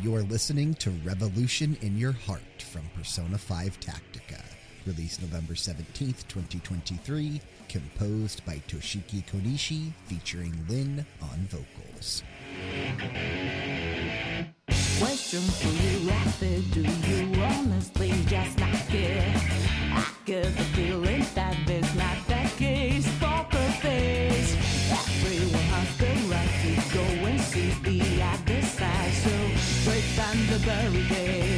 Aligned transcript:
You're 0.00 0.22
listening 0.22 0.74
to 0.74 0.90
Revolution 1.04 1.76
in 1.80 1.98
Your 1.98 2.12
Heart 2.12 2.62
from 2.70 2.82
Persona 2.94 3.36
5 3.36 3.80
Tactica, 3.80 4.40
released 4.86 5.20
November 5.20 5.54
17th, 5.54 6.28
2023, 6.28 7.40
composed 7.68 8.46
by 8.46 8.62
Toshiki 8.68 9.24
Konishi, 9.26 9.90
featuring 10.06 10.54
Lyn 10.68 11.04
on 11.20 11.48
vocals. 11.48 12.22
Question 15.00 15.40
for 15.40 15.68
you. 15.82 15.98
Do 16.72 16.80
you 16.80 17.42
honestly 17.42 18.12
just 18.26 18.56
not 18.58 18.74
care? 18.88 19.34
I 19.92 20.06
the 30.48 30.58
barricade 30.60 31.48
before 31.48 31.57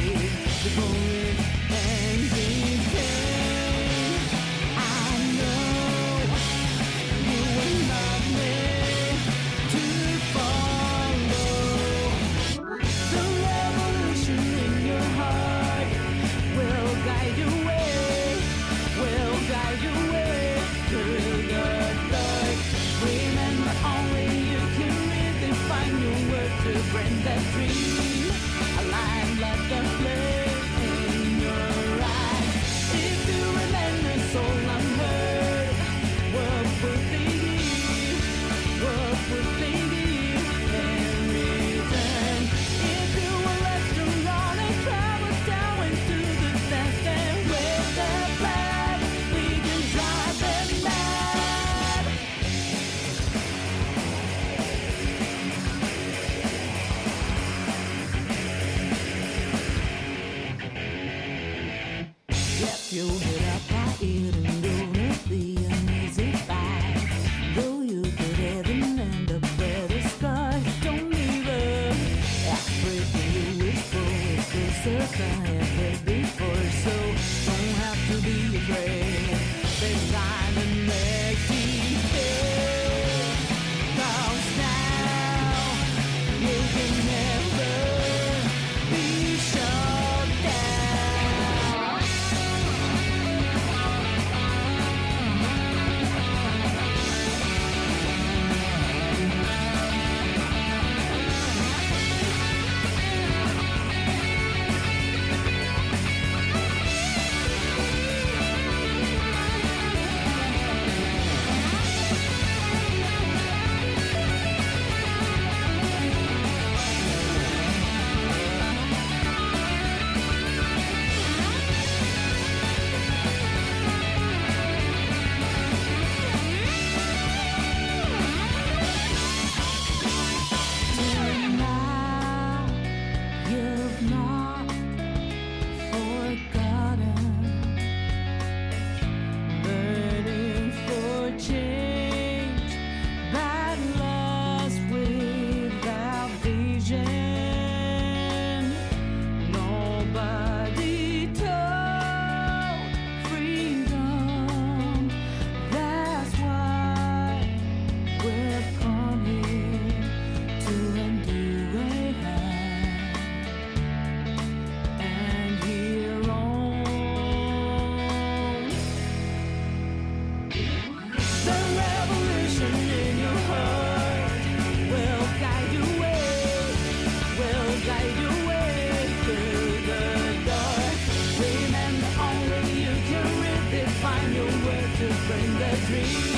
dream 185.91 186.30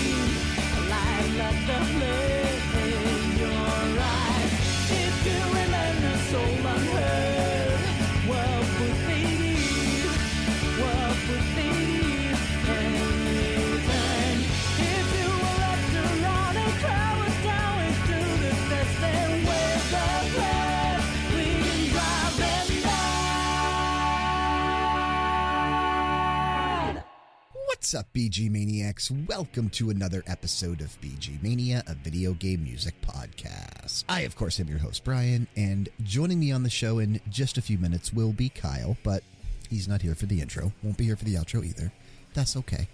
BG 28.24 28.50
Maniacs? 28.50 29.12
Welcome 29.12 29.70
to 29.72 29.90
another 29.90 30.24
episode 30.28 30.80
of 30.80 30.98
BG 31.02 31.44
Mania, 31.44 31.84
a 31.88 31.94
video 31.94 32.32
game 32.32 32.64
music 32.64 32.94
podcast. 33.02 34.06
I, 34.08 34.22
of 34.22 34.38
course, 34.38 34.62
am 34.62 34.70
your 34.70 34.78
host, 34.78 35.04
Bryan, 35.04 35.46
and 35.58 35.90
joining 36.04 36.40
me 36.40 36.50
on 36.50 36.64
the 36.64 36.70
show 36.70 37.00
in 37.00 37.20
just 37.30 37.58
a 37.58 37.62
few 37.62 37.78
minutes 37.78 38.14
will 38.14 38.32
be 38.32 38.48
Kyle, 38.48 38.96
but 39.04 39.24
he's 39.70 39.90
not 39.90 40.04
here 40.04 40.16
for 40.16 40.26
the 40.26 40.40
intro. 40.40 40.72
Won't 40.84 40.96
be 40.96 41.04
here 41.04 41.18
for 41.18 41.26
the 41.26 41.34
outro 41.34 41.66
either. 41.66 41.92
That's 42.34 42.56
okay. 42.56 42.88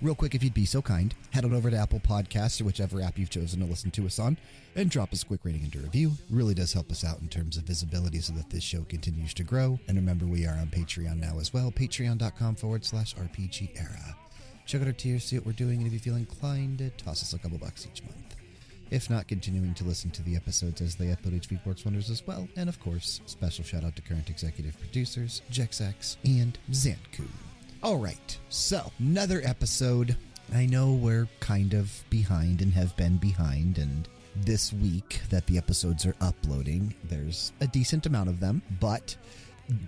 Real 0.00 0.16
quick, 0.16 0.34
if 0.34 0.42
you'd 0.42 0.52
be 0.52 0.66
so 0.66 0.82
kind, 0.82 1.14
head 1.30 1.44
on 1.44 1.54
over 1.54 1.70
to 1.70 1.76
Apple 1.76 2.00
Podcasts 2.00 2.60
or 2.60 2.64
whichever 2.64 3.00
app 3.00 3.20
you've 3.20 3.30
chosen 3.30 3.60
to 3.60 3.66
listen 3.66 3.92
to 3.92 4.06
us 4.06 4.18
on 4.18 4.36
and 4.74 4.90
drop 4.90 5.12
us 5.12 5.22
a 5.22 5.26
quick 5.26 5.44
rating 5.44 5.62
and 5.62 5.76
a 5.76 5.78
review. 5.78 6.10
Really 6.28 6.54
does 6.54 6.72
help 6.72 6.90
us 6.90 7.04
out 7.04 7.20
in 7.20 7.28
terms 7.28 7.56
of 7.56 7.62
visibility 7.62 8.18
so 8.18 8.32
that 8.32 8.50
this 8.50 8.64
show 8.64 8.82
continues 8.88 9.32
to 9.34 9.44
grow. 9.44 9.78
And 9.86 9.96
remember, 9.96 10.26
we 10.26 10.44
are 10.44 10.56
on 10.56 10.66
Patreon 10.66 11.20
now 11.20 11.38
as 11.38 11.52
well, 11.52 11.70
patreon.com 11.70 12.56
forward 12.56 12.84
slash 12.84 13.14
RPGera. 13.14 14.16
Check 14.66 14.80
out 14.80 14.86
our 14.86 14.92
tiers, 14.92 15.24
see 15.24 15.36
what 15.36 15.46
we're 15.46 15.52
doing, 15.52 15.78
and 15.78 15.86
if 15.86 15.92
you 15.92 15.98
feel 15.98 16.16
inclined, 16.16 16.80
uh, 16.80 16.90
toss 16.96 17.22
us 17.22 17.32
a 17.32 17.38
couple 17.38 17.58
bucks 17.58 17.86
each 17.90 18.02
month. 18.04 18.36
If 18.90 19.08
not, 19.08 19.26
continuing 19.26 19.72
to 19.74 19.84
listen 19.84 20.10
to 20.10 20.22
the 20.22 20.36
episodes 20.36 20.80
as 20.82 20.94
they 20.96 21.06
upload 21.06 21.34
each 21.34 21.50
week 21.50 21.64
works 21.64 21.84
wonders 21.84 22.10
as 22.10 22.26
well. 22.26 22.46
And 22.56 22.68
of 22.68 22.78
course, 22.78 23.22
special 23.24 23.64
shout 23.64 23.84
out 23.84 23.96
to 23.96 24.02
current 24.02 24.28
executive 24.28 24.78
producers, 24.78 25.40
Jexak 25.50 26.16
and 26.24 26.58
Xancu. 26.70 27.26
All 27.82 27.96
right, 27.96 28.38
so 28.50 28.92
another 28.98 29.40
episode. 29.44 30.16
I 30.54 30.66
know 30.66 30.92
we're 30.92 31.26
kind 31.40 31.72
of 31.72 32.04
behind 32.10 32.60
and 32.60 32.72
have 32.74 32.94
been 32.96 33.16
behind, 33.16 33.78
and 33.78 34.06
this 34.36 34.72
week 34.72 35.20
that 35.30 35.46
the 35.46 35.58
episodes 35.58 36.04
are 36.06 36.14
uploading. 36.20 36.94
There's 37.04 37.52
a 37.60 37.66
decent 37.66 38.06
amount 38.06 38.28
of 38.28 38.40
them, 38.40 38.62
but 38.78 39.16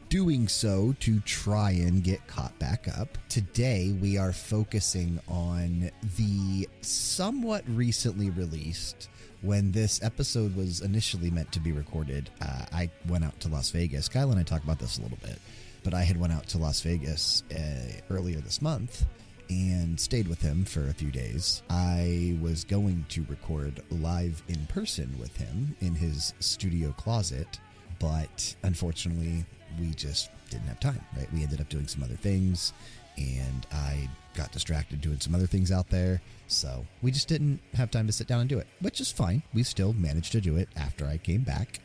doing 0.09 0.49
so 0.49 0.95
to 1.01 1.21
try 1.21 1.73
and 1.73 2.03
get 2.03 2.27
caught 2.27 2.59
back 2.59 2.87
up. 2.99 3.19
Today, 3.29 3.97
we 4.01 4.17
are 4.17 4.33
focusing 4.33 5.21
on 5.29 5.91
the 6.17 6.69
somewhat 6.81 7.65
recently 7.69 8.31
released. 8.31 9.09
When 9.43 9.73
this 9.73 10.03
episode 10.03 10.57
was 10.57 10.81
initially 10.81 11.31
meant 11.31 11.53
to 11.53 11.61
be 11.61 11.73
recorded, 11.73 12.31
uh, 12.41 12.65
I 12.73 12.91
went 13.09 13.25
out 13.25 13.39
to 13.41 13.49
Las 13.49 13.71
Vegas. 13.71 14.09
Kyle 14.09 14.31
and 14.31 14.41
I 14.41 14.43
talked 14.43 14.65
about 14.65 14.79
this 14.79 14.99
a 14.99 15.03
little 15.03 15.19
bit, 15.23 15.39
but 15.83 15.93
I 15.93 16.03
had 16.03 16.19
went 16.19 16.33
out 16.33 16.47
to 16.49 16.59
Las 16.59 16.81
Vegas 16.81 17.43
uh, 17.55 18.01
earlier 18.11 18.41
this 18.41 18.63
month 18.63 19.05
and 19.51 20.01
stayed 20.01 20.29
with 20.29 20.41
him 20.41 20.65
for 20.65 20.89
a 20.89 20.95
few 20.95 21.11
days. 21.11 21.63
I 21.69 22.39
was 22.41 22.65
going 22.65 23.05
to 23.11 23.27
record 23.29 23.83
live 23.91 24.43
in 24.49 24.67
person 24.67 25.15
with 25.19 25.37
him 25.37 25.77
in 25.81 25.95
his 25.95 26.33
studio 26.41 26.93
closet, 26.93 27.61
but 27.99 28.55
unfortunately, 28.63 29.45
we 29.79 29.91
just 29.91 30.31
didn't 30.51 30.67
have 30.67 30.81
time, 30.81 31.01
right? 31.17 31.33
We 31.33 31.43
ended 31.43 31.61
up 31.61 31.69
doing 31.69 31.87
some 31.87 32.03
other 32.03 32.17
things, 32.17 32.73
and 33.17 33.67
I 33.73 34.09
got 34.35 34.53
distracted 34.53 35.01
doing 35.01 35.21
some 35.21 35.35
other 35.35 35.47
things 35.47 35.71
out 35.71 35.89
there. 35.89 36.21
So 36.49 36.85
we 37.03 37.11
just 37.11 37.29
didn't 37.29 37.61
have 37.75 37.91
time 37.91 38.07
to 38.07 38.13
sit 38.13 38.27
down 38.27 38.41
and 38.41 38.49
do 38.49 38.59
it, 38.59 38.67
which 38.81 39.01
is 39.01 39.11
fine. 39.13 39.43
We 39.53 39.63
still 39.63 39.93
managed 39.93 40.33
to 40.33 40.41
do 40.41 40.57
it 40.57 40.69
after 40.77 41.07
I 41.07 41.19
came 41.19 41.43
back. 41.43 41.81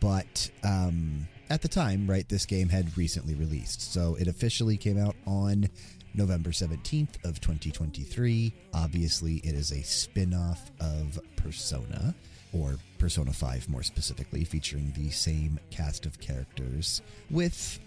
But 0.00 0.50
um, 0.62 1.26
at 1.50 1.62
the 1.62 1.68
time, 1.68 2.08
right, 2.08 2.28
this 2.28 2.46
game 2.46 2.68
had 2.68 2.96
recently 2.96 3.34
released. 3.34 3.92
So 3.92 4.16
it 4.18 4.28
officially 4.28 4.76
came 4.76 4.98
out 4.98 5.16
on 5.26 5.68
November 6.14 6.50
17th 6.50 7.24
of 7.24 7.40
2023. 7.40 8.52
Obviously, 8.74 9.36
it 9.36 9.54
is 9.54 9.72
a 9.72 9.82
spin-off 9.82 10.70
of 10.80 11.18
Persona 11.36 12.14
or 12.52 12.76
Persona 13.02 13.32
5 13.32 13.68
more 13.68 13.82
specifically, 13.82 14.44
featuring 14.44 14.92
the 14.96 15.10
same 15.10 15.58
cast 15.70 16.06
of 16.06 16.20
characters 16.20 17.02
with 17.30 17.80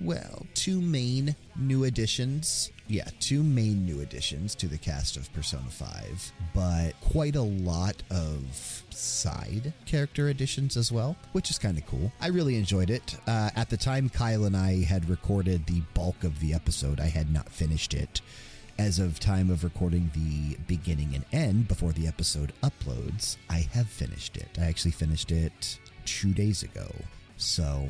well, 0.00 0.44
two 0.54 0.80
main 0.80 1.36
new 1.56 1.84
additions. 1.84 2.72
Yeah, 2.88 3.08
two 3.20 3.44
main 3.44 3.86
new 3.86 4.00
additions 4.00 4.56
to 4.56 4.66
the 4.66 4.78
cast 4.78 5.16
of 5.16 5.32
Persona 5.32 5.68
5, 5.68 6.32
but 6.52 7.00
quite 7.00 7.36
a 7.36 7.42
lot 7.42 8.02
of 8.10 8.82
side 8.90 9.72
character 9.84 10.28
additions 10.28 10.76
as 10.76 10.90
well, 10.90 11.16
which 11.30 11.48
is 11.48 11.58
kind 11.58 11.78
of 11.78 11.86
cool. 11.86 12.10
I 12.20 12.26
really 12.26 12.56
enjoyed 12.56 12.90
it. 12.90 13.16
Uh, 13.28 13.50
at 13.54 13.70
the 13.70 13.76
time, 13.76 14.08
Kyle 14.08 14.44
and 14.44 14.56
I 14.56 14.82
had 14.82 15.08
recorded 15.08 15.66
the 15.66 15.82
bulk 15.94 16.24
of 16.24 16.40
the 16.40 16.52
episode, 16.52 16.98
I 16.98 17.06
had 17.06 17.32
not 17.32 17.48
finished 17.48 17.94
it. 17.94 18.20
As 18.78 18.98
of 18.98 19.18
time 19.18 19.50
of 19.50 19.64
recording 19.64 20.10
the 20.12 20.58
beginning 20.66 21.14
and 21.14 21.24
end 21.32 21.66
before 21.66 21.92
the 21.92 22.06
episode 22.06 22.52
uploads, 22.62 23.38
I 23.48 23.60
have 23.72 23.88
finished 23.88 24.36
it. 24.36 24.48
I 24.60 24.66
actually 24.66 24.90
finished 24.90 25.32
it 25.32 25.78
two 26.04 26.34
days 26.34 26.62
ago. 26.62 26.86
So 27.38 27.88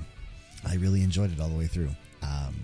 I 0.65 0.77
really 0.77 1.03
enjoyed 1.03 1.33
it 1.33 1.41
all 1.41 1.49
the 1.49 1.59
way 1.59 1.67
through. 1.67 1.91
Um, 2.23 2.55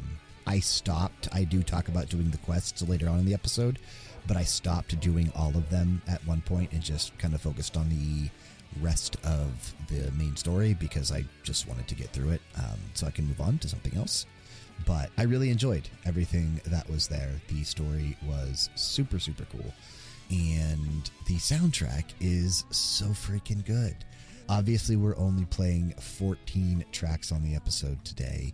I 0.46 0.60
stopped. 0.60 1.28
I 1.32 1.42
do 1.42 1.64
talk 1.64 1.88
about 1.88 2.10
doing 2.10 2.30
the 2.30 2.38
quests 2.38 2.80
later 2.82 3.08
on 3.08 3.18
in 3.18 3.24
the 3.24 3.34
episode, 3.34 3.80
but 4.28 4.36
I 4.36 4.44
stopped 4.44 5.00
doing 5.00 5.32
all 5.34 5.56
of 5.56 5.68
them 5.68 6.00
at 6.06 6.24
one 6.24 6.42
point 6.42 6.70
and 6.72 6.80
just 6.80 7.18
kind 7.18 7.34
of 7.34 7.40
focused 7.40 7.76
on 7.76 7.88
the 7.88 8.30
rest 8.80 9.16
of 9.24 9.74
the 9.88 10.12
main 10.12 10.36
story 10.36 10.74
because 10.74 11.10
I 11.10 11.24
just 11.42 11.66
wanted 11.66 11.88
to 11.88 11.96
get 11.96 12.10
through 12.10 12.30
it 12.30 12.40
um, 12.56 12.78
so 12.94 13.08
I 13.08 13.10
can 13.10 13.26
move 13.26 13.40
on 13.40 13.58
to 13.58 13.68
something 13.68 13.96
else. 13.96 14.26
But 14.86 15.10
I 15.18 15.24
really 15.24 15.50
enjoyed 15.50 15.88
everything 16.04 16.60
that 16.66 16.88
was 16.88 17.08
there. 17.08 17.30
The 17.48 17.62
story 17.64 18.16
was 18.26 18.70
super, 18.74 19.18
super 19.18 19.44
cool. 19.52 19.72
And 20.30 21.10
the 21.26 21.36
soundtrack 21.36 22.04
is 22.20 22.64
so 22.70 23.06
freaking 23.06 23.64
good. 23.66 23.96
Obviously, 24.48 24.96
we're 24.96 25.16
only 25.18 25.44
playing 25.46 25.94
14 26.00 26.84
tracks 26.90 27.32
on 27.32 27.42
the 27.42 27.54
episode 27.54 28.02
today, 28.04 28.52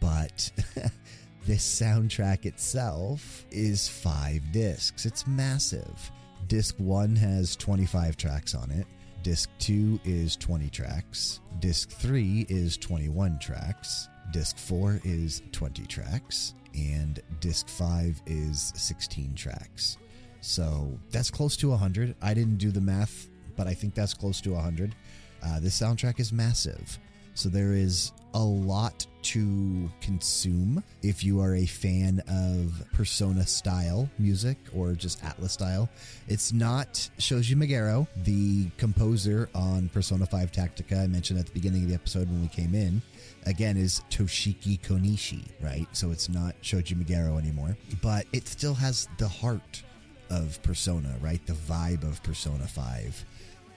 but 0.00 0.50
this 1.46 1.80
soundtrack 1.80 2.46
itself 2.46 3.44
is 3.50 3.88
five 3.88 4.40
discs. 4.52 5.04
It's 5.04 5.26
massive. 5.26 6.10
Disc 6.48 6.74
one 6.78 7.16
has 7.16 7.56
25 7.56 8.16
tracks 8.16 8.54
on 8.54 8.70
it. 8.70 8.86
Disc 9.22 9.50
2 9.58 10.00
is 10.04 10.36
20 10.36 10.70
tracks. 10.70 11.40
Disc 11.58 11.90
3 11.90 12.46
is 12.48 12.76
21 12.76 13.40
tracks. 13.40 14.08
Disc 14.32 14.58
4 14.58 15.00
is 15.04 15.42
20 15.52 15.86
tracks. 15.86 16.54
And 16.74 17.20
Disc 17.40 17.68
5 17.68 18.22
is 18.26 18.72
16 18.76 19.34
tracks. 19.34 19.96
So 20.40 20.98
that's 21.10 21.30
close 21.30 21.56
to 21.58 21.70
100. 21.70 22.14
I 22.20 22.34
didn't 22.34 22.58
do 22.58 22.70
the 22.70 22.80
math, 22.80 23.28
but 23.56 23.66
I 23.66 23.74
think 23.74 23.94
that's 23.94 24.14
close 24.14 24.40
to 24.42 24.52
100. 24.52 24.94
Uh, 25.42 25.60
this 25.60 25.78
soundtrack 25.80 26.20
is 26.20 26.32
massive. 26.32 26.98
So 27.34 27.48
there 27.48 27.72
is 27.72 28.12
a 28.36 28.44
lot 28.44 29.06
to 29.22 29.90
consume 30.02 30.84
if 31.02 31.24
you 31.24 31.40
are 31.40 31.54
a 31.54 31.64
fan 31.64 32.22
of 32.28 32.84
Persona 32.92 33.46
style 33.46 34.10
music 34.18 34.58
or 34.74 34.92
just 34.92 35.24
Atlus 35.24 35.50
style. 35.50 35.88
It's 36.28 36.52
not 36.52 37.08
Shoji 37.16 37.54
Meguro, 37.54 38.06
the 38.24 38.68
composer 38.76 39.48
on 39.54 39.88
Persona 39.88 40.26
5 40.26 40.52
Tactica 40.52 41.02
I 41.02 41.06
mentioned 41.06 41.38
at 41.38 41.46
the 41.46 41.52
beginning 41.52 41.84
of 41.84 41.88
the 41.88 41.94
episode 41.94 42.28
when 42.28 42.42
we 42.42 42.48
came 42.48 42.74
in. 42.74 43.00
Again, 43.46 43.78
is 43.78 44.02
Toshiki 44.10 44.78
Konishi, 44.80 45.48
right? 45.62 45.86
So 45.92 46.10
it's 46.10 46.28
not 46.28 46.54
Shoji 46.60 46.94
Meguro 46.94 47.38
anymore, 47.38 47.74
but 48.02 48.26
it 48.34 48.46
still 48.46 48.74
has 48.74 49.08
the 49.16 49.28
heart 49.28 49.82
of 50.28 50.62
Persona, 50.62 51.16
right? 51.22 51.44
The 51.46 51.54
vibe 51.54 52.02
of 52.02 52.22
Persona 52.22 52.66
5. 52.66 53.24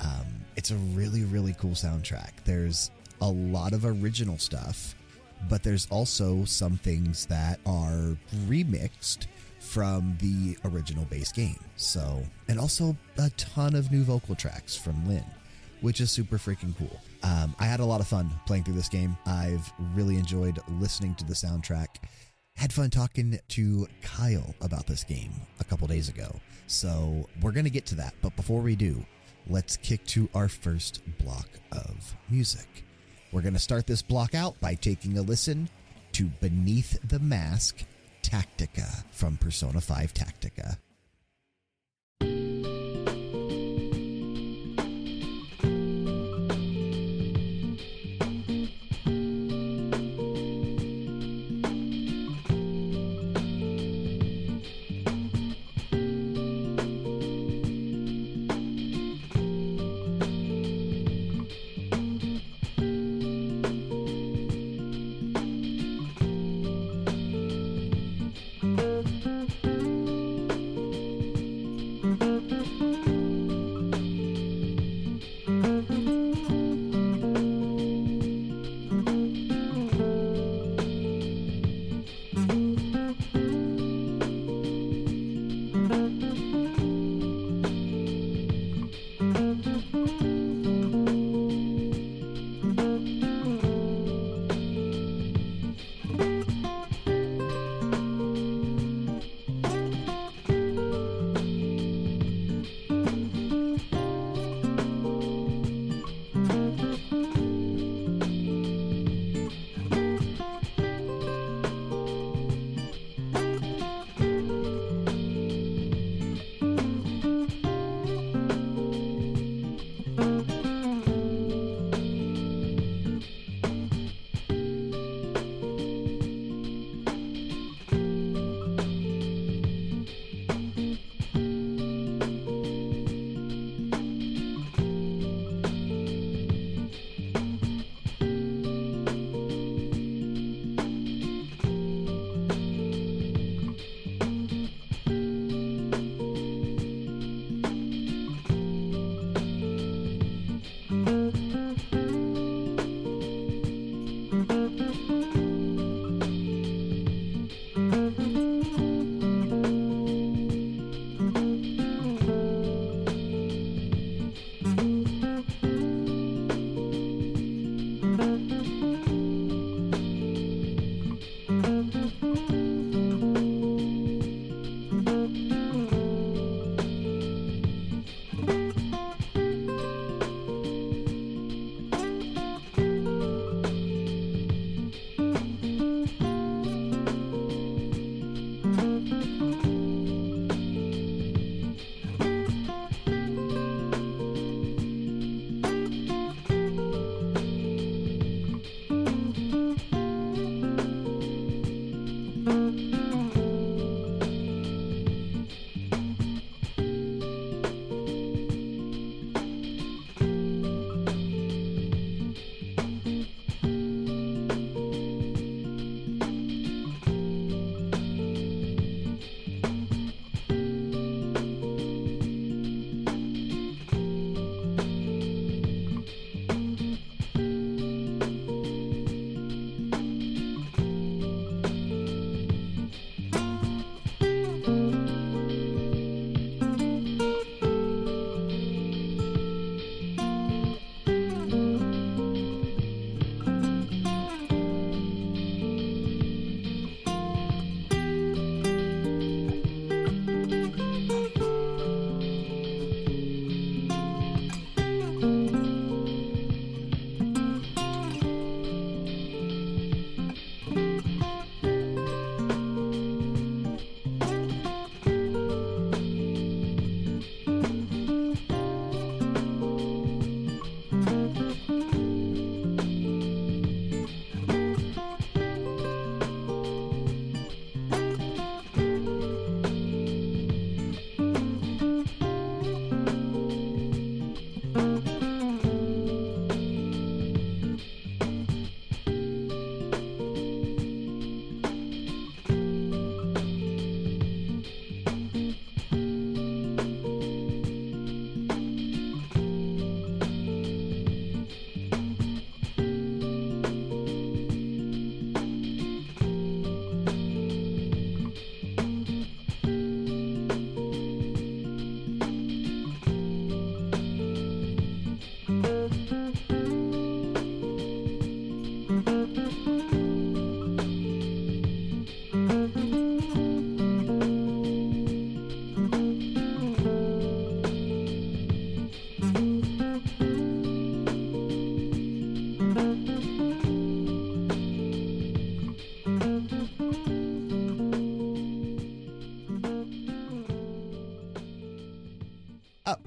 Um, 0.01 0.25
it's 0.57 0.71
a 0.71 0.75
really, 0.75 1.23
really 1.23 1.53
cool 1.53 1.71
soundtrack. 1.71 2.31
There's 2.43 2.91
a 3.21 3.29
lot 3.29 3.73
of 3.73 3.85
original 3.85 4.37
stuff, 4.37 4.95
but 5.49 5.63
there's 5.63 5.87
also 5.89 6.45
some 6.45 6.77
things 6.77 7.25
that 7.27 7.59
are 7.65 8.17
remixed 8.47 9.27
from 9.59 10.17
the 10.19 10.57
original 10.65 11.05
base 11.05 11.31
game. 11.31 11.59
So, 11.75 12.23
and 12.47 12.59
also 12.59 12.95
a 13.17 13.29
ton 13.31 13.75
of 13.75 13.91
new 13.91 14.03
vocal 14.03 14.35
tracks 14.35 14.75
from 14.75 15.07
Lyn, 15.07 15.25
which 15.81 16.01
is 16.01 16.11
super 16.11 16.37
freaking 16.37 16.75
cool. 16.77 16.99
Um, 17.23 17.55
I 17.59 17.65
had 17.65 17.79
a 17.79 17.85
lot 17.85 18.01
of 18.01 18.07
fun 18.07 18.31
playing 18.45 18.63
through 18.63 18.75
this 18.75 18.89
game. 18.89 19.17
I've 19.25 19.71
really 19.93 20.15
enjoyed 20.15 20.59
listening 20.79 21.15
to 21.15 21.25
the 21.25 21.33
soundtrack. 21.33 21.87
Had 22.55 22.73
fun 22.73 22.89
talking 22.89 23.39
to 23.49 23.87
Kyle 24.01 24.55
about 24.61 24.87
this 24.87 25.03
game 25.03 25.31
a 25.59 25.63
couple 25.63 25.87
days 25.87 26.09
ago. 26.09 26.39
So, 26.67 27.27
we're 27.41 27.51
going 27.51 27.65
to 27.65 27.69
get 27.69 27.85
to 27.87 27.95
that. 27.95 28.13
But 28.21 28.35
before 28.35 28.61
we 28.61 28.75
do, 28.75 29.03
let's 29.47 29.77
kick 29.77 30.05
to 30.07 30.29
our 30.33 30.47
first 30.47 31.01
block 31.19 31.47
of 31.71 32.15
music. 32.29 32.85
We're 33.31 33.41
going 33.41 33.53
to 33.53 33.59
start 33.59 33.85
this 33.85 34.01
block 34.01 34.33
out 34.33 34.59
by 34.59 34.73
taking 34.73 35.17
a 35.17 35.21
listen 35.21 35.69
to 36.13 36.25
Beneath 36.41 36.97
the 37.07 37.19
Mask 37.19 37.83
Tactica 38.23 39.03
from 39.11 39.37
Persona 39.37 39.79
5 39.79 40.13
Tactica. 40.13 40.77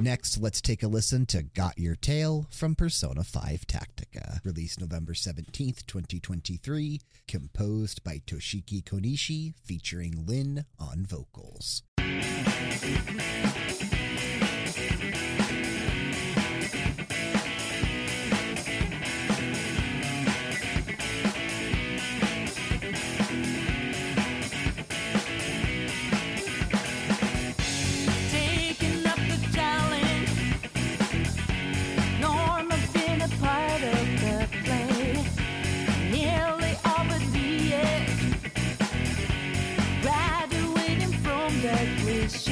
Next, 0.03 0.39
let's 0.39 0.61
take 0.61 0.83
a 0.83 0.89
listen 0.89 1.27
to 1.27 1.45
Got 1.45 1.79
Your 1.79 1.95
Tail 1.95 2.49
from 2.51 2.75
Persona 2.75 3.23
5 3.23 3.69
Tactica, 3.69 4.45
released 4.45 4.81
November 4.81 5.13
17th, 5.13 5.87
2023, 5.87 7.01
composed 7.29 8.03
by 8.03 8.21
Toshiki 8.27 8.83
Konishi, 8.83 9.55
featuring 9.63 10.27
Lyn 10.27 10.65
on 10.77 11.07
vocals. 11.07 11.85
let 41.73 42.05
me 42.05 42.52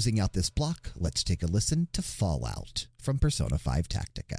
Closing 0.00 0.18
out 0.18 0.32
this 0.32 0.48
block, 0.48 0.92
let's 0.96 1.22
take 1.22 1.42
a 1.42 1.46
listen 1.46 1.86
to 1.92 2.00
Fallout 2.00 2.86
from 3.02 3.18
Persona 3.18 3.58
5 3.58 3.86
Tactica. 3.86 4.29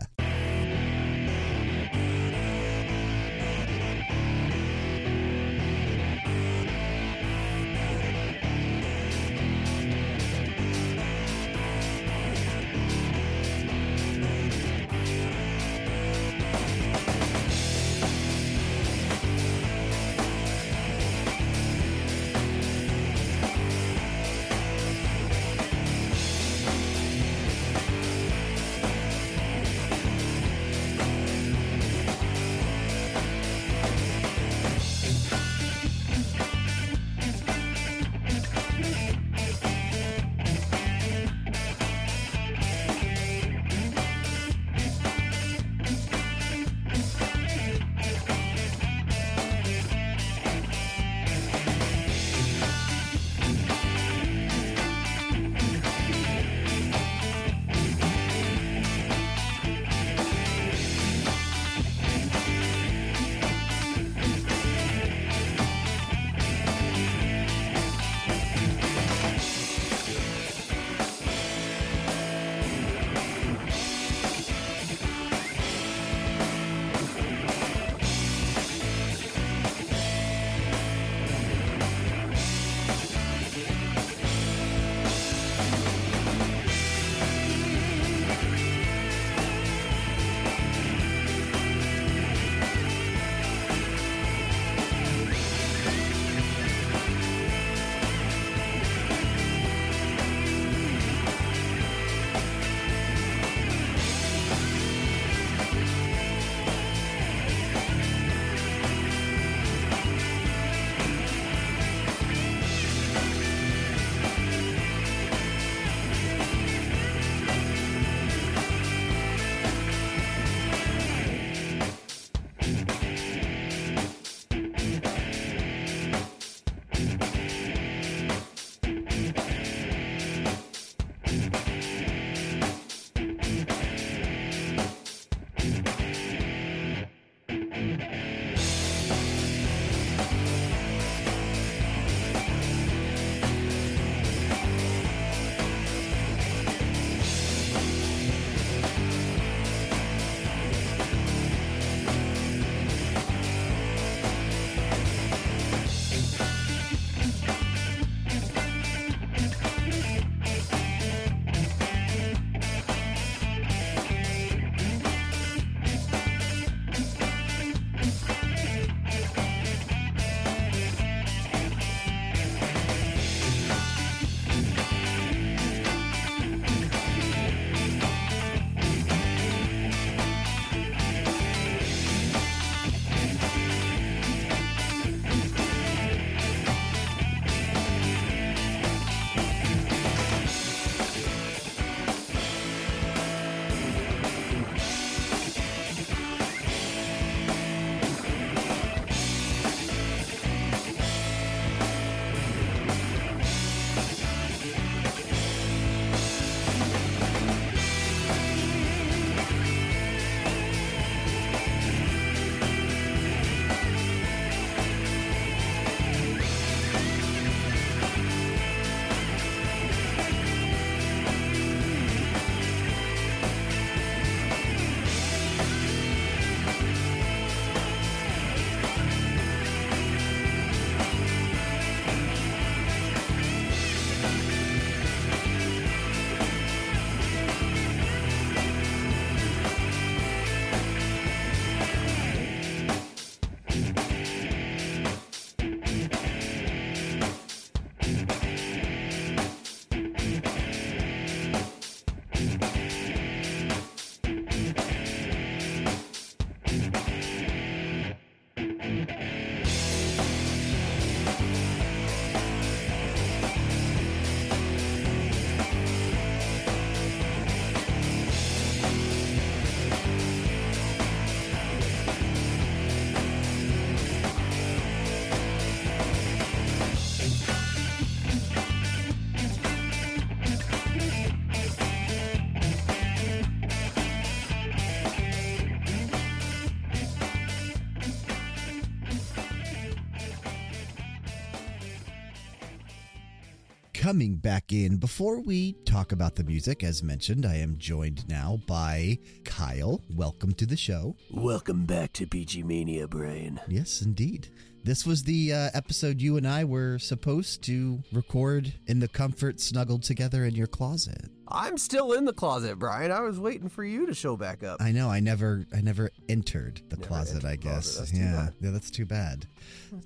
Coming 294.11 294.35
back 294.35 294.73
in. 294.73 294.97
Before 294.97 295.39
we 295.39 295.71
talk 295.85 296.11
about 296.11 296.35
the 296.35 296.43
music, 296.43 296.83
as 296.83 297.01
mentioned, 297.01 297.45
I 297.45 297.55
am 297.55 297.77
joined 297.77 298.27
now 298.27 298.59
by 298.67 299.19
Kyle. 299.45 300.01
Welcome 300.09 300.53
to 300.55 300.65
the 300.65 300.75
show. 300.75 301.15
Welcome 301.31 301.85
back 301.85 302.11
to 302.13 302.27
BG 302.27 302.65
Mania, 302.65 303.07
Bryan. 303.07 303.61
Yes, 303.69 304.01
indeed. 304.01 304.49
This 304.83 305.05
was 305.05 305.23
the 305.23 305.53
uh, 305.53 305.69
episode 305.73 306.19
you 306.21 306.35
and 306.35 306.45
I 306.45 306.65
were 306.65 306.99
supposed 306.99 307.63
to 307.65 308.03
record 308.11 308.73
in 308.85 308.99
the 308.99 309.07
comfort, 309.07 309.61
snuggled 309.61 310.03
together 310.03 310.43
in 310.43 310.55
your 310.55 310.67
closet. 310.67 311.29
I'm 311.47 311.77
still 311.77 312.11
in 312.11 312.25
the 312.25 312.33
closet, 312.33 312.79
Bryan. 312.79 313.11
I 313.13 313.21
was 313.21 313.39
waiting 313.39 313.69
for 313.69 313.83
you 313.85 314.07
to 314.07 314.13
show 314.13 314.35
back 314.35 314.61
up. 314.61 314.81
I 314.81 314.91
know. 314.91 315.09
I 315.09 315.21
never, 315.21 315.65
I 315.73 315.79
never 315.79 316.11
entered 316.27 316.81
the 316.89 316.97
Never 316.97 317.07
closet. 317.07 317.35
entered 317.45 317.47
I 317.47 317.55
closet. 317.55 317.99
guess. 318.01 318.11
Too 318.11 318.17
yeah, 318.17 318.49
yeah, 318.59 318.71
that's 318.71 318.91
too 318.91 319.05
bad. 319.05 319.47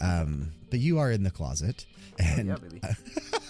Um, 0.01 0.51
but 0.71 0.79
you 0.79 0.97
are 0.97 1.11
in 1.11 1.21
the 1.21 1.29
closet, 1.29 1.85
and 2.17 2.47
yeah, 2.47 2.93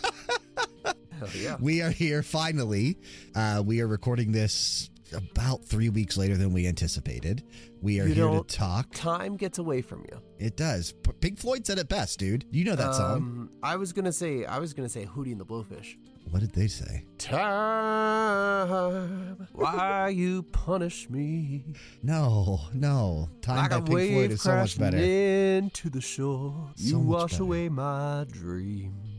Yeah. 1.34 1.58
we 1.60 1.82
are 1.82 1.92
here 1.92 2.24
finally. 2.24 2.98
Uh, 3.34 3.64
we 3.66 3.82
are 3.82 3.88
recording 3.88 4.32
this 4.32 4.90
about 5.14 5.64
three 5.64 5.90
weeks 5.90 6.18
later 6.18 6.36
than 6.36 6.52
we 6.52 6.68
anticipated. 6.68 7.44
We 7.82 8.02
are 8.02 8.08
You 8.08 8.14
here 8.16 8.28
to 8.28 8.44
talk. 8.44 8.92
Time 8.94 9.38
gets 9.38 9.60
away 9.60 9.82
from 9.82 10.04
you. 10.12 10.20
It 10.40 10.58
does. 10.58 10.94
Pink 11.22 11.38
Floyd 11.38 11.66
said 11.66 11.78
it 11.78 11.88
best, 11.88 12.20
dude. 12.20 12.44
You 12.52 12.66
know 12.66 12.76
that 12.76 12.96
song. 12.96 13.14
Um, 13.16 13.50
I 13.64 13.76
was 13.78 13.94
gonna 13.94 14.12
say, 14.12 14.46
I 14.46 14.60
was 14.60 14.74
gonna 14.74 14.90
say 14.90 15.06
Hootie 15.06 15.32
and 15.32 15.40
the 15.40 15.46
Blowfish. 15.46 15.96
What 16.32 16.40
did 16.42 16.52
they 16.54 16.68
say? 16.68 17.06
Time, 17.20 19.48
why 19.54 20.10
you 20.10 20.44
punish 20.44 21.10
me? 21.10 21.64
No, 22.02 22.62
no. 22.74 23.30
Time 23.42 23.58
like 23.58 23.70
by 23.70 23.76
Pink 23.82 23.88
Floyd 24.12 24.32
is 24.32 24.42
so 24.42 24.56
much 24.56 24.80
better. 24.80 24.98
into 24.98 25.90
the 25.90 26.02
shore. 26.02 26.72
You 26.78 27.00
wash 27.00 27.34
better. 27.34 27.44
away 27.44 27.70
my 27.70 28.26
dreams. 28.32 29.15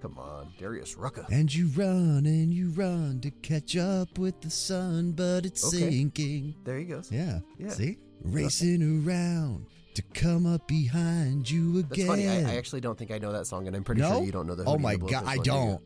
Come 0.00 0.18
on, 0.18 0.52
Darius 0.58 0.96
Rucker. 0.96 1.26
And 1.30 1.54
you 1.54 1.66
run 1.76 2.24
and 2.24 2.54
you 2.54 2.70
run 2.70 3.20
to 3.20 3.30
catch 3.30 3.76
up 3.76 4.18
with 4.18 4.40
the 4.40 4.48
sun, 4.48 5.12
but 5.12 5.44
it's 5.44 5.62
Okay. 5.66 5.90
sinking. 5.90 6.54
There 6.64 6.78
he 6.78 6.84
goes. 6.86 7.12
Yeah. 7.12 7.40
Yeah. 7.58 7.68
See? 7.70 7.98
Racing 8.22 9.04
around 9.06 9.66
to 9.94 10.02
come 10.14 10.46
up 10.46 10.66
behind 10.66 11.50
you 11.50 11.80
again. 11.80 11.88
That's 11.90 12.04
funny. 12.06 12.28
I, 12.28 12.52
I 12.52 12.56
actually 12.56 12.80
don't 12.80 12.96
think 12.96 13.10
I 13.10 13.18
know 13.18 13.32
that 13.32 13.46
song, 13.46 13.66
and 13.66 13.76
I'm 13.76 13.84
pretty 13.84 14.00
no? 14.00 14.10
sure 14.10 14.22
you 14.24 14.32
don't 14.32 14.46
know 14.46 14.54
the. 14.54 14.64
Oh 14.64 14.78
my 14.78 14.96
god, 14.96 15.24
I 15.26 15.36
do 15.36 15.38
you? 15.38 15.44
don't. 15.44 15.82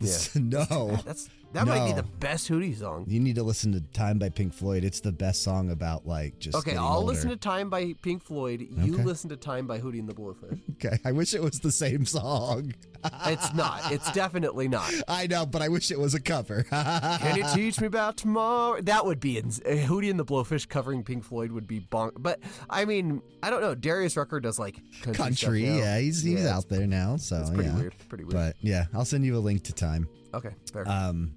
no. 0.36 0.96
That's 1.04 1.28
that 1.52 1.66
might 1.66 1.86
be 1.86 1.92
the 1.92 2.02
best 2.02 2.48
Hootie 2.48 2.76
song. 2.78 3.04
You 3.08 3.20
need 3.20 3.34
to 3.36 3.42
listen 3.42 3.72
to 3.72 3.80
Time 3.80 4.18
by 4.18 4.28
Pink 4.28 4.52
Floyd. 4.54 4.84
It's 4.84 5.00
the 5.00 5.12
best 5.12 5.42
song 5.42 5.70
about 5.70 6.06
like 6.06 6.38
just 6.38 6.56
Okay, 6.58 6.76
I'll 6.76 6.98
older. 6.98 7.06
listen 7.12 7.30
to 7.30 7.36
Time 7.36 7.70
by 7.70 7.94
Pink 8.02 8.22
Floyd. 8.22 8.66
You 8.76 8.94
Okay. 8.94 9.04
listen 9.04 9.30
to 9.30 9.36
Time 9.36 9.66
by 9.66 9.78
Hootie 9.80 9.98
and 9.98 10.08
the 10.08 10.14
Blowfish. 10.14 10.60
Okay, 10.84 10.98
I 11.04 11.12
wish 11.12 11.34
it 11.34 11.42
was 11.42 11.60
the 11.60 11.72
same 11.72 12.06
song. 12.06 12.74
It's 13.24 13.54
not. 13.54 13.90
It's 13.92 14.12
definitely 14.12 14.68
not. 14.68 14.92
I 15.08 15.26
know, 15.26 15.46
but 15.46 15.62
I 15.62 15.68
wish 15.68 15.90
it 15.90 15.98
was 15.98 16.12
a 16.14 16.20
cover. 16.20 16.62
Can 16.70 17.34
you 17.36 17.44
teach 17.54 17.80
me 17.80 17.86
about 17.86 18.18
tomorrow? 18.18 18.78
That 18.82 19.06
would 19.06 19.20
be 19.20 19.38
ins- 19.38 19.58
uh, 19.60 19.70
Hootie 19.86 20.10
and 20.10 20.20
the 20.20 20.24
Blowfish 20.24 20.68
covering 20.68 21.02
Pink 21.02 21.24
Floyd 21.24 21.50
would 21.52 21.66
be 21.66 21.80
bonk. 21.80 22.12
But 22.18 22.40
I 22.68 22.84
mean, 22.84 23.22
I 23.42 23.48
don't 23.48 23.62
know. 23.62 23.74
Darius 23.74 24.18
Rucker 24.18 24.38
does 24.38 24.58
like 24.58 24.76
country, 25.00 25.14
Country, 25.14 25.64
yeah, 25.78 25.98
he's 25.98 26.22
he's 26.22 26.42
Yeah, 26.42 26.54
out 26.54 26.68
there 26.68 26.86
now, 26.86 27.16
so 27.16 27.40
It's 27.40 27.48
pretty 27.48 27.70
yeah. 27.70 27.76
weird. 27.78 27.94
Pretty 28.10 28.24
weird. 28.24 28.34
But 28.34 28.56
yeah, 28.60 28.84
I'll 28.92 29.06
send 29.06 29.24
you 29.24 29.34
a 29.34 29.40
link 29.40 29.62
to 29.64 29.72
Time. 29.72 30.06
Okay, 30.34 30.50
fair. 30.72 30.88
Um, 30.88 31.34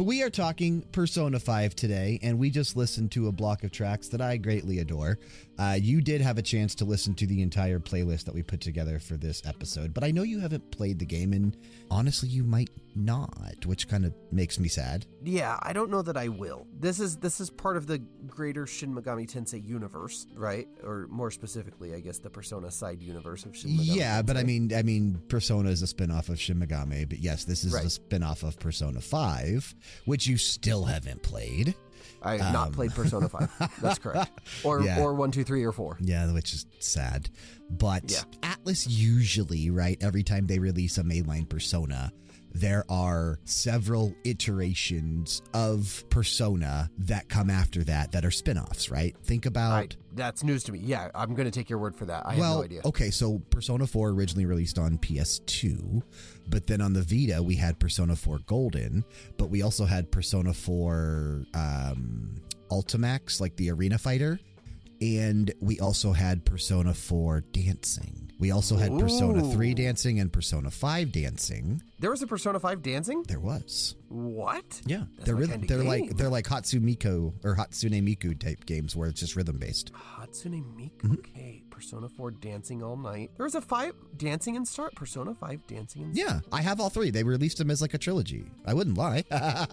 but 0.00 0.04
we 0.04 0.22
are 0.22 0.30
talking 0.30 0.80
Persona 0.92 1.38
5 1.38 1.76
today, 1.76 2.18
and 2.22 2.38
we 2.38 2.48
just 2.48 2.74
listened 2.74 3.12
to 3.12 3.28
a 3.28 3.32
block 3.32 3.64
of 3.64 3.70
tracks 3.70 4.08
that 4.08 4.22
I 4.22 4.38
greatly 4.38 4.78
adore. 4.78 5.18
Uh, 5.58 5.76
you 5.78 6.00
did 6.00 6.22
have 6.22 6.38
a 6.38 6.42
chance 6.42 6.74
to 6.76 6.86
listen 6.86 7.12
to 7.16 7.26
the 7.26 7.42
entire 7.42 7.78
playlist 7.78 8.24
that 8.24 8.34
we 8.34 8.42
put 8.42 8.62
together 8.62 8.98
for 8.98 9.18
this 9.18 9.42
episode, 9.44 9.92
but 9.92 10.02
I 10.02 10.10
know 10.10 10.22
you 10.22 10.40
haven't 10.40 10.70
played 10.70 10.98
the 10.98 11.04
game, 11.04 11.34
and 11.34 11.54
honestly, 11.90 12.30
you 12.30 12.44
might 12.44 12.70
not, 12.94 13.64
which 13.66 13.88
kind 13.88 14.04
of 14.04 14.14
makes 14.32 14.58
me 14.58 14.68
sad. 14.68 15.06
Yeah, 15.22 15.58
I 15.62 15.72
don't 15.72 15.90
know 15.90 16.02
that 16.02 16.16
I 16.16 16.28
will. 16.28 16.66
This 16.78 17.00
is 17.00 17.16
this 17.18 17.40
is 17.40 17.50
part 17.50 17.76
of 17.76 17.86
the 17.86 17.98
greater 18.26 18.66
Shin 18.66 18.94
Megami 18.94 19.30
Tensei 19.30 19.64
universe, 19.66 20.26
right? 20.34 20.68
Or 20.82 21.06
more 21.10 21.30
specifically, 21.30 21.94
I 21.94 22.00
guess 22.00 22.18
the 22.18 22.30
Persona 22.30 22.70
side 22.70 23.02
universe 23.02 23.44
of 23.44 23.56
Shin 23.56 23.70
Megami. 23.72 23.78
yeah, 23.96 24.22
but 24.22 24.36
I 24.36 24.42
mean, 24.42 24.72
I 24.74 24.82
mean, 24.82 25.20
Persona 25.28 25.68
is 25.70 25.82
a 25.82 25.86
spin-off 25.86 26.28
of 26.28 26.40
Shin 26.40 26.58
Megami, 26.58 27.08
but 27.08 27.18
yes, 27.18 27.44
this 27.44 27.64
is 27.64 27.72
Right. 27.72 27.84
a 27.84 27.90
spin-off 27.90 28.42
of 28.42 28.58
Persona 28.58 29.00
5, 29.00 29.74
which 30.06 30.26
you 30.26 30.36
still 30.36 30.84
haven't 30.84 31.22
played. 31.22 31.74
I 32.22 32.36
have 32.36 32.52
not 32.52 32.66
um, 32.68 32.72
played 32.74 32.92
Persona 32.92 33.28
Five. 33.30 33.50
That's 33.80 33.98
correct. 33.98 34.40
Or 34.62 34.82
Yeah. 34.82 35.00
or 35.00 35.14
one, 35.14 35.30
two, 35.30 35.42
three, 35.44 35.64
or 35.64 35.72
four. 35.72 35.96
Yeah, 36.02 36.30
which 36.32 36.52
is 36.52 36.66
sad. 36.78 37.30
But 37.70 38.10
Yeah. 38.10 38.24
Atlus 38.42 38.86
usually, 38.88 39.70
right, 39.70 39.96
every 40.02 40.22
time 40.22 40.46
they 40.46 40.58
release 40.58 40.98
a 40.98 41.02
mainline 41.02 41.48
persona, 41.48 42.12
there 42.52 42.84
are 42.88 43.38
several 43.44 44.14
iterations 44.24 45.42
of 45.54 46.04
persona 46.10 46.90
that 46.98 47.28
come 47.28 47.50
after 47.50 47.84
that 47.84 48.12
that 48.12 48.24
are 48.24 48.30
spin-offs, 48.30 48.90
right? 48.90 49.16
Think 49.24 49.46
about 49.46 49.72
I, 49.72 49.88
that's 50.14 50.42
news 50.42 50.64
to 50.64 50.72
me. 50.72 50.80
Yeah, 50.80 51.08
I'm 51.14 51.34
going 51.34 51.50
to 51.50 51.56
take 51.56 51.70
your 51.70 51.78
word 51.78 51.96
for 51.96 52.06
that. 52.06 52.26
I 52.26 52.36
well, 52.36 52.48
have 52.48 52.58
no 52.58 52.64
idea. 52.64 52.80
okay, 52.84 53.10
so 53.10 53.40
Persona 53.50 53.86
4 53.86 54.10
originally 54.10 54.46
released 54.46 54.78
on 54.78 54.98
PS2, 54.98 56.02
but 56.48 56.66
then 56.66 56.80
on 56.80 56.92
the 56.92 57.02
Vita 57.02 57.42
we 57.42 57.54
had 57.54 57.78
Persona 57.78 58.16
4 58.16 58.40
Golden, 58.46 59.04
but 59.36 59.50
we 59.50 59.62
also 59.62 59.84
had 59.84 60.10
Persona 60.10 60.52
4 60.52 61.44
um, 61.54 62.34
Ultimax, 62.70 63.40
like 63.40 63.56
the 63.56 63.70
Arena 63.70 63.98
Fighter, 63.98 64.38
and 65.00 65.52
we 65.60 65.78
also 65.80 66.12
had 66.12 66.44
Persona 66.44 66.94
4 66.94 67.40
Dancing. 67.52 68.32
We 68.38 68.50
also 68.50 68.76
had 68.76 68.98
Persona 68.98 69.42
3 69.52 69.74
Dancing 69.74 70.18
and 70.18 70.32
Persona 70.32 70.70
5 70.70 71.12
Dancing. 71.12 71.82
There 72.00 72.10
was 72.10 72.22
a 72.22 72.26
Persona 72.26 72.58
Five 72.58 72.80
dancing. 72.80 73.24
There 73.24 73.38
was. 73.38 73.94
What? 74.08 74.80
Yeah, 74.86 75.02
That's 75.16 75.26
they're 75.26 75.34
rhythm, 75.34 75.66
they're 75.66 75.84
like 75.84 76.04
game. 76.04 76.12
they're 76.16 76.30
like 76.30 76.46
Hatsune 76.46 76.80
Miku 76.80 77.34
or 77.44 77.54
Hatsune 77.54 78.02
Miku 78.02 78.38
type 78.40 78.64
games 78.64 78.96
where 78.96 79.10
it's 79.10 79.20
just 79.20 79.36
rhythm 79.36 79.58
based. 79.58 79.92
Hatsune 79.92 80.64
Miku. 80.74 81.02
Mm-hmm. 81.02 81.12
Okay, 81.12 81.59
Persona 81.80 82.10
Four 82.10 82.30
dancing 82.30 82.82
all 82.82 82.98
night. 82.98 83.30
There 83.38 83.44
was 83.44 83.54
a 83.54 83.60
five 83.62 83.94
dancing 84.18 84.54
and 84.54 84.68
start. 84.68 84.94
Persona 84.94 85.34
Five 85.34 85.66
dancing 85.66 86.02
and 86.02 86.14
Yeah, 86.14 86.40
I 86.52 86.60
have 86.60 86.78
all 86.78 86.90
three. 86.90 87.08
They 87.08 87.22
released 87.22 87.56
them 87.56 87.70
as 87.70 87.80
like 87.80 87.94
a 87.94 87.98
trilogy. 87.98 88.44
I 88.66 88.74
wouldn't 88.74 88.98
lie. 88.98 89.24
Oh 89.30 89.64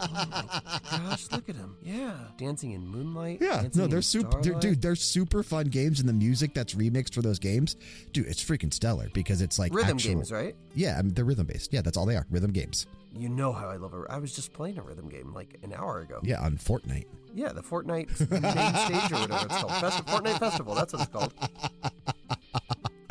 gosh, 0.89 1.29
look 1.33 1.49
at 1.49 1.55
him. 1.57 1.75
Yeah, 1.83 2.15
dancing 2.37 2.71
in 2.71 2.87
moonlight. 2.87 3.39
Yeah, 3.41 3.61
dancing 3.63 3.81
no, 3.81 3.87
they're 3.87 4.01
super, 4.01 4.41
they're, 4.41 4.53
dude. 4.53 4.81
They're 4.81 4.95
super 4.95 5.43
fun 5.43 5.65
games, 5.65 5.99
and 5.99 6.07
the 6.07 6.13
music 6.13 6.53
that's 6.53 6.75
remixed 6.75 7.13
for 7.13 7.21
those 7.21 7.39
games, 7.39 7.75
dude, 8.13 8.27
it's 8.27 8.41
freaking 8.43 8.73
stellar 8.73 9.09
because 9.13 9.41
it's 9.41 9.59
like 9.59 9.73
Rhythm 9.73 9.97
actual- 9.97 10.13
games, 10.15 10.31
right? 10.31 10.55
Yeah, 10.75 10.97
I 10.97 11.01
mean, 11.01 11.13
they're 11.13 11.25
rhythm 11.25 11.47
based. 11.47 11.73
Yeah, 11.73 11.81
that's 11.81 11.97
all 11.97 12.05
they 12.05 12.15
are, 12.15 12.25
rhythm 12.31 12.51
games. 12.51 12.87
You 13.17 13.29
know 13.29 13.51
how 13.51 13.67
I 13.69 13.77
love 13.77 13.93
it. 13.93 13.99
I 14.09 14.19
was 14.19 14.35
just 14.35 14.53
playing 14.53 14.77
a 14.77 14.81
rhythm 14.81 15.09
game 15.09 15.33
like 15.33 15.57
an 15.63 15.73
hour 15.73 15.99
ago. 16.01 16.19
Yeah, 16.23 16.39
on 16.41 16.57
Fortnite. 16.57 17.05
Yeah, 17.33 17.51
the 17.51 17.61
Fortnite 17.61 18.19
main 18.31 18.99
stage 18.99 19.11
or 19.11 19.21
whatever 19.21 19.45
it's 19.45 19.57
called. 19.57 19.71
Festi- 19.73 20.05
Fortnite 20.07 20.39
Festival, 20.39 20.75
that's 20.75 20.93
what 20.93 21.01
it's 21.03 21.11
called. 21.11 21.33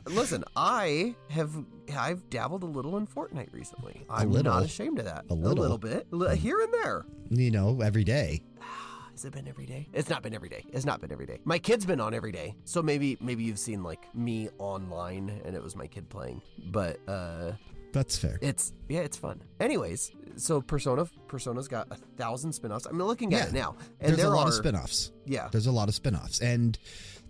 Listen, 0.08 0.44
I 0.54 1.14
have 1.30 1.50
I've 1.96 2.28
dabbled 2.30 2.62
a 2.62 2.66
little 2.66 2.96
in 2.96 3.06
Fortnite 3.06 3.52
recently. 3.52 4.04
I'm 4.08 4.30
little? 4.30 4.52
not 4.52 4.62
ashamed 4.64 4.98
of 5.00 5.04
that. 5.06 5.24
A 5.30 5.34
little? 5.34 5.78
bit. 5.78 6.06
Li- 6.12 6.36
Here 6.36 6.60
and 6.60 6.72
there. 6.74 7.04
You 7.30 7.50
know, 7.50 7.80
every 7.82 8.04
day. 8.04 8.42
Has 9.12 9.24
it 9.24 9.32
been 9.32 9.48
every 9.48 9.66
day? 9.66 9.88
It's 9.94 10.08
not 10.10 10.22
been 10.22 10.34
every 10.34 10.48
day. 10.50 10.62
It's 10.72 10.84
not 10.84 11.00
been 11.00 11.10
every 11.10 11.24
day. 11.26 11.40
My 11.44 11.58
kid's 11.58 11.86
been 11.86 12.00
on 12.00 12.12
every 12.14 12.32
day. 12.32 12.54
So 12.64 12.82
maybe 12.82 13.16
maybe 13.20 13.42
you've 13.44 13.58
seen 13.58 13.82
like 13.82 14.14
me 14.14 14.48
online 14.58 15.40
and 15.44 15.56
it 15.56 15.62
was 15.62 15.74
my 15.74 15.86
kid 15.86 16.08
playing. 16.08 16.40
But 16.70 17.00
uh 17.08 17.52
That's 17.96 18.16
fair. 18.18 18.38
it's 18.42 18.72
yeah, 18.88 19.00
it's 19.00 19.16
fun. 19.16 19.42
Anyways, 19.58 20.12
so 20.36 20.60
Persona 20.60 21.06
Persona's 21.28 21.66
got 21.68 21.88
a 21.90 21.96
thousand 22.16 22.52
spin-offs. 22.52 22.86
I'm 22.86 22.98
looking 22.98 23.32
at 23.34 23.40
Yeah. 23.40 23.46
it 23.48 23.52
now. 23.54 23.76
And 24.00 24.08
There's 24.10 24.18
there 24.18 24.26
a 24.26 24.30
lot 24.30 24.44
are, 24.46 24.48
of 24.48 24.54
spin-offs. 24.54 25.12
Yeah. 25.24 25.48
There's 25.50 25.66
a 25.66 25.72
lot 25.72 25.88
of 25.88 25.94
spin-offs, 25.94 26.40
and 26.40 26.78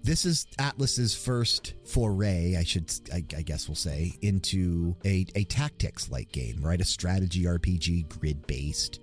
this 0.02 0.24
is 0.24 0.46
Atlus's 0.58 1.14
first 1.14 1.74
foray, 1.84 2.56
I 2.56 2.62
should, 2.64 2.92
I, 3.12 3.24
I 3.36 3.42
guess 3.42 3.68
we'll 3.68 3.74
say, 3.76 4.16
into 4.22 4.94
a, 5.04 5.24
a 5.34 5.44
tactics-like 5.44 6.30
game, 6.32 6.60
right? 6.62 6.80
A 6.80 6.84
strategy 6.84 7.44
RPG, 7.44 8.08
grid-based. 8.08 9.00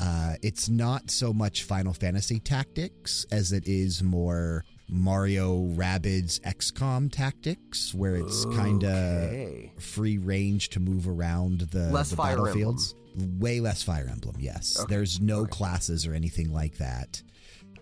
Uh, 0.00 0.34
it's 0.42 0.68
not 0.68 1.10
so 1.10 1.32
much 1.32 1.62
Final 1.64 1.92
Fantasy 1.92 2.38
Tactics 2.40 3.24
as 3.30 3.52
it 3.52 3.66
is 3.66 4.02
more 4.02 4.64
Mario 4.88 5.66
Rabbids 5.74 6.40
XCOM 6.40 7.10
Tactics, 7.10 7.94
where 7.94 8.16
it's 8.16 8.44
kind 8.46 8.84
of 8.84 8.90
Okay. 8.90 9.72
free 9.78 10.18
range 10.18 10.68
to 10.70 10.80
move 10.80 11.08
around 11.08 11.60
the, 11.70 11.90
Less 11.90 12.10
the 12.10 12.16
battlefields. 12.16 12.94
Way 13.38 13.60
less 13.60 13.82
Fire 13.82 14.08
Emblem, 14.10 14.36
yes. 14.38 14.76
Okay, 14.78 14.94
There's 14.94 15.20
no 15.20 15.40
okay. 15.42 15.50
classes 15.50 16.06
or 16.06 16.14
anything 16.14 16.52
like 16.52 16.76
that. 16.78 17.22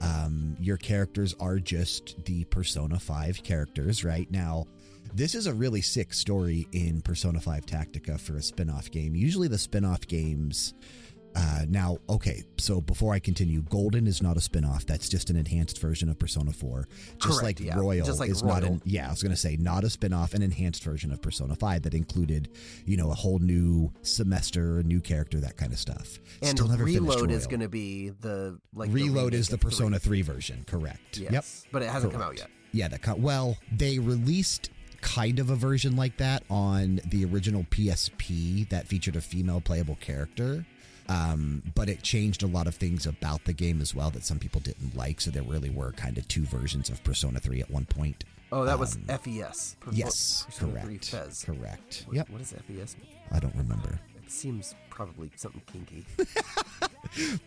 Um, 0.00 0.56
your 0.60 0.76
characters 0.76 1.34
are 1.40 1.58
just 1.58 2.24
the 2.24 2.44
Persona 2.44 2.98
5 2.98 3.42
characters, 3.42 4.04
right? 4.04 4.30
Now, 4.30 4.66
this 5.14 5.34
is 5.34 5.46
a 5.46 5.54
really 5.54 5.80
sick 5.80 6.12
story 6.12 6.66
in 6.72 7.00
Persona 7.02 7.40
5 7.40 7.64
Tactica 7.66 8.18
for 8.20 8.36
a 8.36 8.42
spin 8.42 8.68
off 8.68 8.90
game. 8.90 9.14
Usually, 9.14 9.48
the 9.48 9.58
spin 9.58 9.84
off 9.84 10.06
games 10.06 10.74
Uh, 11.34 11.64
now, 11.68 11.98
okay, 12.08 12.42
so 12.58 12.80
before 12.80 13.14
I 13.14 13.18
continue, 13.18 13.62
Golden 13.62 14.06
is 14.06 14.22
not 14.22 14.36
a 14.36 14.40
spin-off. 14.40 14.86
That's 14.86 15.08
just 15.08 15.30
an 15.30 15.36
enhanced 15.36 15.80
version 15.80 16.08
of 16.08 16.18
Persona 16.18 16.52
4. 16.52 16.88
Just 17.18 17.40
Correct, 17.40 17.42
like 17.42 17.60
yeah. 17.60 17.78
Royal 17.78 18.04
Just 18.04 18.20
like 18.20 18.30
is 18.30 18.42
not 18.42 18.64
an 18.64 18.82
yeah, 18.84 19.06
I 19.06 19.10
was 19.10 19.22
going 19.22 19.32
to 19.32 19.38
say 19.38 19.56
not 19.56 19.84
a 19.84 19.90
spin-off, 19.90 20.34
an 20.34 20.42
enhanced 20.42 20.84
version 20.84 21.12
of 21.12 21.22
Persona 21.22 21.54
5 21.54 21.82
that 21.82 21.94
included, 21.94 22.50
you 22.84 22.96
know, 22.96 23.10
a 23.10 23.14
whole 23.14 23.38
new 23.38 23.92
semester, 24.02 24.78
a 24.80 24.82
new 24.82 25.00
character, 25.00 25.40
that 25.40 25.56
kind 25.56 25.72
of 25.72 25.78
stuff. 25.78 26.18
And 26.42 26.58
Still 26.58 26.68
never 26.68 26.84
finished 26.84 27.00
Reload 27.00 27.30
is 27.30 27.46
going 27.46 27.60
to 27.60 27.68
be 27.68 28.10
the 28.10 28.58
like 28.74 28.92
Reload 28.92 29.32
the 29.32 29.38
is 29.38 29.48
the 29.48 29.58
Persona 29.58 29.98
3 29.98 30.22
version, 30.22 30.64
correct. 30.66 31.16
Three. 31.16 31.28
Yep. 31.30 31.44
But 31.70 31.82
it 31.82 31.90
hasn't 31.90 32.12
come 32.12 32.22
out 32.22 32.36
yet. 32.36 32.48
Yeah, 32.72 32.88
that 32.88 33.02
co- 33.02 33.14
well, 33.14 33.56
they 33.70 33.98
released 33.98 34.70
kind 35.02 35.38
of 35.38 35.50
a 35.50 35.56
version 35.56 35.96
like 35.96 36.16
that 36.16 36.42
on 36.48 37.00
the 37.06 37.24
original 37.24 37.64
PSP 37.64 38.68
that 38.70 38.86
featured 38.86 39.16
a 39.16 39.20
female 39.20 39.60
playable 39.60 39.96
character. 40.00 40.64
Um, 41.08 41.62
but 41.74 41.88
it 41.88 42.02
changed 42.02 42.42
a 42.42 42.46
lot 42.46 42.66
of 42.66 42.74
things 42.74 43.06
about 43.06 43.44
the 43.44 43.52
game 43.52 43.80
as 43.80 43.94
well 43.94 44.10
that 44.10 44.24
some 44.24 44.38
people 44.38 44.60
didn't 44.60 44.96
like. 44.96 45.20
So 45.20 45.30
there 45.30 45.42
really 45.42 45.70
were 45.70 45.92
kind 45.92 46.16
of 46.18 46.26
two 46.28 46.44
versions 46.44 46.88
of 46.90 47.02
Persona 47.04 47.40
3 47.40 47.60
at 47.60 47.70
one 47.70 47.84
point. 47.86 48.24
Oh, 48.52 48.64
that 48.64 48.78
was 48.78 48.98
FES. 49.08 49.76
Um, 49.86 49.92
Yes, 49.92 50.44
Persona 50.46 50.72
3 50.82 50.98
correct. 50.98 51.04
FES. 51.10 51.44
Correct. 51.44 52.02
What- 52.06 52.16
Yep. 52.16 52.30
What 52.30 52.38
does 52.38 52.52
FES 52.52 52.96
mean? 52.98 53.08
I 53.30 53.38
don't 53.38 53.54
remember. 53.56 53.98
It 54.24 54.30
seems 54.30 54.74
probably 54.90 55.30
something 55.36 55.62
kinky. 55.72 56.04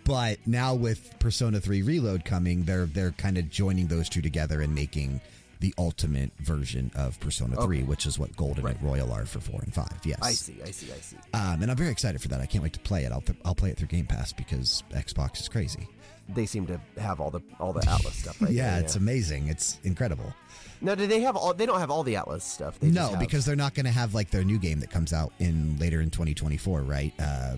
But 0.03 0.37
now 0.45 0.75
with 0.75 1.17
Persona 1.19 1.59
3 1.59 1.81
Reload 1.81 2.23
coming, 2.23 2.63
they're 2.65 2.85
they're 2.85 3.11
kind 3.11 3.37
of 3.37 3.49
joining 3.49 3.87
those 3.87 4.09
two 4.09 4.21
together 4.21 4.61
and 4.61 4.75
making 4.75 5.21
the 5.59 5.73
ultimate 5.77 6.31
version 6.39 6.91
of 6.95 7.19
Persona 7.19 7.55
3, 7.61 7.83
which 7.83 8.05
is 8.05 8.19
what 8.19 8.35
Golden 8.35 8.63
Right. 8.63 8.75
and 8.75 8.83
Royal 8.85 9.11
are 9.11 9.25
for 9.25 9.39
4 9.39 9.61
and 9.61 9.73
5. 9.73 9.87
Yes. 10.03 10.19
I 10.21 10.31
see. 10.31 10.57
I 10.63 10.71
see. 10.71 10.91
I 10.91 10.97
see. 10.97 11.17
Um, 11.33 11.61
and 11.61 11.71
I'm 11.71 11.77
very 11.77 11.91
excited 11.91 12.21
for 12.21 12.27
that. 12.29 12.41
I 12.41 12.45
can't 12.45 12.63
wait 12.63 12.73
to 12.73 12.79
play 12.79 13.05
it. 13.05 13.11
I'll, 13.11 13.23
I'll 13.43 13.55
play 13.55 13.69
it 13.69 13.77
through 13.77 13.87
Game 13.87 14.05
Pass 14.05 14.33
because 14.33 14.83
Xbox 14.91 15.39
is 15.39 15.47
crazy. 15.49 15.87
They 16.27 16.47
seem 16.47 16.65
to 16.67 16.81
have 16.99 17.21
all 17.21 17.29
the 17.29 17.41
all 17.59 17.71
the 17.71 17.81
Atlus 17.81 18.13
stuff, 18.13 18.41
right? 18.41 18.49
yeah, 18.51 18.71
there, 18.75 18.83
it's 18.83 18.95
amazing. 18.95 19.47
It's 19.47 19.79
incredible. 19.83 20.33
Now, 20.81 20.95
do 20.95 21.05
they 21.05 21.21
have 21.21 21.35
all? 21.35 21.53
They 21.53 21.67
don't 21.67 21.79
have 21.79 21.91
all 21.91 22.01
the 22.01 22.15
Atlus 22.15 22.41
stuff. 22.41 22.79
They 22.79 22.87
no, 22.87 22.93
just 22.93 23.11
have, 23.11 23.19
because 23.19 23.45
they're 23.45 23.55
not 23.55 23.75
going 23.75 23.85
to 23.85 23.91
have 23.91 24.15
like 24.15 24.31
their 24.31 24.43
new 24.43 24.57
game 24.57 24.79
that 24.79 24.89
comes 24.89 25.13
out 25.13 25.33
in 25.37 25.77
later 25.77 26.01
in 26.01 26.09
2024, 26.09 26.81
right? 26.81 27.13
Uh, 27.19 27.57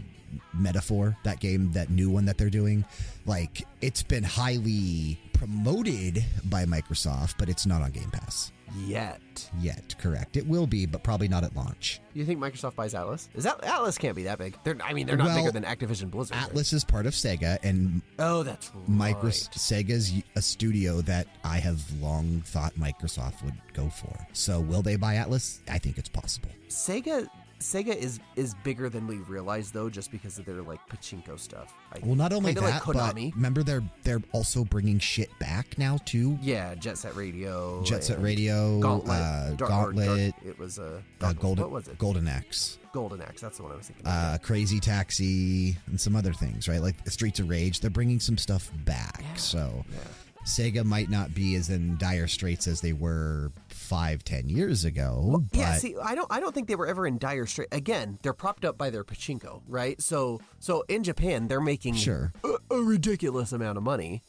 Metaphor, 0.53 1.15
that 1.23 1.39
game, 1.39 1.71
that 1.73 1.89
new 1.89 2.09
one 2.09 2.25
that 2.25 2.37
they're 2.37 2.49
doing, 2.49 2.85
like 3.25 3.65
it's 3.81 4.03
been 4.03 4.23
highly 4.23 5.19
promoted 5.33 6.23
by 6.45 6.65
Microsoft, 6.65 7.35
but 7.37 7.49
it's 7.49 7.65
not 7.65 7.81
on 7.81 7.91
Game 7.91 8.09
Pass 8.11 8.51
yet. 8.85 9.21
yet. 9.59 9.95
Correct? 9.99 10.35
It 10.35 10.45
will 10.47 10.67
be, 10.67 10.85
but 10.85 11.03
probably 11.03 11.27
not 11.27 11.43
at 11.43 11.55
launch. 11.55 12.01
You 12.13 12.25
think 12.25 12.39
Microsoft 12.39 12.75
buys 12.75 12.93
Atlus? 12.93 13.29
Is 13.35 13.43
that 13.43 13.61
Atlus 13.61 13.97
can't 13.99 14.15
be 14.15 14.23
that 14.23 14.37
big? 14.39 14.57
They're. 14.63 14.75
I 14.83 14.93
mean, 14.93 15.05
they're 15.07 15.15
not 15.15 15.27
Well, 15.27 15.37
bigger 15.37 15.51
than 15.51 15.63
Activision 15.63 16.09
Blizzard. 16.11 16.35
right? 16.37 16.49
Atlus 16.51 16.73
is 16.73 16.83
part 16.83 17.05
of 17.05 17.13
Sega, 17.13 17.57
and 17.63 18.01
Oh, 18.19 18.43
that's 18.43 18.71
right. 18.73 19.15
Microsoft 19.15 19.53
Sega's 19.57 20.11
a 20.35 20.41
studio 20.41 21.01
that 21.01 21.27
I 21.43 21.57
have 21.59 21.81
long 22.01 22.41
thought 22.45 22.73
Microsoft 22.75 23.43
would 23.43 23.55
go 23.73 23.89
for. 23.89 24.15
So 24.33 24.59
will 24.59 24.81
they 24.81 24.95
buy 24.95 25.15
Atlus? 25.15 25.59
I 25.69 25.77
think 25.77 25.97
it's 25.97 26.09
possible. 26.09 26.49
Sega. 26.69 27.27
Sega 27.59 27.95
is 27.95 28.19
is 28.35 28.53
bigger 28.63 28.87
than 28.89 29.07
we 29.07 29.17
realize 29.17 29.71
though, 29.71 29.89
just 29.89 30.11
because 30.11 30.37
of 30.37 30.45
their 30.45 30.61
like 30.61 30.79
pachinko 30.89 31.39
stuff. 31.39 31.73
I 31.91 31.99
Well, 32.03 32.15
not 32.15 32.31
only 32.31 32.53
Kinda 32.53 32.69
that, 32.69 32.87
like 32.87 32.95
but 32.95 33.15
remember 33.35 33.63
they're 33.63 33.83
they're 34.03 34.21
also 34.31 34.63
bringing 34.63 34.99
shit 34.99 35.29
back 35.39 35.77
now 35.77 35.97
too. 36.05 36.37
Yeah, 36.41 36.75
Jet 36.75 36.97
Set 36.99 37.15
Radio. 37.15 37.81
Jet 37.83 38.03
Set 38.03 38.21
Radio, 38.21 38.79
Gauntlet. 38.79 39.19
uh, 39.19 39.53
Dar- 39.55 39.67
or 39.67 39.69
Gauntlet, 39.69 40.35
Dar- 40.41 40.49
it 40.49 40.59
was 40.59 40.77
a 40.77 40.97
uh, 40.97 41.01
Gauntlet. 41.19 41.39
Golden 41.41 41.61
What 41.63 41.71
was 41.71 41.87
it? 41.87 41.97
Golden 41.97 42.27
Axe, 42.27 42.77
Golden 42.93 43.21
Axe. 43.21 43.41
That's 43.41 43.57
the 43.57 43.63
one 43.63 43.71
I 43.71 43.75
was 43.75 43.87
thinking. 43.87 44.05
uh, 44.05 44.37
Crazy 44.43 44.79
Taxi, 44.79 45.77
and 45.87 45.99
some 45.99 46.15
other 46.15 46.33
things, 46.33 46.67
right? 46.67 46.81
Like 46.81 46.95
Streets 47.09 47.39
of 47.39 47.49
Rage. 47.49 47.79
They're 47.79 47.89
bringing 47.89 48.19
some 48.19 48.37
stuff 48.37 48.71
back. 48.85 49.21
Yeah, 49.23 49.33
So 49.35 49.83
yeah. 49.91 49.97
Sega 50.45 50.85
might 50.85 51.09
not 51.09 51.33
be 51.33 51.55
as 51.55 51.69
in 51.69 51.97
dire 51.97 52.27
straits 52.27 52.67
as 52.67 52.79
they 52.79 52.93
were 52.93 53.51
five, 53.87 54.23
ten 54.23 54.49
years 54.49 54.83
ago. 54.85 55.43
but 55.51 55.57
yeah, 55.59 55.75
see, 55.77 55.95
I 56.03 56.13
don't, 56.15 56.27
I 56.31 56.39
don't 56.39 56.53
think 56.53 56.67
they 56.67 56.75
were 56.75 56.87
ever 56.87 57.07
in 57.07 57.17
dire 57.17 57.45
straits. 57.45 57.75
Again, 57.75 58.19
they're 58.21 58.33
propped 58.33 58.65
up 58.65 58.77
by 58.77 58.89
their 58.89 59.03
pachinko, 59.03 59.61
right? 59.67 60.01
So, 60.01 60.41
so 60.59 60.83
in 60.89 61.03
Japan, 61.03 61.47
they're 61.47 61.61
making 61.61 61.95
Sure. 61.95 62.33
a, 62.43 62.55
a 62.75 62.81
ridiculous 62.81 63.51
amount 63.53 63.77
of 63.77 63.83
money, 63.83 64.21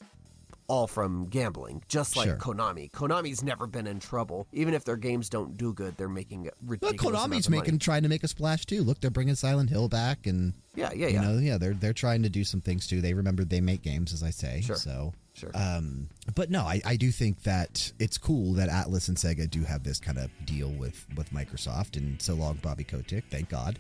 all 0.69 0.87
from 0.87 1.27
gambling, 1.27 1.83
just 1.89 2.15
like 2.17 2.27
Sure. 2.29 2.37
Konami. 2.37 2.91
Konami's 2.91 3.43
never 3.43 3.67
been 3.67 3.87
in 3.87 4.01
trouble, 4.01 4.47
even 4.53 4.75
if 4.75 4.85
their 4.85 4.97
games 4.99 5.29
don't 5.31 5.57
do 5.57 5.73
good. 5.73 5.97
They're 5.97 6.09
making 6.11 6.51
ridiculous. 6.63 7.01
amounts 7.03 7.37
Konami's 7.37 7.47
of 7.47 7.51
money. 7.53 7.61
making 7.63 7.79
trying 7.79 8.03
to 8.03 8.09
make 8.09 8.23
a 8.23 8.29
splash 8.29 8.67
too. 8.67 8.83
Look, 8.83 9.01
they're 9.01 9.11
bringing 9.11 9.35
Silent 9.35 9.71
Hill 9.71 9.89
back, 9.89 10.27
and 10.27 10.53
Yeah, 10.77 10.91
yeah, 10.95 11.07
you 11.09 11.15
yeah. 11.15 11.21
know, 11.23 11.39
yeah, 11.39 11.59
they're 11.59 11.75
they're 11.75 11.93
trying 11.95 12.23
to 12.23 12.29
do 12.29 12.45
some 12.45 12.61
things 12.61 12.87
too. 12.87 13.01
They 13.01 13.15
remember 13.15 13.45
they 13.45 13.61
make 13.63 13.83
games, 13.83 14.13
as 14.13 14.23
I 14.23 14.31
say. 14.31 14.61
Sure. 14.61 14.77
So, 14.77 15.15
Sure. 15.39 15.51
um, 15.55 16.09
but 16.35 16.51
no, 16.51 16.63
I, 16.63 16.81
I 16.85 16.97
do 16.97 17.11
think 17.11 17.43
that 17.45 17.93
it's 17.99 18.19
cool 18.19 18.55
that 18.55 18.69
Atlus 18.69 19.09
and 19.09 19.17
Sega 19.17 19.49
do 19.49 19.63
have 19.65 19.85
this 19.85 19.99
kind 20.01 20.19
of 20.19 20.31
deal 20.45 20.71
with 20.71 21.07
with 21.17 21.31
Microsoft, 21.33 21.97
and 21.97 22.21
so 22.21 22.35
long, 22.35 22.59
Bobby 22.63 22.85
Kotick. 22.85 23.25
Thank 23.31 23.49
God. 23.49 23.79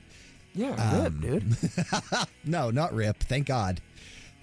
yeah, 0.54 0.72
um, 0.74 1.20
rip, 1.20 1.42
dude. 1.42 1.56
No, 2.44 2.70
not 2.70 2.94
Rip. 2.94 3.18
Thank 3.24 3.46
God. 3.46 3.80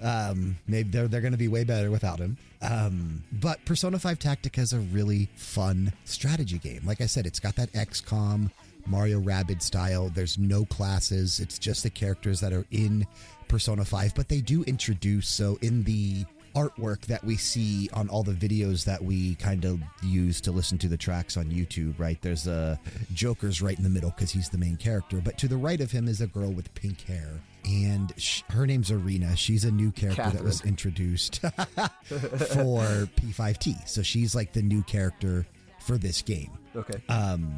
Um, 0.02 0.58
maybe 0.68 0.90
they're 0.90 1.08
they're 1.08 1.22
going 1.22 1.32
to 1.32 1.38
be 1.38 1.48
way 1.48 1.64
better 1.64 1.90
without 1.90 2.20
him. 2.20 2.38
Um, 2.62 3.24
but 3.32 3.64
Persona 3.66 3.98
5 4.00 4.18
Tactica 4.20 4.60
is 4.60 4.74
a 4.74 4.80
really 4.80 5.30
fun 5.36 5.94
strategy 6.04 6.58
game. 6.58 6.82
Like 6.86 7.00
I 7.00 7.06
said, 7.06 7.26
it's 7.26 7.40
got 7.40 7.56
that 7.56 7.72
XCOM 7.74 8.50
Mario 8.88 9.22
Rabbids 9.22 9.62
style. 9.64 10.10
There's 10.14 10.38
no 10.38 10.66
classes. 10.66 11.40
It's 11.40 11.58
just 11.60 11.84
the 11.84 11.90
characters 11.90 12.40
that 12.42 12.54
are 12.54 12.66
in 12.72 13.06
Persona 13.48 13.86
5, 13.86 14.16
but 14.16 14.28
they 14.30 14.42
do 14.42 14.64
introduce 14.64 15.28
so 15.28 15.58
in 15.62 15.84
the 15.84 16.26
artwork 16.56 17.02
that 17.08 17.24
we 17.24 17.38
see 17.38 17.90
on 17.94 18.10
all 18.10 18.24
the 18.24 18.32
videos 18.34 18.86
that 18.86 19.04
we 19.04 19.36
kind 19.36 19.66
of 19.66 19.80
use 20.04 20.40
to 20.42 20.52
listen 20.52 20.78
to 20.80 20.88
the 20.88 20.98
tracks 20.98 21.38
on 21.38 21.46
YouTube, 21.46 22.00
right? 22.00 22.22
There's 22.22 22.48
a 22.48 22.80
Joker's 23.14 23.62
right 23.62 23.78
in 23.78 23.84
the 23.84 23.90
middle 23.90 24.12
because 24.12 24.32
he's 24.32 24.50
the 24.50 24.58
main 24.58 24.78
character, 24.78 25.22
but 25.24 25.38
to 25.40 25.48
the 25.48 25.58
right 25.58 25.82
of 25.82 25.92
him 25.92 26.08
is 26.08 26.22
a 26.22 26.28
girl 26.28 26.52
with 26.52 26.74
pink 26.76 27.02
hair. 27.02 27.30
And 27.66 28.14
sh- 28.18 28.44
her 28.50 28.68
name's 28.68 28.92
Erina. 28.92 29.36
She's 29.36 29.66
a 29.66 29.72
new 29.72 29.92
character 29.92 30.30
that 30.30 30.44
was 30.44 30.64
introduced 30.66 31.40
for 31.42 33.10
P5T. 33.18 33.88
So 33.88 34.02
she's 34.04 34.36
like 34.36 34.54
the 34.54 34.62
new 34.62 34.84
character 34.84 35.46
for 35.82 35.98
this 35.98 36.22
game. 36.22 36.52
Okay. 36.76 37.02
Um, 37.10 37.54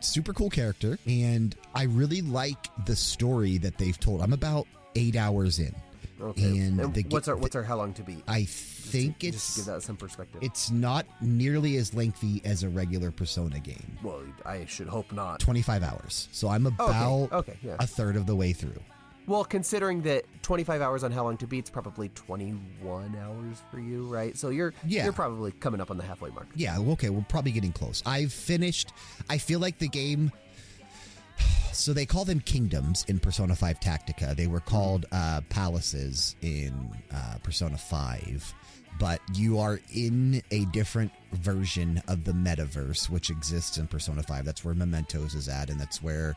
super 0.00 0.32
cool 0.32 0.50
character, 0.50 0.98
and 1.06 1.54
I 1.74 1.84
really 1.84 2.22
like 2.22 2.68
the 2.86 2.96
story 2.96 3.58
that 3.58 3.78
they've 3.78 3.98
told. 3.98 4.20
I'm 4.22 4.32
about 4.32 4.66
eight 4.96 5.16
hours 5.16 5.58
in, 5.58 5.74
Okay. 6.22 6.58
and 6.58 6.80
And 6.80 6.94
the 6.94 7.02
what's 7.10 7.28
our 7.28 7.36
what's 7.36 7.56
our 7.56 7.62
how 7.62 7.76
long 7.76 7.92
to 7.94 8.02
beat? 8.02 8.22
I 8.28 8.42
to- 8.42 8.46
think 8.46 9.18
just 9.20 9.34
it's 9.34 9.54
to 9.54 9.60
give 9.60 9.66
that 9.66 9.82
some 9.82 9.96
perspective. 9.96 10.42
it's 10.42 10.70
not 10.70 11.06
nearly 11.20 11.76
as 11.76 11.94
lengthy 11.94 12.42
as 12.44 12.62
a 12.62 12.68
regular 12.68 13.10
Persona 13.10 13.58
game. 13.60 13.98
well, 14.02 14.22
I 14.44 14.64
should 14.66 14.88
hope 14.88 15.10
not. 15.12 15.40
25 15.40 15.82
hours. 15.82 16.28
So 16.32 16.48
I'm 16.48 16.66
about 16.66 17.32
okay, 17.32 17.56
yeah. 17.62 17.76
a 17.78 17.86
third 17.86 18.16
of 18.16 18.26
the 18.26 18.36
way 18.36 18.52
through. 18.52 18.80
Well, 19.26 19.44
considering 19.44 20.02
that 20.02 20.24
25 20.42 20.80
hours 20.82 21.04
on 21.04 21.12
How 21.12 21.22
Long 21.22 21.36
to 21.36 21.46
Beat's 21.46 21.70
probably 21.70 22.08
21 22.08 23.16
hours 23.16 23.62
for 23.70 23.78
you, 23.78 24.04
right? 24.06 24.36
So 24.36 24.48
you're 24.50 24.74
Yeah. 24.84 25.04
you're 25.04 25.12
probably 25.12 25.52
coming 25.52 25.80
up 25.80 25.90
on 25.92 25.96
the 25.96 26.02
halfway 26.02 26.30
mark. 26.30 26.48
Yeah, 26.56 26.78
okay, 26.80 27.08
we're 27.08 27.24
probably 27.28 27.52
getting 27.52 27.72
close. 27.72 28.02
I've 28.04 28.32
finished. 28.32 28.92
I 29.30 29.38
feel 29.38 29.60
like 29.60 29.78
the 29.78 29.88
game. 29.88 30.32
So 31.72 31.92
they 31.92 32.06
call 32.06 32.24
them 32.24 32.40
kingdoms 32.40 33.04
in 33.08 33.18
Persona 33.18 33.56
5 33.56 33.80
Tactica. 33.80 34.36
They 34.36 34.46
were 34.46 34.60
called 34.60 35.06
uh, 35.10 35.40
palaces 35.48 36.36
in 36.42 36.90
uh, 37.12 37.38
Persona 37.42 37.78
5. 37.78 38.54
But 38.98 39.20
you 39.34 39.58
are 39.58 39.80
in 39.94 40.42
a 40.50 40.66
different 40.66 41.10
version 41.32 42.02
of 42.08 42.24
the 42.24 42.32
metaverse, 42.32 43.08
which 43.08 43.30
exists 43.30 43.78
in 43.78 43.86
Persona 43.86 44.22
5. 44.22 44.44
That's 44.44 44.64
where 44.64 44.74
Mementos 44.74 45.34
is 45.34 45.48
at, 45.48 45.70
and 45.70 45.80
that's 45.80 46.02
where 46.02 46.36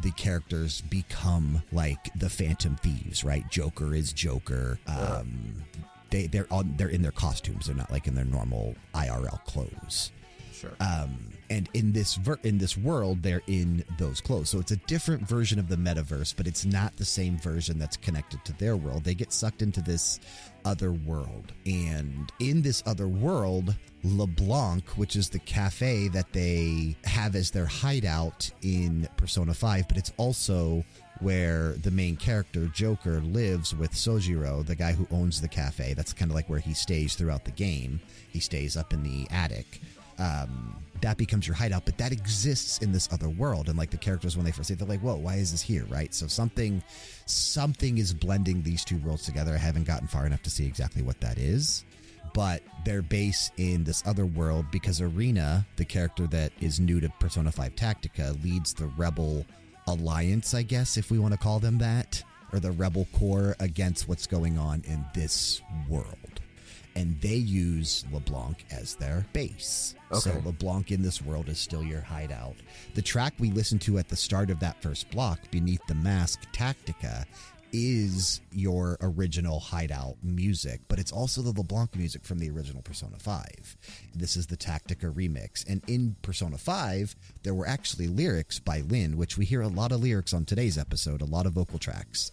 the 0.00 0.12
characters 0.12 0.80
become 0.82 1.62
like 1.72 2.10
the 2.14 2.30
Phantom 2.30 2.76
Thieves, 2.76 3.24
right? 3.24 3.48
Joker 3.50 3.94
is 3.94 4.12
Joker. 4.12 4.78
Um, 4.86 5.64
they 6.10 6.28
they're 6.28 6.46
on 6.50 6.74
they're 6.76 6.88
in 6.88 7.02
their 7.02 7.12
costumes. 7.12 7.66
They're 7.66 7.74
not 7.74 7.90
like 7.90 8.06
in 8.06 8.14
their 8.14 8.24
normal 8.24 8.76
IRL 8.94 9.44
clothes. 9.44 10.12
Sure. 10.58 10.72
Um, 10.80 11.18
and 11.50 11.68
in 11.72 11.92
this 11.92 12.16
ver- 12.16 12.38
in 12.42 12.58
this 12.58 12.76
world, 12.76 13.22
they're 13.22 13.42
in 13.46 13.84
those 13.98 14.20
clothes. 14.20 14.50
So 14.50 14.58
it's 14.58 14.72
a 14.72 14.76
different 14.76 15.26
version 15.26 15.58
of 15.58 15.68
the 15.68 15.76
metaverse, 15.76 16.34
but 16.36 16.46
it's 16.46 16.64
not 16.64 16.96
the 16.96 17.04
same 17.04 17.38
version 17.38 17.78
that's 17.78 17.96
connected 17.96 18.44
to 18.44 18.52
their 18.58 18.76
world. 18.76 19.04
They 19.04 19.14
get 19.14 19.32
sucked 19.32 19.62
into 19.62 19.80
this 19.80 20.20
other 20.64 20.92
world, 20.92 21.52
and 21.64 22.30
in 22.40 22.60
this 22.60 22.82
other 22.86 23.08
world, 23.08 23.74
LeBlanc, 24.04 24.84
which 24.90 25.16
is 25.16 25.30
the 25.30 25.38
cafe 25.38 26.08
that 26.08 26.32
they 26.32 26.96
have 27.04 27.34
as 27.34 27.50
their 27.50 27.66
hideout 27.66 28.50
in 28.62 29.08
Persona 29.16 29.54
Five, 29.54 29.88
but 29.88 29.96
it's 29.96 30.12
also 30.16 30.84
where 31.20 31.72
the 31.82 31.90
main 31.90 32.16
character 32.16 32.66
Joker 32.66 33.20
lives 33.20 33.74
with 33.74 33.92
Sojiro, 33.92 34.64
the 34.64 34.76
guy 34.76 34.92
who 34.92 35.06
owns 35.10 35.40
the 35.40 35.48
cafe. 35.48 35.94
That's 35.94 36.12
kind 36.12 36.30
of 36.30 36.34
like 36.34 36.48
where 36.48 36.60
he 36.60 36.74
stays 36.74 37.14
throughout 37.14 37.44
the 37.44 37.50
game. 37.50 38.00
He 38.30 38.38
stays 38.40 38.76
up 38.76 38.92
in 38.92 39.02
the 39.02 39.26
attic. 39.30 39.80
Um, 40.18 40.82
that 41.00 41.16
becomes 41.16 41.46
your 41.46 41.54
hideout, 41.54 41.84
but 41.84 41.96
that 41.98 42.12
exists 42.12 42.78
in 42.78 42.92
this 42.92 43.08
other 43.12 43.28
world. 43.28 43.68
And 43.68 43.78
like 43.78 43.90
the 43.90 43.96
characters, 43.96 44.36
when 44.36 44.44
they 44.44 44.52
first 44.52 44.68
say, 44.68 44.74
they're 44.74 44.88
like, 44.88 45.00
"Whoa, 45.00 45.16
why 45.16 45.36
is 45.36 45.52
this 45.52 45.62
here?" 45.62 45.84
Right? 45.88 46.12
So 46.12 46.26
something, 46.26 46.82
something 47.26 47.98
is 47.98 48.12
blending 48.12 48.62
these 48.62 48.84
two 48.84 48.98
worlds 48.98 49.24
together. 49.24 49.54
I 49.54 49.58
haven't 49.58 49.84
gotten 49.84 50.08
far 50.08 50.26
enough 50.26 50.42
to 50.42 50.50
see 50.50 50.66
exactly 50.66 51.02
what 51.02 51.20
that 51.20 51.38
is, 51.38 51.84
but 52.34 52.62
their 52.84 53.02
base 53.02 53.50
in 53.56 53.84
this 53.84 54.02
other 54.06 54.26
world 54.26 54.66
because 54.70 55.00
Erina, 55.00 55.64
the 55.76 55.84
character 55.84 56.26
that 56.28 56.52
is 56.60 56.80
new 56.80 57.00
to 57.00 57.08
Persona 57.20 57.52
5 57.52 57.74
Tactica, 57.74 58.42
leads 58.42 58.74
the 58.74 58.86
Rebel 58.96 59.46
Alliance, 59.86 60.54
I 60.54 60.62
guess, 60.62 60.96
if 60.96 61.10
we 61.10 61.18
want 61.18 61.32
to 61.32 61.38
call 61.38 61.60
them 61.60 61.78
that, 61.78 62.22
or 62.52 62.60
the 62.60 62.72
Rebel 62.72 63.06
Corps 63.14 63.56
against 63.60 64.08
what's 64.08 64.26
going 64.26 64.58
on 64.58 64.82
in 64.86 65.04
this 65.14 65.62
world 65.88 66.27
and 66.96 67.20
they 67.20 67.34
use 67.34 68.04
LeBlanc 68.12 68.64
as 68.70 68.94
their 68.94 69.26
base. 69.32 69.94
So 70.12 70.40
LeBlanc 70.44 70.90
in 70.90 71.02
this 71.02 71.22
world 71.22 71.48
is 71.48 71.58
still 71.58 71.82
your 71.82 72.00
hideout. 72.00 72.56
The 72.94 73.02
track 73.02 73.34
we 73.38 73.50
listened 73.50 73.82
to 73.82 73.98
at 73.98 74.08
the 74.08 74.16
start 74.16 74.50
of 74.50 74.60
that 74.60 74.82
first 74.82 75.10
block, 75.10 75.38
Beneath 75.50 75.86
the 75.86 75.94
Mask 75.94 76.40
Tactica, 76.52 77.26
is 77.72 78.40
your 78.52 78.96
original 79.02 79.60
hideout 79.60 80.16
music, 80.22 80.80
but 80.88 80.98
it's 80.98 81.12
also 81.12 81.42
the 81.42 81.52
LeBlanc 81.52 81.94
music 81.96 82.24
from 82.24 82.38
the 82.38 82.50
original 82.50 82.82
Persona 82.82 83.18
5. 83.18 83.76
This 84.14 84.36
is 84.36 84.46
the 84.46 84.56
Tactica 84.56 85.12
remix. 85.12 85.68
And 85.68 85.82
in 85.86 86.16
Persona 86.22 86.58
5, 86.58 87.14
there 87.42 87.54
were 87.54 87.66
actually 87.66 88.06
lyrics 88.06 88.58
by 88.58 88.80
Lyn, 88.80 89.16
which 89.16 89.36
we 89.36 89.44
hear 89.44 89.60
a 89.60 89.68
lot 89.68 89.92
of 89.92 90.00
lyrics 90.00 90.32
on 90.32 90.44
today's 90.44 90.78
episode, 90.78 91.20
a 91.20 91.26
lot 91.26 91.46
of 91.46 91.52
vocal 91.52 91.78
tracks. 91.78 92.32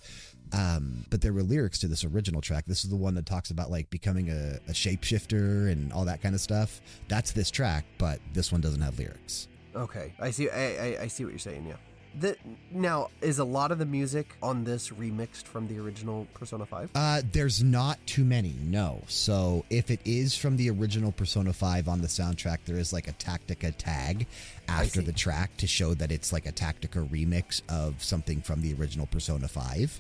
Um, 0.56 1.06
but 1.10 1.22
there 1.22 1.34
were 1.34 1.44
lyrics 1.44 1.80
to 1.80 1.88
this 1.88 2.04
original 2.04 2.42
track. 2.42 2.66
This 2.66 2.84
is 2.84 2.90
the 2.90 2.96
one 2.96 3.16
that 3.16 3.26
talks 3.26 3.52
about 3.52 3.70
like 3.70 3.90
becoming 3.90 4.30
a, 4.30 4.60
a 4.68 4.72
shapeshifter 4.72 5.72
and 5.72 5.92
all 5.92 6.06
that 6.06 6.22
kind 6.22 6.34
of 6.34 6.42
stuff. 6.42 6.82
That's 7.08 7.32
this 7.32 7.52
track, 7.52 7.86
but 7.98 8.20
this 8.34 8.52
one 8.52 8.62
doesn't 8.62 8.82
have 8.82 8.98
lyrics. 8.98 9.48
Okay, 9.76 10.14
I 10.20 10.32
see. 10.32 10.50
I, 10.50 10.58
I, 10.58 10.98
I 11.02 11.08
see 11.08 11.26
what 11.26 11.32
you're 11.32 11.40
saying. 11.40 11.66
Yeah. 11.68 11.76
The, 12.18 12.38
now, 12.72 13.10
is 13.20 13.40
a 13.40 13.44
lot 13.44 13.74
of 13.74 13.78
the 13.78 13.86
music 13.86 14.38
on 14.42 14.64
this 14.64 14.90
remixed 14.90 15.44
from 15.44 15.68
the 15.68 15.78
original 15.80 16.28
Persona 16.34 16.66
5? 16.66 16.92
Uh, 16.96 17.22
there's 17.30 17.62
not 17.62 18.00
too 18.06 18.24
many, 18.24 18.56
no. 18.62 19.02
So 19.08 19.66
if 19.70 19.92
it 19.92 20.00
is 20.06 20.34
from 20.38 20.56
the 20.56 20.70
original 20.70 21.12
Persona 21.12 21.52
5 21.52 21.90
on 21.90 22.02
the 22.02 22.08
soundtrack, 22.08 22.60
there 22.66 22.78
is 22.78 22.94
like 22.94 23.10
a 23.10 23.14
Tactica 23.14 23.74
tag 23.78 24.28
after 24.70 25.02
the 25.02 25.12
track 25.12 25.58
to 25.58 25.68
show 25.68 25.94
that 25.96 26.10
it's 26.10 26.32
like 26.32 26.46
a 26.46 26.54
Tactica 26.54 27.06
remix 27.10 27.62
of 27.68 28.02
something 28.02 28.42
from 28.42 28.62
the 28.62 28.74
original 28.76 29.08
Persona 29.08 29.50
5. 29.50 30.00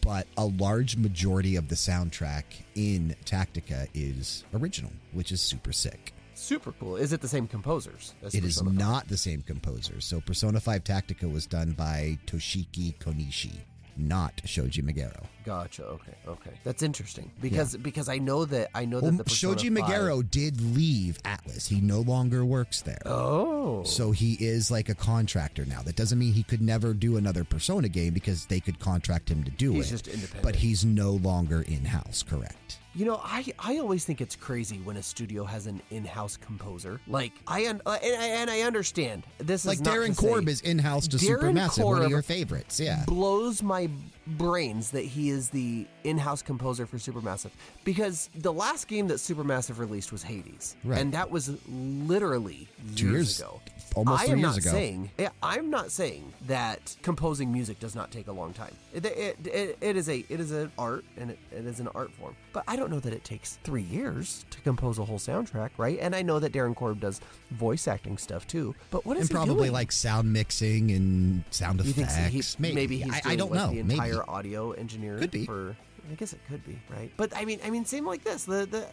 But 0.00 0.26
a 0.36 0.46
large 0.46 0.96
majority 0.96 1.56
of 1.56 1.68
the 1.68 1.74
soundtrack 1.74 2.44
in 2.74 3.14
Tactica 3.24 3.88
is 3.94 4.44
original, 4.54 4.92
which 5.12 5.32
is 5.32 5.40
super 5.40 5.72
sick. 5.72 6.12
Super 6.34 6.72
cool. 6.72 6.96
Is 6.96 7.12
it 7.12 7.20
the 7.20 7.28
same 7.28 7.46
composers? 7.46 8.14
It 8.22 8.34
is 8.36 8.56
Persona 8.58 8.70
5? 8.70 8.78
not 8.78 9.08
the 9.08 9.16
same 9.16 9.42
composers. 9.42 10.04
So 10.04 10.20
Persona 10.20 10.60
5 10.60 10.82
Tactica 10.82 11.30
was 11.30 11.46
done 11.46 11.72
by 11.72 12.18
Toshiki 12.26 12.96
Konishi, 12.98 13.52
not 13.96 14.40
Shoji 14.44 14.82
Meguro. 14.82 15.24
Gotcha. 15.44 15.84
Okay. 15.84 16.14
Okay. 16.26 16.50
That's 16.64 16.82
interesting 16.82 17.30
because 17.40 17.76
because 17.76 18.08
I 18.08 18.18
know 18.18 18.44
that 18.44 18.70
I 18.74 18.84
know 18.84 19.00
that 19.00 19.16
the 19.16 19.24
Persona 19.24 19.58
Shoji 19.58 19.70
5 19.70 19.84
Meguro 19.84 20.30
did 20.30 20.60
leave 20.60 21.18
Atlus. 21.24 21.68
He 21.68 21.80
no 21.80 22.00
longer 22.00 22.44
works 22.44 22.82
there. 22.82 23.02
Oh. 23.06 23.82
So 23.84 24.12
he 24.12 24.34
is 24.34 24.70
like 24.70 24.88
a 24.88 24.94
contractor 24.94 25.64
now. 25.64 25.82
That 25.82 25.96
doesn't 25.96 26.18
mean 26.18 26.32
he 26.32 26.42
could 26.42 26.62
never 26.62 26.94
do 26.94 27.16
another 27.16 27.44
Persona 27.44 27.88
game 27.88 28.14
because 28.14 28.46
they 28.46 28.60
could 28.60 28.78
contract 28.78 29.30
him 29.30 29.42
to 29.44 29.50
do 29.50 29.72
He's 29.72 29.88
it. 29.88 29.90
just 29.90 30.08
independent. 30.08 30.42
But 30.42 30.56
he's 30.56 30.84
no 30.84 31.12
longer 31.12 31.62
in 31.62 31.84
house, 31.86 32.22
correct? 32.22 32.78
You 32.94 33.06
know, 33.06 33.20
I 33.24 33.44
I 33.58 33.78
always 33.78 34.04
think 34.04 34.20
it's 34.20 34.36
crazy 34.36 34.76
when 34.78 34.98
a 34.98 35.02
studio 35.02 35.44
has 35.44 35.66
an 35.66 35.80
in-house 35.90 36.36
composer. 36.36 37.00
Like 37.06 37.32
I 37.46 37.66
un- 37.66 37.80
uh, 37.86 37.98
and, 38.02 38.22
I- 38.22 38.26
and 38.26 38.50
I 38.50 38.60
understand 38.62 39.22
this 39.38 39.64
Like 39.64 39.76
is 39.76 39.80
not 39.80 39.94
Darren 39.94 40.16
Korb 40.16 40.46
is 40.48 40.60
in 40.60 40.78
house 40.78 41.08
to 41.08 41.16
Darren 41.16 41.54
Supermassive, 41.54 41.84
one 41.84 42.02
of 42.02 42.10
your 42.10 42.20
favorites. 42.22 42.78
Yeah. 42.78 43.04
blows 43.06 43.62
my 43.62 43.88
brains 44.26 44.90
that 44.92 45.04
he 45.04 45.30
is 45.30 45.50
the 45.50 45.84
in-house 46.04 46.42
composer 46.42 46.86
for 46.86 46.96
Supermassive 46.98 47.50
because 47.82 48.28
the 48.36 48.52
last 48.52 48.86
game 48.88 49.08
that 49.08 49.14
Supermassive 49.16 49.78
released 49.78 50.12
was 50.12 50.22
Hades, 50.22 50.76
Right. 50.84 51.00
and 51.00 51.12
that 51.12 51.30
was 51.30 51.50
literally 51.68 52.68
Two 52.94 53.10
years- 53.10 53.40
ago. 53.40 53.60
almost 53.96 54.22
I 54.22 54.26
am 54.26 54.38
years 54.38 54.42
not 54.42 54.58
ago. 54.58 54.70
saying 54.70 55.10
I'm 55.42 55.70
not 55.70 55.90
saying 55.90 56.32
that 56.46 56.94
composing 57.02 57.52
music 57.52 57.80
does 57.80 57.94
not 57.94 58.10
take 58.10 58.28
a 58.28 58.32
long 58.32 58.52
time. 58.52 58.74
It, 58.94 59.04
it, 59.06 59.36
it, 59.46 59.78
it 59.80 59.96
is 59.96 60.08
a 60.08 60.24
it 60.28 60.40
is 60.40 60.50
an 60.52 60.70
art 60.78 61.04
and 61.16 61.30
it, 61.30 61.38
it 61.50 61.66
is 61.66 61.80
an 61.80 61.88
art 61.88 62.12
form, 62.12 62.36
but 62.52 62.64
I 62.68 62.76
don't 62.76 62.81
know 62.90 63.00
that 63.00 63.12
it 63.12 63.24
takes 63.24 63.58
three 63.64 63.82
years 63.82 64.44
to 64.50 64.60
compose 64.60 64.98
a 64.98 65.04
whole 65.04 65.18
soundtrack, 65.18 65.70
right? 65.76 65.98
And 66.00 66.14
I 66.14 66.22
know 66.22 66.38
that 66.38 66.52
Darren 66.52 66.74
Korb 66.74 67.00
does 67.00 67.20
voice 67.50 67.86
acting 67.88 68.18
stuff 68.18 68.46
too, 68.46 68.74
but 68.90 69.04
what 69.06 69.16
is 69.16 69.22
and 69.22 69.30
he 69.30 69.34
probably 69.34 69.54
doing? 69.54 69.72
like 69.72 69.92
sound 69.92 70.32
mixing 70.32 70.90
and 70.90 71.44
sound 71.50 71.84
You 71.84 71.90
effects. 71.90 72.16
he, 72.56 72.62
maybe. 72.62 72.74
maybe, 72.74 72.96
he's 72.98 73.14
I, 73.14 73.20
doing 73.20 73.32
I 73.32 73.36
don't 73.36 73.50
like 73.52 73.60
know. 73.60 73.70
the 73.72 73.78
entire 73.80 74.12
maybe. 74.14 74.24
audio 74.28 74.72
engineer 74.72 75.18
Could 75.18 75.30
be. 75.30 75.44
for. 75.46 75.76
I 76.10 76.14
guess 76.14 76.32
it 76.32 76.40
could 76.48 76.64
be 76.66 76.80
right, 76.90 77.12
but 77.16 77.32
I 77.36 77.44
mean, 77.44 77.60
I 77.64 77.70
mean, 77.70 77.84
same 77.84 78.04
like 78.04 78.24
this. 78.24 78.44
The 78.44 78.66
the 78.66 78.86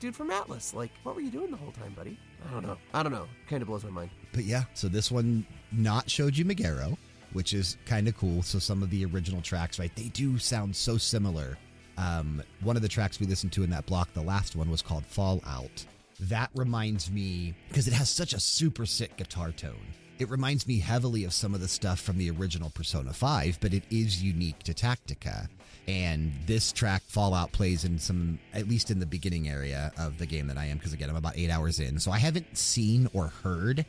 dude 0.00 0.16
from 0.16 0.30
Atlus. 0.30 0.72
Like, 0.72 0.90
what 1.02 1.14
were 1.14 1.20
you 1.20 1.30
doing 1.30 1.50
the 1.50 1.58
whole 1.58 1.72
time, 1.72 1.92
buddy? 1.92 2.18
I 2.48 2.52
don't 2.52 2.62
know. 2.66 2.78
I 2.94 3.02
don't 3.02 3.12
know. 3.12 3.26
Kind 3.50 3.60
of 3.60 3.68
blows 3.68 3.84
my 3.84 3.90
mind. 3.90 4.10
But 4.32 4.44
yeah, 4.44 4.64
so 4.72 4.88
this 4.88 5.10
one 5.12 5.44
not 5.72 6.10
Shoji 6.10 6.42
Meguro, 6.42 6.96
which 7.34 7.52
is 7.52 7.76
kind 7.84 8.08
of 8.08 8.16
cool. 8.16 8.42
So 8.42 8.58
some 8.58 8.82
of 8.82 8.88
the 8.88 9.04
original 9.04 9.42
tracks, 9.42 9.78
right, 9.78 9.94
they 9.94 10.04
do 10.08 10.38
sound 10.38 10.74
so 10.74 10.96
similar. 10.96 11.58
Um, 11.96 12.42
one 12.62 12.76
of 12.76 12.82
the 12.82 12.88
tracks 12.88 13.20
we 13.20 13.26
listened 13.26 13.52
to 13.52 13.62
in 13.62 13.70
that 13.70 13.86
block, 13.86 14.12
the 14.14 14.22
last 14.22 14.56
one 14.56 14.70
was 14.70 14.82
called 14.82 15.04
Fallout. 15.06 15.84
That 16.20 16.50
reminds 16.54 17.10
me 17.10 17.54
because 17.68 17.88
it 17.88 17.94
has 17.94 18.08
such 18.08 18.32
a 18.32 18.40
super 18.40 18.86
sick 18.86 19.16
guitar 19.16 19.52
tone. 19.52 19.86
It 20.18 20.30
reminds 20.30 20.66
me 20.68 20.78
heavily 20.78 21.24
of 21.24 21.32
some 21.32 21.54
of 21.54 21.60
the 21.60 21.66
stuff 21.66 22.00
from 22.00 22.18
the 22.18 22.30
original 22.30 22.70
Persona 22.70 23.12
5, 23.12 23.58
but 23.60 23.74
it 23.74 23.82
is 23.90 24.22
unique 24.22 24.62
to 24.62 24.72
Tactica. 24.72 25.48
And 25.88 26.32
this 26.46 26.72
track, 26.72 27.02
Fallout, 27.02 27.50
plays 27.50 27.84
in 27.84 27.98
some, 27.98 28.38
at 28.52 28.68
least 28.68 28.90
in 28.90 29.00
the 29.00 29.06
beginning 29.06 29.48
area 29.48 29.92
of 29.98 30.18
the 30.18 30.26
game 30.26 30.46
that 30.46 30.56
I 30.56 30.66
am, 30.66 30.78
because 30.78 30.92
again, 30.92 31.10
I'm 31.10 31.16
about 31.16 31.36
eight 31.36 31.50
hours 31.50 31.80
in. 31.80 31.98
So 31.98 32.12
I 32.12 32.18
haven't 32.18 32.56
seen 32.56 33.08
or 33.12 33.26
heard 33.42 33.84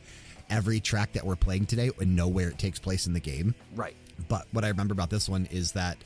every 0.50 0.80
track 0.80 1.14
that 1.14 1.26
we're 1.26 1.36
playing 1.36 1.68
today 1.68 1.92
and 2.00 2.16
know 2.16 2.28
where 2.28 2.50
it 2.50 2.58
takes 2.58 2.80
place 2.80 3.08
in 3.08 3.14
the 3.14 3.20
game. 3.20 3.54
Right. 3.76 3.96
But 4.28 4.48
what 4.52 4.66
I 4.66 4.70
remember 4.70 4.94
about 4.94 5.10
this 5.10 5.30
one 5.30 5.48
is 5.52 5.74
that 5.74 5.98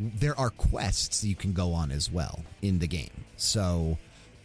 there 0.00 0.38
are 0.40 0.50
quests 0.50 1.22
you 1.22 1.36
can 1.36 1.52
go 1.52 1.74
on 1.74 1.90
as 1.90 2.10
well 2.10 2.42
in 2.62 2.78
the 2.78 2.88
game. 2.88 3.24
So 3.36 3.98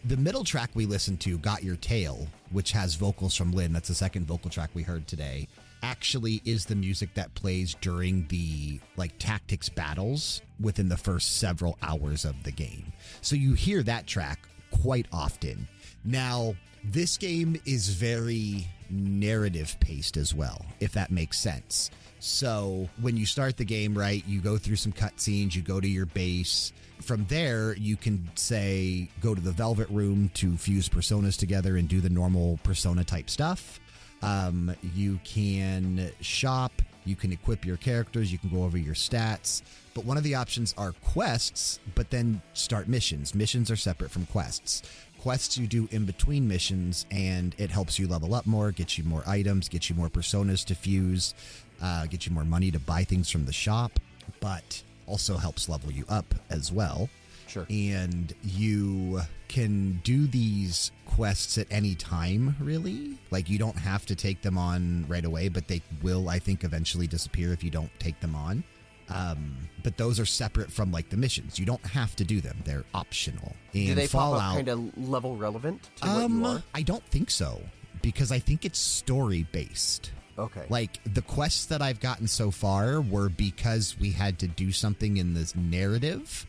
the 0.04 0.18
middle 0.18 0.44
track 0.44 0.70
we 0.74 0.86
listened 0.86 1.22
to, 1.22 1.38
Got 1.38 1.64
Your 1.64 1.78
Tail, 1.78 2.28
which 2.52 2.74
has 2.74 2.96
vocals 2.96 3.36
from 3.36 3.54
Lyn, 3.54 3.72
that's 3.72 3.88
the 3.88 3.96
second 3.96 4.28
vocal 4.28 4.50
track 4.50 4.70
we 4.74 4.84
heard 4.84 5.08
today, 5.08 5.48
actually 5.82 6.42
is 6.46 6.66
the 6.66 6.76
music 6.76 7.14
that 7.14 7.34
plays 7.36 7.76
during 7.80 8.28
the 8.28 8.80
like 8.98 9.18
tactics 9.18 9.70
battles 9.70 10.42
within 10.60 10.90
the 10.90 10.98
first 10.98 11.38
several 11.38 11.78
hours 11.82 12.26
of 12.26 12.44
the 12.44 12.52
game. 12.52 12.92
So 13.22 13.36
you 13.36 13.54
hear 13.54 13.82
that 13.84 14.08
track 14.08 14.40
quite 14.72 15.06
often. 15.14 15.68
Now, 16.04 16.56
this 16.84 17.18
game 17.18 17.60
is 17.66 17.90
very 17.90 18.68
narrative 18.90 19.78
paced 19.80 20.18
as 20.18 20.34
well, 20.36 20.66
if 20.80 20.92
that 20.94 21.12
makes 21.12 21.40
sense. 21.40 21.92
So 22.26 22.90
when 23.02 23.18
you 23.18 23.28
start 23.28 23.56
the 23.56 23.66
game, 23.66 23.96
right, 23.96 24.24
you 24.26 24.42
go 24.42 24.58
through 24.58 24.78
some 24.78 24.92
cutscenes, 24.92 25.54
you 25.54 25.62
go 25.62 25.80
to 25.80 25.88
your 25.88 26.08
base. 26.08 26.74
From 27.00 27.24
there, 27.26 27.76
you 27.76 27.96
can 27.96 28.28
say, 28.34 29.10
go 29.22 29.36
to 29.36 29.42
the 29.42 29.52
Velvet 29.52 29.88
Room 29.90 30.32
to 30.34 30.58
fuse 30.58 30.90
personas 30.90 31.38
together 31.38 31.78
and 31.78 31.88
do 31.88 32.02
the 32.02 32.10
normal 32.10 32.60
persona 32.64 33.04
type 33.04 33.30
stuff. 33.30 33.80
Um, 34.24 34.76
you 34.96 35.20
can 35.24 36.10
shop, 36.20 36.82
you 37.06 37.16
can 37.16 37.32
equip 37.32 37.64
your 37.64 37.78
characters, 37.78 38.32
you 38.32 38.40
can 38.40 38.50
go 38.50 38.64
over 38.64 38.78
your 38.80 38.96
stats. 38.96 39.62
But 39.94 40.04
one 40.04 40.18
of 40.18 40.24
the 40.24 40.34
options 40.34 40.74
are 40.80 40.94
quests, 41.04 41.80
but 41.94 42.10
then 42.10 42.42
start 42.54 42.88
missions. 42.88 43.36
Missions 43.36 43.70
are 43.70 43.76
separate 43.76 44.10
from 44.10 44.26
quests. 44.26 44.82
Quests 45.20 45.58
you 45.58 45.66
do 45.66 45.88
in 45.92 46.06
between 46.06 46.48
missions, 46.48 47.06
and 47.10 47.56
it 47.58 47.72
helps 47.72 47.98
you 47.98 48.08
level 48.08 48.36
up 48.36 48.46
more, 48.46 48.72
gets 48.72 48.98
you 48.98 49.04
more 49.04 49.24
items, 49.26 49.70
gets 49.70 49.90
you 49.90 49.96
more 49.96 50.10
personas 50.10 50.64
to 50.66 50.76
fuse, 50.76 51.34
uh, 51.82 52.06
get 52.08 52.26
you 52.26 52.32
more 52.32 52.46
money 52.46 52.72
to 52.72 52.80
buy 52.80 53.04
things 53.04 53.30
from 53.30 53.46
the 53.46 53.54
shop, 53.54 54.00
but 54.40 54.82
also 55.08 55.38
helps 55.38 55.70
level 55.70 55.92
you 55.92 56.06
up 56.10 56.34
as 56.50 56.72
well. 56.72 57.10
Sure. 57.48 57.66
and 57.70 58.34
you 58.44 59.22
can 59.48 60.02
do 60.04 60.28
these 60.28 60.92
quests 61.06 61.58
at 61.58 61.68
any 61.72 61.96
time 61.96 62.54
really. 62.60 63.18
Like 63.32 63.50
you 63.50 63.58
don't 63.58 63.78
have 63.78 64.06
to 64.08 64.16
take 64.16 64.42
them 64.42 64.58
on 64.58 65.06
right 65.08 65.24
away 65.24 65.48
but 65.48 65.68
they 65.70 65.82
will 66.02 66.28
i 66.28 66.38
think 66.38 66.66
eventually 66.66 67.08
disappear 67.08 67.54
if 67.54 67.64
you 67.64 67.70
don't 67.70 67.92
take 67.98 68.20
them 68.20 68.36
on. 68.36 68.64
Um, 69.08 69.56
but 69.84 69.96
those 69.96 70.20
are 70.20 70.26
separate 70.26 70.70
from 70.72 70.92
like 70.92 71.10
the 71.10 71.18
missions. 71.18 71.58
You 71.60 71.66
don't 71.66 71.86
have 71.86 72.16
to 72.18 72.26
do 72.26 72.42
them. 72.42 72.58
They're 72.66 72.84
optional. 72.94 73.56
And 73.74 73.88
Do 73.90 73.96
they 73.96 74.08
fallout 74.08 74.56
kind 74.56 74.68
of 74.68 74.98
level 75.08 75.38
relevant 75.38 75.84
to 76.02 76.08
what 76.08 76.24
um 76.24 76.40
you 76.40 76.46
are? 76.48 76.64
i 76.74 76.82
don't 76.82 77.06
think 77.06 77.30
so 77.30 77.62
because 78.02 78.32
i 78.34 78.40
think 78.40 78.66
it's 78.66 78.80
story 78.80 79.46
based 79.54 80.12
Okay. 80.38 80.66
like 80.70 81.00
the 81.14 81.22
quests 81.22 81.66
that 81.68 81.82
I've 81.82 82.00
gotten 82.00 82.28
so 82.28 82.52
far 82.52 83.00
were 83.02 83.30
because 83.30 83.96
we 84.00 84.12
had 84.12 84.40
to 84.40 84.48
do 84.48 84.72
something 84.72 85.18
in 85.18 85.34
this 85.34 85.56
narrative 85.56 86.46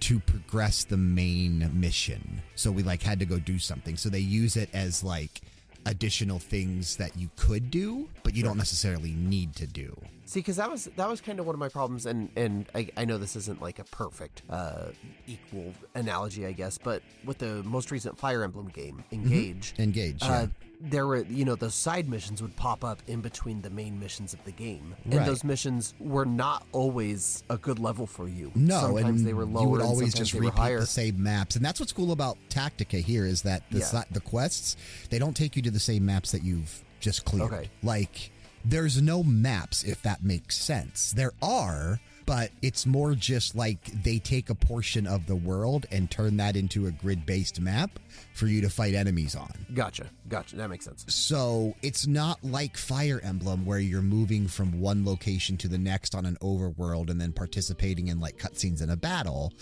to 0.00 0.18
progress 0.18 0.82
the 0.84 0.96
main 0.96 1.70
mission. 1.72 2.42
So 2.56 2.72
we 2.72 2.82
like 2.82 3.02
had 3.02 3.20
to 3.20 3.24
go 3.24 3.38
do 3.38 3.58
something. 3.60 3.96
So 3.96 4.08
they 4.08 4.18
use 4.18 4.56
it 4.56 4.68
as 4.74 5.04
like 5.04 5.40
additional 5.86 6.38
things 6.38 6.96
that 6.96 7.16
you 7.16 7.30
could 7.36 7.70
do, 7.70 8.08
but 8.24 8.34
you 8.34 8.42
don't 8.42 8.56
necessarily 8.56 9.12
need 9.12 9.54
to 9.56 9.66
do. 9.66 9.96
See, 10.24 10.40
because 10.40 10.56
that 10.56 10.70
was 10.70 10.88
that 10.96 11.08
was 11.08 11.20
kind 11.20 11.38
of 11.40 11.46
one 11.46 11.54
of 11.54 11.58
my 11.58 11.68
problems, 11.68 12.06
and 12.06 12.30
and 12.36 12.66
I, 12.74 12.88
I 12.96 13.04
know 13.04 13.18
this 13.18 13.36
isn't 13.36 13.60
like 13.60 13.78
a 13.78 13.84
perfect 13.84 14.42
uh, 14.48 14.86
equal 15.26 15.74
analogy, 15.94 16.46
I 16.46 16.52
guess, 16.52 16.78
but 16.78 17.02
with 17.24 17.38
the 17.38 17.62
most 17.64 17.90
recent 17.90 18.18
Fire 18.18 18.42
Emblem 18.42 18.68
game, 18.68 19.04
Engage, 19.12 19.74
Engage. 19.78 20.22
uh, 20.22 20.26
yeah. 20.26 20.46
There 20.84 21.06
were 21.06 21.22
you 21.24 21.44
know 21.44 21.54
those 21.54 21.74
side 21.74 22.08
missions 22.08 22.42
would 22.42 22.56
pop 22.56 22.84
up 22.84 23.00
in 23.06 23.20
between 23.20 23.62
the 23.62 23.70
main 23.70 23.98
missions 24.00 24.32
of 24.32 24.44
the 24.44 24.50
game, 24.52 24.94
and 25.04 25.14
Right. 25.14 25.26
those 25.26 25.44
missions 25.44 25.94
were 26.00 26.24
not 26.24 26.66
always 26.72 27.42
a 27.48 27.56
good 27.56 27.78
level 27.78 28.06
for 28.06 28.28
you. 28.28 28.50
No, 28.54 28.80
sometimes 28.80 29.20
and 29.20 29.26
they 29.28 29.32
were 29.34 29.44
lower. 29.44 29.62
you 29.64 29.68
would 29.70 29.80
always 29.82 30.12
just 30.14 30.34
repeat 30.34 30.78
the 30.78 30.86
same 30.86 31.22
maps, 31.22 31.56
and 31.56 31.64
that's 31.64 31.78
what's 31.80 31.92
cool 31.92 32.12
about 32.12 32.36
Tactica 32.50 33.00
here 33.02 33.24
is 33.26 33.42
that 33.42 33.62
the 33.70 33.78
Yeah. 33.78 33.84
si- 34.02 34.08
the 34.10 34.20
quests 34.20 34.76
they 35.10 35.18
don't 35.18 35.36
take 35.36 35.56
you 35.56 35.62
to 35.62 35.70
the 35.70 35.80
same 35.80 36.04
maps 36.04 36.32
that 36.32 36.42
you've 36.42 36.82
just 37.00 37.24
cleared. 37.24 37.52
Okay. 37.52 37.70
Like 37.82 38.30
there's 38.64 39.00
no 39.02 39.22
maps 39.22 39.82
if 39.84 40.02
that 40.02 40.22
makes 40.22 40.56
sense. 40.56 41.12
There 41.12 41.32
are, 41.42 42.00
but 42.26 42.50
it's 42.62 42.86
more 42.86 43.14
just 43.14 43.54
like 43.54 43.84
they 44.02 44.18
take 44.18 44.50
a 44.50 44.54
portion 44.54 45.06
of 45.06 45.26
the 45.26 45.36
world 45.36 45.86
and 45.90 46.10
turn 46.10 46.36
that 46.38 46.56
into 46.56 46.86
a 46.86 46.90
grid-based 46.90 47.60
map 47.60 47.98
for 48.34 48.46
you 48.46 48.60
to 48.60 48.70
fight 48.70 48.94
enemies 48.94 49.34
on. 49.34 49.50
Gotcha, 49.74 50.06
gotcha. 50.28 50.56
That 50.56 50.70
makes 50.70 50.84
sense. 50.84 51.04
So 51.08 51.74
it's 51.82 52.06
not 52.06 52.42
like 52.42 52.76
Fire 52.76 53.20
Emblem 53.22 53.64
where 53.64 53.78
you're 53.78 54.02
moving 54.02 54.46
from 54.46 54.80
one 54.80 55.04
location 55.04 55.56
to 55.58 55.68
the 55.68 55.78
next 55.78 56.14
on 56.14 56.26
an 56.26 56.36
overworld 56.40 57.10
and 57.10 57.20
then 57.20 57.32
participating 57.32 58.08
in 58.08 58.20
like 58.20 58.36
cutscenes 58.36 58.82
in 58.82 58.90
a 58.90 58.96
battle. 58.96 59.52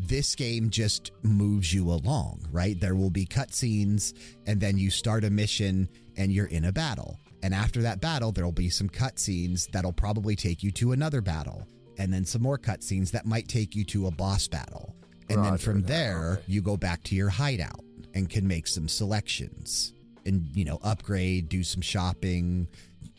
This 0.00 0.34
game 0.34 0.70
just 0.70 1.12
moves 1.22 1.72
you 1.72 1.90
along, 1.90 2.46
right? 2.50 2.80
There 2.80 2.94
will 2.94 3.10
be 3.10 3.26
cutscenes 3.26 4.14
and 4.46 4.60
then 4.60 4.78
you 4.78 4.90
start 4.90 5.24
a 5.24 5.30
mission 5.30 5.88
and 6.16 6.32
you're 6.32 6.46
in 6.46 6.64
a 6.64 6.72
battle. 6.72 7.18
And 7.42 7.52
after 7.54 7.82
that 7.82 8.00
battle, 8.00 8.32
there 8.32 8.44
will 8.44 8.52
be 8.52 8.70
some 8.70 8.88
cutscenes 8.88 9.68
that'll 9.70 9.92
probably 9.92 10.36
take 10.36 10.62
you 10.62 10.70
to 10.72 10.92
another 10.92 11.20
battle. 11.20 11.66
And 11.98 12.12
then 12.12 12.24
some 12.24 12.42
more 12.42 12.58
cutscenes 12.58 13.10
that 13.12 13.26
might 13.26 13.48
take 13.48 13.74
you 13.74 13.84
to 13.86 14.06
a 14.06 14.10
boss 14.10 14.48
battle. 14.48 14.94
And 15.28 15.44
then 15.44 15.58
from 15.58 15.82
that, 15.82 15.88
there, 15.88 16.32
okay. 16.32 16.42
you 16.46 16.62
go 16.62 16.76
back 16.76 17.02
to 17.04 17.14
your 17.14 17.30
hideout 17.30 17.80
and 18.14 18.28
can 18.28 18.46
make 18.46 18.66
some 18.66 18.88
selections 18.88 19.94
and 20.24 20.48
you 20.54 20.64
know 20.64 20.78
upgrade, 20.82 21.48
do 21.48 21.62
some 21.62 21.80
shopping. 21.80 22.68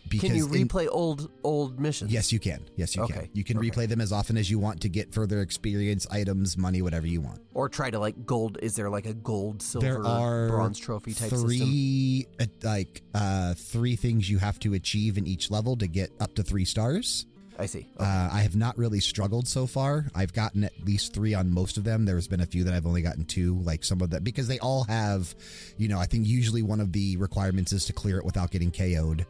Because 0.10 0.30
Can 0.30 0.38
you 0.38 0.54
in- 0.54 0.68
replay 0.68 0.88
old 0.92 1.32
old 1.44 1.80
missions? 1.80 2.12
yes, 2.12 2.32
you 2.32 2.40
can. 2.40 2.64
Yes, 2.76 2.96
you 2.96 3.08
can. 3.08 3.30
You 3.34 3.44
can 3.44 3.58
okay. 3.58 3.70
replay 3.70 3.88
them 3.88 4.02
as 4.02 4.12
often 4.12 4.38
as 4.38 4.52
you 4.52 4.60
want 4.60 4.82
to 4.82 4.90
get 4.90 5.14
further 5.14 5.42
experience, 5.42 6.06
items, 6.12 6.58
money, 6.58 6.82
whatever 6.82 7.08
you 7.08 7.22
want. 7.22 7.42
Or 7.54 7.70
try 7.70 7.90
to 7.90 8.00
like 8.00 8.26
gold. 8.26 8.58
Is 8.62 8.76
there 8.76 8.90
like 8.90 9.06
a 9.06 9.14
gold, 9.14 9.62
silver, 9.62 9.88
there 9.88 10.06
are 10.06 10.50
bronze 10.50 10.78
trophy 10.78 11.14
type 11.14 11.30
system? 11.30 11.48
three 11.48 12.28
uh, 12.40 12.46
like 12.64 13.02
uh, 13.16 13.54
three 13.56 13.96
things 13.96 14.30
you 14.30 14.40
have 14.40 14.60
to 14.60 14.74
achieve 14.74 15.18
in 15.18 15.26
each 15.26 15.50
level 15.50 15.78
to 15.78 15.88
get 15.88 16.12
up 16.20 16.36
to 16.36 16.44
three 16.44 16.66
stars. 16.66 17.26
I 17.58 17.66
see. 17.66 17.88
Uh, 17.98 18.30
I 18.32 18.42
have 18.42 18.56
not 18.56 18.78
really 18.78 19.00
struggled 19.00 19.48
so 19.48 19.68
far. 19.68 20.08
I've 20.16 20.34
gotten 20.34 20.64
at 20.64 20.74
least 20.84 21.14
three 21.14 21.34
on 21.34 21.52
most 21.52 21.78
of 21.78 21.84
them. 21.84 22.06
There's 22.06 22.28
been 22.28 22.42
a 22.42 22.46
few 22.46 22.64
that 22.64 22.74
I've 22.74 22.86
only 22.86 23.02
gotten 23.02 23.26
two, 23.26 23.60
like 23.60 23.84
some 23.84 24.02
of 24.02 24.10
them, 24.10 24.24
because 24.24 24.48
they 24.48 24.60
all 24.60 24.86
have, 24.86 25.34
you 25.78 25.88
know, 25.88 26.00
I 26.00 26.06
think 26.06 26.28
usually 26.28 26.62
one 26.62 26.80
of 26.80 26.92
the 26.92 27.18
requirements 27.18 27.72
is 27.72 27.86
to 27.86 27.94
clear 27.94 28.18
it 28.18 28.26
without 28.26 28.52
getting 28.52 28.72
KO'd. 28.72 29.26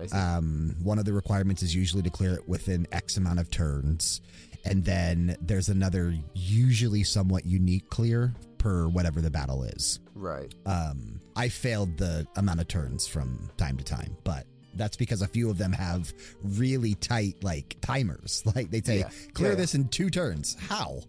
I 0.00 0.06
see. 0.06 0.16
Um, 0.16 0.76
one 0.82 0.98
of 0.98 1.04
the 1.04 1.12
requirements 1.12 1.62
is 1.62 1.74
usually 1.74 2.02
to 2.02 2.10
clear 2.10 2.34
it 2.34 2.48
within 2.48 2.86
X 2.92 3.16
amount 3.16 3.40
of 3.40 3.50
turns. 3.50 4.20
And 4.64 4.84
then 4.84 5.36
there's 5.40 5.68
another, 5.68 6.14
usually 6.34 7.04
somewhat 7.04 7.46
unique 7.46 7.88
clear 7.88 8.34
per 8.58 8.88
whatever 8.88 9.20
the 9.20 9.30
battle 9.30 9.62
is. 9.62 10.00
right. 10.14 10.52
Um, 10.66 11.20
I 11.36 11.48
failed 11.50 11.98
the 11.98 12.26
amount 12.36 12.60
of 12.60 12.68
turns 12.68 13.06
from 13.06 13.50
time 13.58 13.76
to 13.76 13.84
time, 13.84 14.16
but 14.24 14.46
that's 14.76 14.96
because 14.96 15.22
a 15.22 15.26
few 15.28 15.50
of 15.50 15.58
them 15.58 15.72
have 15.72 16.12
really 16.42 16.94
tight 16.94 17.42
like 17.42 17.76
timers. 17.80 18.42
Like 18.54 18.70
they 18.70 18.80
say, 18.82 18.98
Yeah. 19.00 19.10
clear 19.34 19.50
Yeah, 19.50 19.54
yeah. 19.56 19.60
this 19.60 19.74
in 19.74 19.88
two 19.88 20.10
turns. 20.10 20.56
How? 20.68 21.00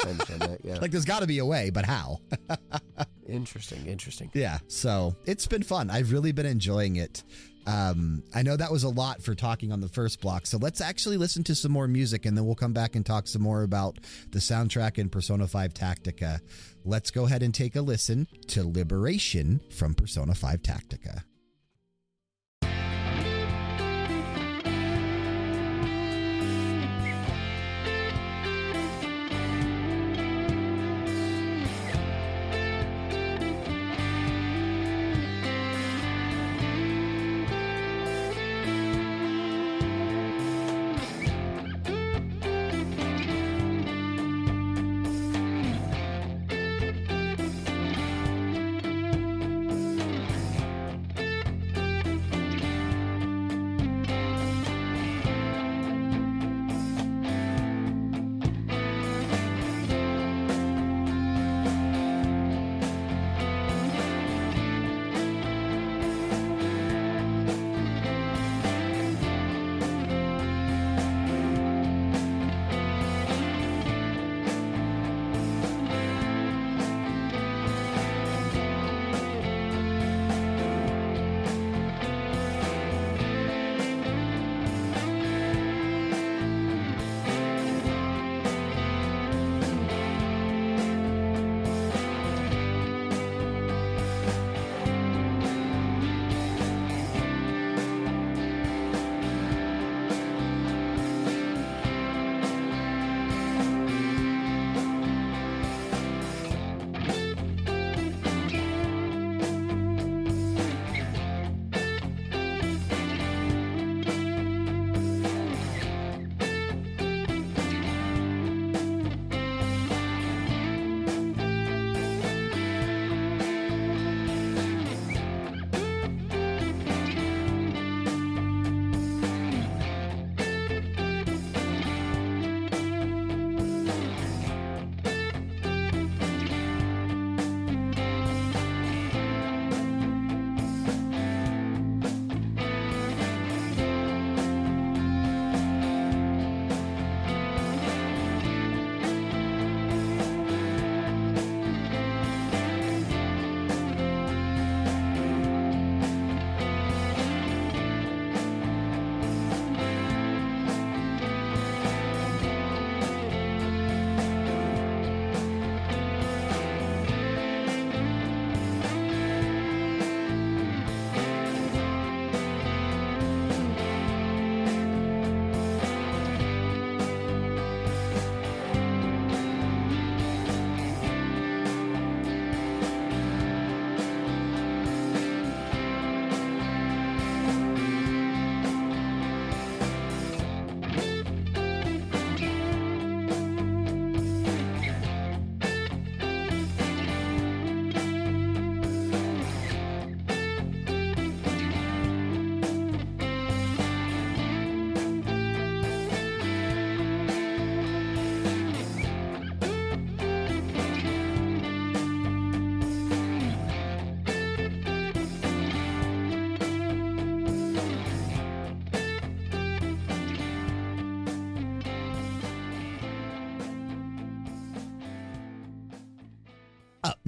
That. 0.00 0.58
Like 0.80 0.90
there's 0.90 1.04
got 1.04 1.20
to 1.20 1.26
be 1.26 1.38
a 1.38 1.46
way, 1.46 1.70
but 1.70 1.84
how? 1.84 2.18
interesting. 3.28 3.86
Interesting. 3.86 4.30
yeah. 4.34 4.58
So 4.68 5.14
it's 5.26 5.46
been 5.46 5.62
fun. 5.62 5.90
I've 5.90 6.12
really 6.12 6.32
been 6.32 6.46
enjoying 6.46 6.96
it. 6.96 7.22
Um, 7.64 8.24
I 8.34 8.42
know 8.42 8.56
that 8.56 8.72
was 8.72 8.82
a 8.82 8.88
lot 8.88 9.22
for 9.22 9.36
talking 9.36 9.70
on 9.70 9.80
the 9.80 9.88
first 9.88 10.20
block, 10.20 10.46
so 10.46 10.58
let's 10.58 10.80
actually 10.80 11.16
listen 11.16 11.44
to 11.44 11.54
some 11.54 11.70
more 11.70 11.86
music, 11.86 12.26
and 12.26 12.36
then 12.36 12.44
we'll 12.44 12.56
come 12.56 12.72
back 12.72 12.96
and 12.96 13.06
talk 13.06 13.28
some 13.28 13.40
more 13.42 13.62
about 13.62 13.98
the 14.32 14.40
soundtrack 14.40 14.98
in 14.98 15.08
Persona 15.08 15.46
5 15.46 15.72
Tactica. 15.72 16.40
Let's 16.84 17.12
go 17.12 17.24
ahead 17.26 17.40
and 17.44 17.54
take 17.54 17.76
a 17.76 17.80
listen 17.80 18.26
to 18.48 18.64
Liberation 18.68 19.60
from 19.70 19.94
Persona 19.94 20.34
5 20.34 20.60
Tactica. 20.62 21.22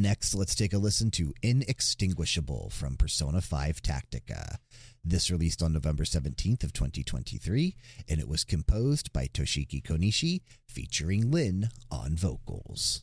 Next, 0.04 0.34
let's 0.34 0.54
take 0.54 0.74
a 0.74 0.78
listen 0.78 1.10
to 1.12 1.32
Inextinguishable 1.42 2.68
from 2.68 2.98
Persona 2.98 3.40
5 3.40 3.80
Tactica. 3.80 4.56
This 5.02 5.30
released 5.30 5.62
on 5.62 5.72
November 5.72 6.04
17th 6.04 6.62
of 6.62 6.74
2023, 6.74 7.74
and 8.06 8.20
it 8.20 8.28
was 8.28 8.44
composed 8.44 9.14
by 9.14 9.28
Toshiki 9.28 9.82
Konishi, 9.82 10.42
featuring 10.68 11.30
Lyn 11.30 11.70
on 11.90 12.16
vocals. 12.16 13.00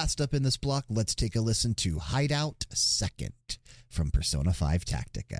Last 0.00 0.22
up 0.22 0.32
in 0.32 0.42
this 0.44 0.56
block, 0.56 0.86
let's 0.88 1.14
take 1.14 1.36
a 1.36 1.42
listen 1.42 1.74
to 1.74 1.98
Hideout 1.98 2.64
Second 2.72 3.58
from 3.90 4.10
Persona 4.10 4.54
5 4.54 4.86
Tactica. 4.86 5.39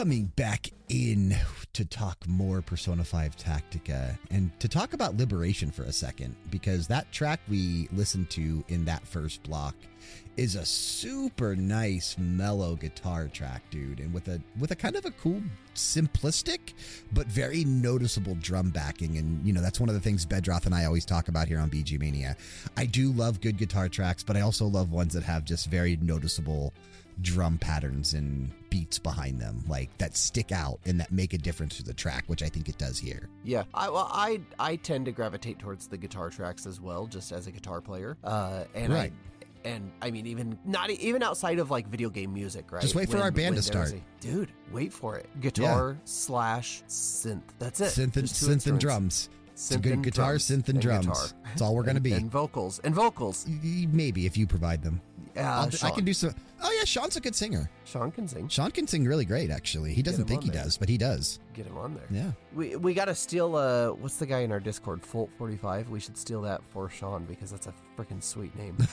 Coming 0.00 0.32
back 0.34 0.70
in 0.88 1.36
to 1.74 1.84
talk 1.84 2.26
more 2.26 2.62
Persona 2.62 3.04
5 3.04 3.36
Tactica 3.36 4.16
and 4.30 4.50
to 4.58 4.66
talk 4.66 4.94
about 4.94 5.18
Liberation 5.18 5.70
for 5.70 5.82
a 5.82 5.92
second 5.92 6.34
because 6.48 6.86
that 6.86 7.12
track 7.12 7.38
we 7.50 7.86
listened 7.92 8.30
to 8.30 8.64
in 8.68 8.86
that 8.86 9.06
first 9.06 9.42
block 9.42 9.74
is 10.38 10.54
a 10.54 10.64
super 10.64 11.54
nice 11.54 12.16
mellow 12.16 12.76
guitar 12.76 13.28
track, 13.28 13.62
dude, 13.70 14.00
and 14.00 14.10
with 14.14 14.28
a 14.28 14.40
with 14.58 14.70
a 14.70 14.74
kind 14.74 14.96
of 14.96 15.04
a 15.04 15.10
cool 15.10 15.42
simplistic 15.74 16.72
but 17.12 17.26
very 17.26 17.64
noticeable 17.64 18.36
drum 18.36 18.70
backing 18.70 19.18
and 19.18 19.46
you 19.46 19.52
know 19.52 19.60
that's 19.60 19.80
one 19.80 19.90
of 19.90 19.94
the 19.94 20.00
things 20.00 20.24
Bedroth 20.24 20.64
and 20.64 20.74
I 20.74 20.86
always 20.86 21.04
talk 21.04 21.28
about 21.28 21.46
here 21.46 21.60
on 21.60 21.68
BG 21.68 22.00
Mania. 22.00 22.38
I 22.74 22.86
do 22.86 23.12
love 23.12 23.42
good 23.42 23.58
guitar 23.58 23.90
tracks, 23.90 24.22
but 24.22 24.34
I 24.34 24.40
also 24.40 24.64
love 24.64 24.92
ones 24.92 25.12
that 25.12 25.24
have 25.24 25.44
just 25.44 25.66
very 25.66 25.98
noticeable 26.00 26.72
drum 27.22 27.58
patterns 27.58 28.14
and 28.14 28.50
beats 28.70 28.98
behind 28.98 29.40
them 29.40 29.62
like 29.68 29.90
that 29.98 30.16
stick 30.16 30.52
out 30.52 30.78
and 30.86 31.00
that 31.00 31.10
make 31.10 31.32
a 31.32 31.38
difference 31.38 31.76
to 31.76 31.82
the 31.82 31.92
track 31.92 32.24
which 32.28 32.42
i 32.42 32.48
think 32.48 32.68
it 32.68 32.78
does 32.78 32.98
here 32.98 33.28
Yeah, 33.44 33.64
I 33.74 33.90
well, 33.90 34.08
I 34.12 34.40
I 34.58 34.76
tend 34.76 35.06
to 35.06 35.12
gravitate 35.12 35.58
towards 35.58 35.86
the 35.88 35.96
guitar 35.98 36.30
tracks 36.30 36.66
as 36.66 36.80
well, 36.80 37.06
just 37.06 37.32
as 37.32 37.46
a 37.46 37.50
guitar 37.50 37.80
player. 37.80 38.16
Uh, 38.22 38.64
and 38.74 38.92
Right. 38.92 39.12
I, 39.12 39.68
and 39.68 39.90
I 40.00 40.10
mean, 40.10 40.26
even 40.26 40.58
not 40.64 40.88
even 40.90 41.22
outside 41.22 41.58
of 41.58 41.70
like 41.70 41.86
video 41.88 42.08
game 42.10 42.32
music, 42.32 42.70
right? 42.72 42.80
Just 42.80 42.94
wait 42.94 43.10
for 43.10 43.18
our 43.18 43.30
band 43.30 43.56
to 43.56 43.62
start. 43.62 43.92
a- 43.92 44.00
dude, 44.20 44.50
wait 44.72 44.92
for 44.92 45.16
it. 45.18 45.28
Guitar 45.40 45.98
slash 46.04 46.82
synth. 46.88 47.42
That's 47.58 47.80
it. 47.80 47.86
synth 47.86 48.16
and, 48.16 48.26
synth 48.28 48.66
and 48.66 48.78
drums 48.80 49.28
it's 49.52 49.72
a 49.72 49.78
good 49.78 50.02
guitar 50.02 50.38
drums 50.38 50.48
synth 50.50 50.68
and, 50.70 50.80
drums 50.80 51.06
guitar. 51.06 51.26
that's 51.44 51.60
all 51.60 51.74
we're 51.74 51.82
gonna 51.82 51.96
And- 51.96 52.04
be 52.04 52.12
And 52.12 52.30
vocals 52.30 52.78
and 52.84 52.94
vocals. 52.94 53.46
Maybe 53.62 54.24
if 54.24 54.36
you 54.38 54.46
provide 54.46 54.82
them 54.82 55.02
Uh, 55.36 55.70
i 55.82 55.90
can 55.90 56.04
do 56.04 56.12
some 56.12 56.34
oh 56.62 56.72
yeah 56.78 56.84
sean's 56.84 57.16
a 57.16 57.20
good 57.20 57.34
singer 57.34 57.70
Sean 57.84 58.10
can 58.12 58.28
sing. 58.28 58.46
sean 58.48 58.70
can 58.70 58.86
sing 58.86 59.04
really 59.04 59.24
great 59.24 59.50
actually 59.50 59.92
he 59.94 60.02
doesn't 60.02 60.26
think 60.26 60.42
he 60.44 60.50
there. 60.50 60.62
does 60.64 60.76
but 60.78 60.88
he 60.88 60.96
does 60.98 61.38
Get 61.52 61.66
him 61.66 61.76
on 61.76 61.94
there. 61.94 62.06
yeah 62.10 62.30
We 62.54 62.76
we 62.76 62.94
got 62.94 63.06
to 63.06 63.14
steal. 63.14 63.56
Uh, 63.56 63.88
what's 63.90 64.16
the 64.16 64.24
guy 64.24 64.38
in 64.40 64.52
our 64.52 64.60
Discord? 64.60 65.02
Folt 65.02 65.28
forty 65.36 65.56
five. 65.56 65.90
We 65.90 65.98
should 65.98 66.16
steal 66.16 66.40
that 66.42 66.62
for 66.72 66.88
Sean 66.88 67.24
because 67.24 67.50
that's 67.50 67.66
a 67.66 67.74
freaking 67.98 68.22
sweet 68.22 68.54
name. 68.56 68.76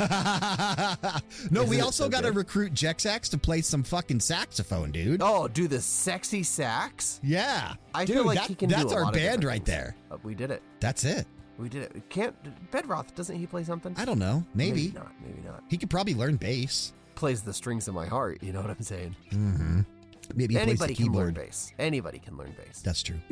no, 1.52 1.62
Isn't 1.62 1.70
we 1.70 1.82
also 1.82 2.06
so 2.06 2.10
got 2.10 2.22
to 2.22 2.28
good? 2.30 2.36
recruit 2.38 2.74
Jexak 2.74 3.30
to 3.30 3.38
play 3.38 3.62
some 3.62 3.84
fucking 3.84 4.20
saxophone, 4.20 4.92
dude. 4.92 5.22
oh, 5.24 5.48
do 5.48 5.68
the 5.68 5.80
sexy 5.80 6.42
sax. 6.44 7.20
Yeah. 7.24 7.76
I 7.94 8.06
dude, 8.06 8.16
feel 8.18 8.26
like 8.26 8.40
that- 8.40 8.48
he 8.48 8.56
can 8.56 8.70
do 8.70 8.76
That's 8.76 8.92
a 8.92 8.96
our 8.98 9.12
band 9.12 9.44
right 9.44 9.64
there. 9.64 9.96
Uh, 10.12 10.18
we 10.24 10.34
did 10.36 10.50
it. 10.52 10.62
That's 10.80 11.06
it. 11.06 11.28
We 11.58 11.70
did 11.70 11.84
it. 11.84 11.92
We 11.94 12.02
can't. 12.02 12.36
Bedroth 12.72 13.16
doesn't 13.16 13.36
he 13.36 13.48
play 13.48 13.64
something? 13.64 13.96
I 13.98 14.06
don't 14.06 14.20
know. 14.20 14.44
Maybe. 14.54 14.92
not. 14.94 15.12
Maybe 15.26 15.42
not. 15.46 15.64
He 15.70 15.78
could 15.78 15.90
probably 15.90 16.14
learn 16.14 16.36
bass. 16.36 16.94
Plays 17.16 17.42
the 17.42 17.54
strings 17.54 17.88
of 17.88 17.96
my 17.96 18.06
heart. 18.06 18.44
You 18.44 18.54
know 18.54 18.62
what 18.62 18.70
I'm 18.70 18.82
saying? 18.82 19.16
Mm-hmm. 19.32 19.82
Maybe 20.36 20.58
Anybody 20.58 20.94
can 20.94 21.12
learn 21.14 21.34
bass. 21.34 21.74
Anybody 21.80 22.20
can 22.20 22.38
learn 22.38 22.54
bass. 22.58 22.82
That's 22.82 23.02
true. 23.02 23.18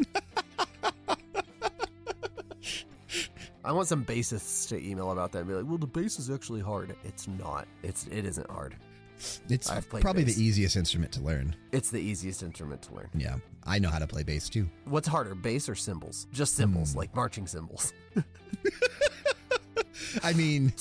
I 3.63 3.71
want 3.71 3.87
some 3.87 4.05
bassists 4.05 4.67
to 4.69 4.83
email 4.83 5.11
about 5.11 5.31
that 5.31 5.39
and 5.39 5.47
be 5.47 5.55
like, 5.55 5.65
"Well, 5.65 5.79
the 5.79 5.87
bass 5.87 6.19
is 6.19 6.29
actually 6.29 6.61
hard." 6.61 6.95
It's 7.03 7.27
not. 7.27 7.67
It's 7.83 8.05
it 8.07 8.23
isn't 8.25 8.49
hard. 8.49 8.75
It's 9.49 9.69
probably 9.89 10.23
bass. 10.25 10.35
the 10.35 10.43
easiest 10.43 10.75
instrument 10.75 11.11
to 11.13 11.21
learn. 11.21 11.55
It's 11.71 11.89
the 11.89 11.99
easiest 11.99 12.43
instrument 12.43 12.81
to 12.83 12.93
learn. 12.95 13.09
Yeah. 13.15 13.37
I 13.63 13.79
know 13.79 13.89
how 13.89 13.99
to 13.99 14.07
play 14.07 14.23
bass 14.23 14.49
too. 14.49 14.69
What's 14.85 15.07
harder, 15.07 15.33
bass 15.35 15.67
or 15.69 15.75
cymbals? 15.75 16.27
Just 16.31 16.55
cymbals, 16.55 16.91
Hmm. 16.93 16.99
like 16.99 17.15
marching 17.15 17.47
cymbals. 17.47 17.93
I 20.23 20.33
mean, 20.33 20.73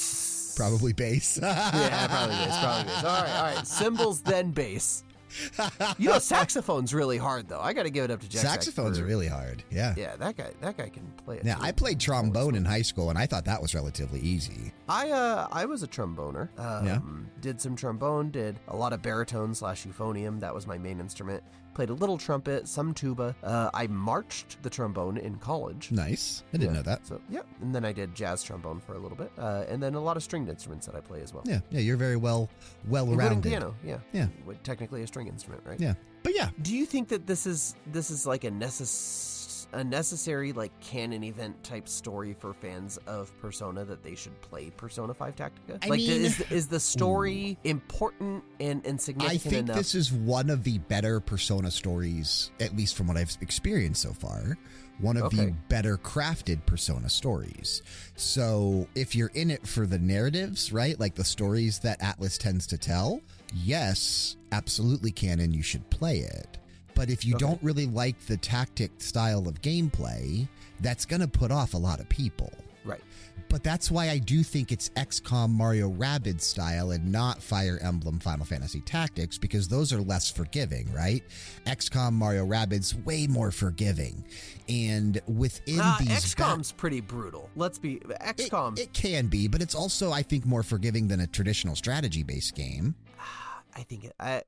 probably 0.57 0.93
bass. 0.93 1.39
yeah, 1.43 2.07
probably 2.09 2.37
bass. 2.37 2.59
Probably 2.61 2.85
bass. 2.85 3.05
All 3.05 3.11
right, 3.23 3.31
all 3.37 3.55
right. 3.55 3.67
Cymbals, 3.67 4.21
then 4.23 4.51
bass. 4.51 5.05
You 5.99 6.09
know, 6.11 6.19
saxophone's 6.19 6.93
really 6.95 7.19
hard 7.19 7.49
though. 7.49 7.61
I 7.61 7.73
got 7.73 7.85
to 7.85 7.91
give 7.91 8.05
it 8.05 8.11
up 8.11 8.21
to 8.21 8.29
Jack. 8.29 8.43
Saxophones 8.43 9.01
really 9.01 9.27
hard. 9.29 9.63
Yeah. 9.71 9.95
Yeah, 9.97 10.17
that 10.17 10.37
guy. 10.37 10.53
That 10.61 10.77
guy 10.77 10.89
can 10.89 11.07
play 11.25 11.37
it. 11.39 11.45
Now, 11.45 11.57
too. 11.57 11.63
I 11.65 11.73
played 11.73 12.01
trombone 12.01 12.55
in 12.55 12.65
high 12.65 12.83
school, 12.83 13.11
and 13.11 13.19
I 13.19 13.27
thought 13.27 13.45
that 13.45 13.61
was 13.61 13.75
relatively 13.75 14.21
easy. 14.21 14.73
I 14.89 15.11
uh 15.11 15.49
I 15.51 15.65
was 15.65 15.83
a 15.83 15.89
tromboner. 15.89 16.49
Um, 16.59 16.87
Yeah. 16.87 16.99
Did 17.41 17.61
some 17.61 17.77
trombone. 17.77 18.31
Did 18.31 18.59
a 18.69 18.77
lot 18.77 18.93
of 18.93 19.03
baritone 19.03 19.55
slash 19.55 19.85
euphonium. 19.87 20.41
That 20.41 20.55
was 20.55 20.67
my 20.67 20.79
main 20.79 21.01
instrument. 21.01 21.43
Played 21.75 21.91
a 21.91 21.95
little 21.95 22.17
trumpet, 22.19 22.69
some 22.69 22.95
tuba. 22.95 23.35
Uh, 23.43 23.69
I 23.75 23.89
marched 23.89 24.63
the 24.63 24.71
trombone 24.71 25.17
in 25.17 25.35
college. 25.37 25.91
Nice. 25.91 26.45
I 26.53 26.59
didn't 26.59 26.71
Yeah. 26.75 26.77
know 26.79 26.83
that. 26.85 27.07
So 27.07 27.21
yeah, 27.29 27.41
and 27.61 27.75
then 27.75 27.85
I 27.85 27.93
did 27.93 28.15
jazz 28.15 28.43
trombone 28.45 28.81
for 28.81 28.95
a 28.95 28.99
little 28.99 29.17
bit, 29.17 29.33
uh, 29.39 29.65
and 29.69 29.83
then 29.83 29.95
a 29.95 30.01
lot 30.01 30.17
of 30.17 30.23
stringed 30.23 30.49
instruments 30.49 30.87
that 30.87 30.95
I 30.95 31.01
play 31.01 31.21
as 31.21 31.35
well. 31.35 31.43
Yeah. 31.47 31.61
Yeah. 31.71 31.81
You're 31.81 31.97
very 31.97 32.17
well, 32.17 32.49
well 32.87 33.07
rounded. 33.07 33.43
piano. 33.51 33.75
Yeah. 33.85 33.99
Yeah. 34.13 34.29
Technically 34.63 35.03
a 35.03 35.07
string 35.07 35.27
instrument, 35.27 35.63
right? 35.67 35.81
Yeah. 35.81 35.95
But 36.23 36.35
yeah, 36.35 36.49
Do 36.63 36.75
you 36.75 36.87
think 36.87 37.09
that 37.09 37.27
this 37.27 37.47
is 37.47 37.75
this 37.93 38.11
is 38.11 38.25
like 38.27 38.45
a 38.45 38.51
necess- 38.51 39.44
a 39.75 39.85
necessary 39.85 40.53
like 40.53 40.79
canon 40.81 41.25
event 41.25 41.63
type 41.63 41.89
story 41.89 42.35
for 42.39 42.55
fans 42.55 42.99
of 43.07 43.37
Persona 43.41 43.85
that 43.85 44.03
they 44.03 44.15
should 44.15 44.41
play 44.41 44.71
Persona 44.71 45.13
5 45.13 45.37
Tactica? 45.37 45.79
I 45.83 45.89
like 45.89 45.99
mean- 45.99 46.25
is 46.25 46.41
is 46.51 46.69
the 46.69 46.81
story 46.81 47.59
important 47.65 48.43
and, 48.61 48.85
and 48.87 49.01
I 49.21 49.37
think 49.37 49.55
enough? 49.55 49.77
this 49.77 49.95
is 49.95 50.13
one 50.13 50.49
of 50.49 50.65
the 50.65 50.79
better 50.79 51.21
Persona 51.21 51.71
stories, 51.71 52.51
at 52.61 52.77
least 52.77 52.95
from 52.97 53.09
what 53.09 53.17
I've 53.17 53.37
experienced 53.41 54.03
so 54.03 54.13
far. 54.13 54.57
One 55.01 55.17
of 55.17 55.31
the 55.33 55.53
better 55.69 55.99
crafted 55.99 56.65
Persona 56.67 57.09
stories. 57.09 57.83
So, 58.15 58.87
if 58.95 59.17
you're 59.17 59.33
in 59.35 59.51
it 59.51 59.67
for 59.67 59.87
the 59.87 59.99
narratives, 59.99 60.73
right? 60.73 60.99
Like 61.01 61.17
the 61.17 61.25
stories 61.25 61.81
that 61.81 62.01
Atlus 62.01 62.39
tends 62.39 62.65
to 62.69 62.79
tell, 62.79 63.21
yes, 63.53 64.37
absolutely 64.53 65.11
canon, 65.11 65.53
you 65.53 65.63
should 65.63 65.91
play 65.91 66.19
it. 66.19 66.59
But 66.95 67.11
if 67.11 67.25
you 67.25 67.35
Okay. 67.35 67.45
don't 67.47 67.63
really 67.63 67.87
like 67.87 68.19
the 68.27 68.37
tactic 68.37 68.91
style 68.99 69.49
of 69.49 69.61
gameplay, 69.63 70.47
that's 70.81 71.05
going 71.05 71.21
to 71.21 71.29
put 71.29 71.51
off 71.51 71.75
a 71.75 71.79
lot 71.79 72.01
of 72.01 72.09
people. 72.09 72.53
right. 72.85 73.01
But 73.49 73.63
that's 73.63 73.91
why 73.91 74.11
I 74.11 74.19
do 74.19 74.43
think 74.43 74.73
it's 74.73 74.89
XCOM 74.91 75.51
Mario 75.51 75.91
Rabbids 75.91 76.43
style 76.43 76.91
and 76.91 77.11
not 77.11 77.43
Fire 77.43 77.79
Emblem 77.83 78.19
Final 78.19 78.45
Fantasy 78.45 78.81
Tactics 78.81 79.39
because 79.39 79.69
those 79.69 79.93
are 79.93 80.01
less 80.03 80.31
forgiving, 80.31 80.93
right? 80.93 81.23
XCOM 81.67 82.13
Mario 82.15 82.45
Rabbids 82.47 82.95
way 83.05 83.27
more 83.27 83.51
forgiving. 83.51 84.25
And 84.69 85.21
within 85.29 85.81
Uh, 85.81 85.97
these 86.01 86.09
ba- 86.35 86.43
XCOM's 86.43 86.73
pretty 86.73 87.01
brutal. 87.01 87.49
Let's 87.57 87.79
be 87.79 87.95
it, 87.95 88.09
XCOM. 88.21 88.79
it 88.79 88.93
can 88.93 89.27
be, 89.29 89.47
but 89.49 89.63
it's 89.63 89.75
also 89.75 90.11
I 90.13 90.23
think 90.23 90.45
more 90.47 90.63
forgiving 90.63 91.09
than 91.09 91.21
a 91.21 91.27
traditional 91.27 91.77
strategy-based 91.77 92.55
game. 92.55 92.95
I 93.77 93.83
think 93.83 94.05
it, 94.05 94.15
I, 94.21 94.43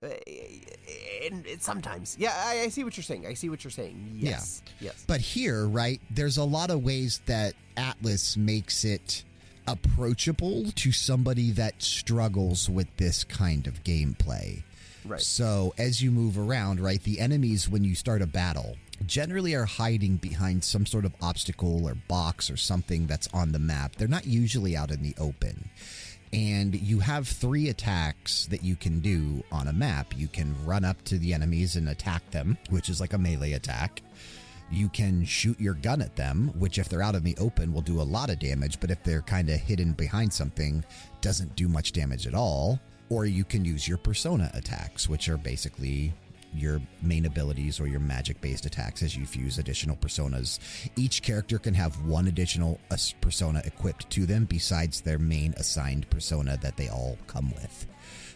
and 1.31 1.47
it, 1.47 1.63
sometimes. 1.63 2.17
Yeah, 2.19 2.35
I, 2.37 2.63
I 2.63 2.69
see 2.69 2.85
what 2.85 2.97
you're 2.97 3.05
saying. 3.05 3.27
I 3.27 3.35
see 3.35 3.49
what 3.49 3.65
you're 3.65 3.71
saying. 3.71 4.13
Yes. 4.15 4.63
Yes. 4.81 5.05
But 5.07 5.21
here, 5.21 5.67
right, 5.67 6.01
there's 6.11 6.37
a 6.37 6.45
lot 6.45 6.71
of 6.71 6.85
ways 6.85 7.21
that 7.27 7.55
Atlus 7.77 8.37
makes 8.37 8.85
it 8.85 9.25
approachable 9.67 10.71
to 10.77 10.93
somebody 10.93 11.51
that 11.53 11.83
struggles 11.83 12.71
with 12.71 12.87
this 12.97 13.25
kind 13.25 13.67
of 13.67 13.83
gameplay. 13.83 14.63
Right. 15.05 15.21
So 15.21 15.75
as 15.79 16.03
you 16.03 16.11
move 16.11 16.39
around, 16.39 16.81
right, 16.81 17.03
the 17.03 17.21
enemies, 17.21 17.69
when 17.69 17.85
you 17.85 17.95
start 17.95 18.23
a 18.23 18.27
battle, 18.27 18.77
generally 19.05 19.55
are 19.55 19.65
hiding 19.65 20.17
behind 20.17 20.65
some 20.65 20.87
sort 20.87 21.05
of 21.05 21.15
obstacle 21.21 21.87
or 21.87 21.95
box 21.95 22.51
or 22.51 22.57
something 22.57 23.07
that's 23.07 23.29
on 23.33 23.53
the 23.53 23.59
map. 23.59 23.97
They're 23.97 24.09
not 24.09 24.27
usually 24.27 24.77
out 24.77 24.91
in 24.91 25.03
the 25.03 25.15
open. 25.19 25.71
And 26.37 26.75
you 26.75 27.01
have 27.01 27.27
three 27.27 27.71
attacks 27.71 28.45
that 28.49 28.63
you 28.63 28.77
can 28.77 29.01
do 29.01 29.43
on 29.51 29.69
a 29.69 29.73
map. 29.73 30.15
You 30.15 30.29
can 30.29 30.55
run 30.67 30.85
up 30.85 31.03
to 31.05 31.19
the 31.19 31.33
enemies 31.33 31.77
and 31.77 31.89
attack 31.89 32.31
them, 32.31 32.59
which 32.69 32.91
is 32.91 33.01
like 33.01 33.15
a 33.15 33.19
melee 33.19 33.53
attack. 33.53 34.03
You 34.71 34.91
can 34.91 35.25
shoot 35.25 35.59
your 35.59 35.73
gun 35.73 36.03
at 36.03 36.15
them, 36.15 36.53
which, 36.59 36.79
if 36.79 36.91
they're 36.91 37.01
out 37.01 37.15
in 37.15 37.25
the 37.25 37.39
open, 37.39 37.73
will 37.73 37.81
do 37.81 38.03
a 38.03 38.03
lot 38.03 38.29
of 38.29 38.39
damage, 38.39 38.81
but 38.81 38.91
if 38.91 39.03
they're 39.03 39.23
kind 39.23 39.49
of 39.49 39.59
hidden 39.59 39.93
behind 39.93 40.31
something, 40.31 40.85
doesn't 41.23 41.57
do 41.57 41.69
much 41.69 41.93
damage 41.93 42.27
at 42.27 42.35
all. 42.35 42.79
Or 43.09 43.25
you 43.25 43.45
can 43.45 43.65
use 43.65 43.89
your 43.89 43.97
persona 43.97 44.51
attacks, 44.53 45.09
which 45.09 45.31
are 45.31 45.39
basically 45.39 46.13
your 46.55 46.81
main 47.03 47.27
abilities 47.27 47.81
or 47.81 47.87
your 47.87 48.01
magic 48.01 48.41
based 48.41 48.67
attacks 48.67 49.03
as 49.03 49.17
you 49.17 49.27
fuse 49.27 49.59
additional 49.59 49.97
personas. 49.97 50.59
Each 50.97 51.23
character 51.23 51.59
can 51.59 51.75
have 51.75 52.03
one 52.05 52.29
additional 52.29 52.81
uh, 52.91 52.97
persona 53.21 53.63
equipped 53.65 54.09
to 54.11 54.27
them 54.27 54.45
besides 54.45 55.01
their 55.01 55.19
main 55.19 55.55
assigned 55.57 56.09
persona 56.11 56.59
that 56.63 56.77
they 56.77 56.89
all 56.89 57.19
come 57.27 57.53
with. 57.55 57.87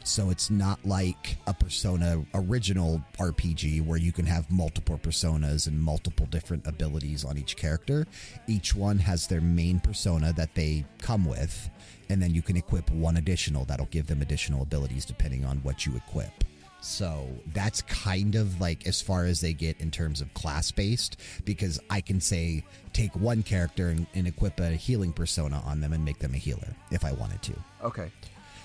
So 0.05 0.31
it's 0.31 0.51
not 0.51 0.85
like 0.85 1.37
a 1.47 1.55
Persona 1.55 2.25
original 2.35 3.03
RPG 3.19 3.85
where 3.85 3.99
you 3.99 4.13
can 4.13 4.27
have 4.27 4.51
multiple 4.51 4.99
personas 4.99 5.67
and 5.67 5.81
multiple 5.81 6.27
different 6.27 6.67
abilities 6.67 7.25
on 7.25 7.37
each 7.37 7.57
character. 7.57 8.07
Each 8.49 8.75
one 8.75 8.99
has 8.99 9.27
their 9.27 9.41
main 9.41 9.79
persona 9.79 10.33
that 10.33 10.55
they 10.55 10.85
come 10.99 11.25
with, 11.27 11.69
and 12.09 12.23
then 12.23 12.35
you 12.35 12.43
can 12.43 12.57
equip 12.57 12.91
one 12.91 13.19
additional 13.19 13.65
that'll 13.67 13.87
give 13.87 14.07
them 14.07 14.23
additional 14.23 14.63
abilities 14.63 15.05
depending 15.05 15.45
on 15.45 15.59
what 15.59 15.85
you 15.85 15.95
equip. 15.97 16.45
So 16.81 17.28
that's 17.53 17.83
kind 17.83 18.35
of 18.35 18.61
like 18.61 18.87
as 18.87 19.03
far 19.03 19.24
as 19.24 19.41
they 19.41 19.53
get 19.53 19.81
in 19.81 19.91
terms 19.91 20.20
of 20.20 20.33
class 20.35 20.70
based, 20.70 21.16
because 21.45 21.81
I 21.91 22.01
can 22.01 22.20
say 22.20 22.64
take 22.93 23.14
one 23.14 23.43
character 23.43 23.89
and, 23.89 24.07
and 24.14 24.26
equip 24.26 24.59
a 24.61 24.70
healing 24.70 25.12
persona 25.12 25.62
on 25.64 25.81
them 25.81 25.93
and 25.93 26.05
make 26.05 26.18
them 26.18 26.35
a 26.35 26.39
healer 26.39 26.74
if 26.91 27.05
I 27.05 27.12
wanted 27.12 27.43
to. 27.43 27.55
okay. 27.85 28.11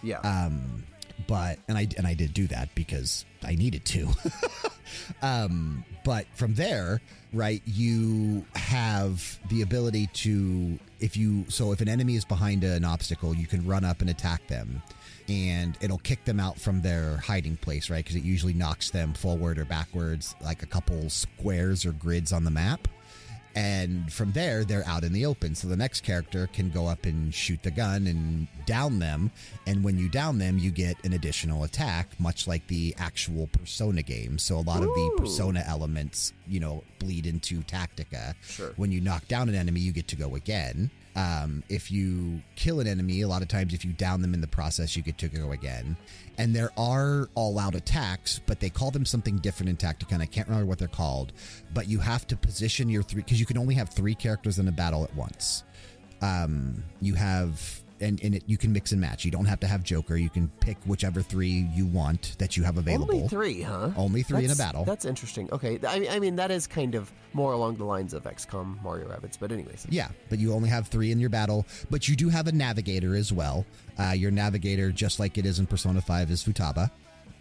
Yeah. 0.04 0.20
Um, 0.20 0.84
but 1.28 1.60
and 1.68 1.78
I 1.78 1.88
and 1.98 2.06
I 2.06 2.14
did 2.14 2.34
do 2.34 2.48
that 2.48 2.74
because 2.76 3.26
I 3.44 3.56
needed 3.56 3.86
to. 3.86 4.10
um, 5.22 5.84
but 6.04 6.26
from 6.36 6.56
there, 6.56 7.02
right, 7.34 7.62
you 7.66 8.46
have 8.56 9.40
the 9.50 9.62
ability 9.62 10.08
to 10.14 10.78
if 11.00 11.18
you 11.18 11.46
so 11.50 11.72
if 11.72 11.82
an 11.82 11.90
enemy 11.90 12.16
is 12.16 12.26
behind 12.26 12.64
an 12.64 12.86
obstacle, 12.86 13.36
you 13.36 13.48
can 13.48 13.66
run 13.66 13.84
up 13.84 14.02
and 14.02 14.10
attack 14.10 14.46
them. 14.48 14.82
And 15.28 15.78
it'll 15.82 15.98
kick 15.98 16.24
them 16.26 16.40
out 16.40 16.60
from 16.60 16.82
their 16.82 17.18
hiding 17.18 17.58
place, 17.58 17.90
right? 17.90 18.04
Because 18.04 18.16
it 18.16 18.24
usually 18.24 18.54
knocks 18.54 18.92
them 18.92 19.14
forward 19.14 19.58
or 19.58 19.66
backwards, 19.66 20.36
like 20.42 20.62
a 20.62 20.68
couple 20.68 21.10
squares 21.10 21.86
or 21.86 21.94
grids 21.94 22.32
on 22.32 22.44
the 22.44 22.52
map. 22.52 22.88
And 23.56 24.12
from 24.12 24.34
there, 24.34 24.66
they're 24.66 24.86
out 24.86 25.06
in 25.06 25.14
the 25.14 25.26
open. 25.26 25.56
So 25.56 25.70
the 25.70 25.78
next 25.78 26.02
character 26.02 26.48
can 26.52 26.70
go 26.70 26.88
up 26.88 27.06
and 27.06 27.34
shoot 27.34 27.64
the 27.64 27.72
gun 27.72 28.06
and 28.06 28.48
down 28.66 29.00
them. 29.00 29.32
And 29.66 29.82
when 29.82 29.98
you 29.98 30.10
down 30.10 30.38
them, 30.38 30.58
you 30.58 30.72
get 30.72 30.98
an 31.06 31.14
additional 31.14 31.64
attack, 31.64 32.20
much 32.20 32.48
like 32.48 32.68
the 32.68 32.94
actual 32.98 33.48
Persona 33.48 34.04
game. 34.04 34.38
So 34.38 34.58
a 34.58 34.60
lot 34.60 34.84
of 34.84 34.90
the 34.90 35.16
Persona 35.18 35.64
elements, 35.66 36.34
you 36.46 36.60
know, 36.60 36.84
bleed 37.00 37.26
into 37.26 37.62
Tactica. 37.62 38.36
Sure. 38.44 38.74
When 38.76 38.92
you 38.92 39.00
knock 39.00 39.26
down 39.30 39.48
an 39.48 39.56
enemy, 39.56 39.80
you 39.80 39.94
get 39.94 40.10
to 40.10 40.18
go 40.18 40.36
again. 40.36 40.92
Um, 41.16 41.64
if 41.70 41.92
you 41.92 42.42
kill 42.58 42.82
an 42.82 42.88
enemy, 42.88 43.22
a 43.22 43.28
lot 43.28 43.42
of 43.42 43.48
times 43.48 43.74
if 43.74 43.86
you 43.86 43.94
down 43.94 44.22
them 44.22 44.34
in 44.34 44.42
the 44.42 44.48
process, 44.48 44.98
you 44.98 45.02
get 45.02 45.18
to 45.20 45.30
go 45.30 45.54
again. 45.54 45.96
And 46.38 46.54
there 46.54 46.72
are 46.78 47.30
all 47.36 47.58
out 47.58 47.74
attacks, 47.74 48.42
but 48.46 48.60
they 48.60 48.70
call 48.70 48.92
them 48.92 49.06
something 49.06 49.38
different 49.38 49.70
in 49.70 49.78
Tactica. 49.78 50.20
I 50.20 50.26
can't 50.26 50.48
remember 50.48 50.68
what 50.68 50.78
they're 50.78 50.90
called. 50.90 51.32
But 51.74 51.88
you 51.88 52.00
have 52.00 52.28
to 52.28 52.36
position 52.36 52.90
your 52.90 53.02
three, 53.02 53.22
because 53.22 53.40
you 53.40 53.46
can 53.46 53.58
only 53.58 53.76
have 53.76 53.90
three 53.90 54.16
characters 54.16 54.60
in 54.60 54.68
a 54.68 54.74
battle 54.74 55.06
at 55.06 55.16
once. 55.16 55.64
Um, 56.22 56.84
you 57.02 57.14
have, 57.14 57.82
and, 58.00 58.22
and 58.24 58.36
it, 58.36 58.44
you 58.46 58.58
can 58.58 58.74
mix 58.74 58.92
and 58.92 59.02
match. 59.02 59.26
You 59.26 59.32
don't 59.32 59.46
have 59.46 59.60
to 59.62 59.68
have 59.68 59.84
Joker. 59.84 60.16
You 60.16 60.30
can 60.30 60.50
pick 60.60 60.78
whichever 60.86 61.22
three 61.22 61.70
you 61.74 61.86
want 61.86 62.38
that 62.40 62.58
you 62.58 62.64
have 62.64 62.78
available. 62.78 63.16
Only 63.16 63.28
three, 63.28 63.62
huh? 63.62 63.92
Only 63.96 64.24
three 64.24 64.46
in 64.46 64.52
a 64.52 64.56
battle. 64.56 64.84
That's 64.86 65.06
interesting. 65.06 65.50
Okay, 65.52 65.80
I, 65.88 66.08
I 66.12 66.20
mean 66.20 66.36
that 66.38 66.52
is 66.52 66.68
kind 66.68 66.96
of 66.96 67.12
more 67.34 67.54
along 67.54 67.76
the 67.76 67.86
lines 67.86 68.14
of 68.14 68.24
XCOM 68.24 68.82
Mario 68.82 69.08
Rabbids, 69.08 69.38
but 69.40 69.52
anyways. 69.52 69.86
Yeah, 69.90 70.10
but 70.30 70.40
you 70.40 70.54
only 70.54 70.70
have 70.70 70.88
three 70.88 71.12
in 71.12 71.20
your 71.20 71.30
battle. 71.30 71.66
But 71.90 72.08
you 72.08 72.16
do 72.16 72.30
have 72.30 72.48
a 72.48 72.52
navigator 72.52 73.16
as 73.16 73.32
well. 73.32 73.66
Uh, 74.00 74.12
your 74.12 74.32
navigator, 74.32 74.92
just 74.92 75.20
like 75.20 75.38
it 75.38 75.46
is 75.46 75.60
in 75.60 75.66
Persona 75.66 76.02
5, 76.02 76.32
is 76.32 76.44
Futaba. 76.44 76.92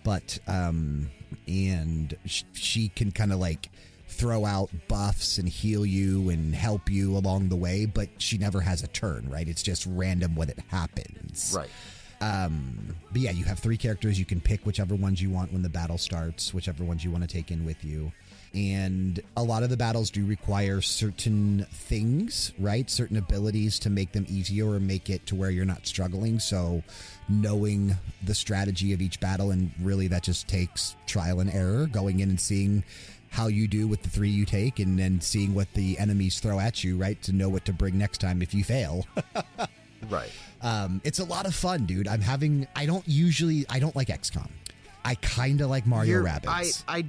But, 0.03 0.39
um, 0.47 1.11
and 1.49 2.17
sh- 2.27 2.43
she 2.53 2.89
can 2.91 3.11
kind 3.11 3.33
of 3.33 3.39
like 3.39 3.71
throw 4.15 4.45
out 4.45 4.71
buffs 4.89 5.39
and 5.39 5.49
heal 5.49 5.85
you 5.85 6.31
and 6.31 6.55
help 6.55 6.89
you 6.89 7.17
along 7.17 7.49
the 7.49 7.57
way, 7.57 7.87
but 7.87 8.09
she 8.19 8.39
never 8.39 8.61
has 8.61 8.83
a 8.83 8.89
turn, 8.89 9.29
right? 9.29 9.49
It's 9.49 9.62
just 9.62 9.87
random 9.87 10.37
when 10.37 10.49
it 10.49 10.59
happens. 10.69 11.55
Right. 11.57 11.71
Um, 12.21 12.97
but 13.12 13.21
yeah, 13.21 13.33
you 13.33 13.45
have 13.45 13.59
three 13.59 13.77
characters. 13.77 14.19
You 14.19 14.25
can 14.25 14.41
pick 14.41 14.65
whichever 14.65 14.95
ones 14.95 15.21
you 15.21 15.31
want 15.31 15.53
when 15.53 15.62
the 15.62 15.69
battle 15.69 15.99
starts, 15.99 16.55
whichever 16.55 16.85
ones 16.85 17.05
you 17.05 17.11
want 17.11 17.23
to 17.23 17.29
take 17.29 17.51
in 17.51 17.65
with 17.65 17.85
you. 17.85 18.12
And 18.55 19.21
a 19.37 19.43
lot 19.43 19.65
of 19.65 19.71
the 19.71 19.77
battles 19.77 20.11
do 20.11 20.25
require 20.25 20.81
certain 20.81 21.67
things, 21.71 22.53
right? 22.59 22.89
Certain 22.89 23.17
abilities 23.17 23.81
to 23.81 23.91
make 23.91 24.12
them 24.12 24.27
easier 24.29 24.71
or 24.71 24.81
make 24.81 25.11
it 25.11 25.27
to 25.27 25.35
where 25.35 25.51
you're 25.51 25.65
not 25.65 25.89
struggling. 25.89 26.39
So, 26.39 26.85
knowing 27.29 27.97
the 28.23 28.35
strategy 28.35 28.93
of 28.93 29.03
each 29.03 29.19
battle, 29.19 29.51
and 29.51 29.73
really 29.81 30.07
that 30.07 30.23
just 30.23 30.47
takes 30.47 30.95
trial 31.07 31.41
and 31.41 31.51
error, 31.51 31.87
going 31.87 32.21
in 32.21 32.31
and 32.31 32.41
seeing 32.41 32.85
how 33.35 33.49
you 33.49 33.66
do 33.68 33.87
with 33.89 34.03
the 34.03 34.09
three 34.09 34.30
you 34.30 34.45
take, 34.47 34.78
and 34.78 34.99
then 34.99 35.20
seeing 35.20 35.55
what 35.55 35.72
the 35.74 35.99
enemies 35.99 36.41
throw 36.41 36.59
at 36.61 36.82
you, 36.85 36.97
right? 36.97 37.20
To 37.22 37.32
know 37.32 37.49
what 37.49 37.64
to 37.66 37.72
bring 37.72 37.99
next 37.99 38.18
time 38.18 38.41
if 38.43 38.55
you 38.55 38.64
fail. 38.64 39.07
Right. 40.11 40.30
Um, 40.61 41.01
it's 41.03 41.18
a 41.18 41.24
lot 41.24 41.47
of 41.47 41.55
fun, 41.55 41.87
dude. 41.87 42.07
I'm 42.09 42.20
having. 42.20 42.66
I 42.76 42.85
don't 42.85 43.07
usually. 43.09 43.64
I 43.70 43.78
don't 43.78 43.97
like 43.97 44.09
XCOM. 44.09 44.51
I 45.03 45.14
kind 45.14 45.62
of 45.62 45.70
like 45.70 45.87
Mario 45.87 46.18
You're- 46.18 46.28
Rabbids. 46.30 46.85
I, 46.87 46.99
I, 46.99 47.05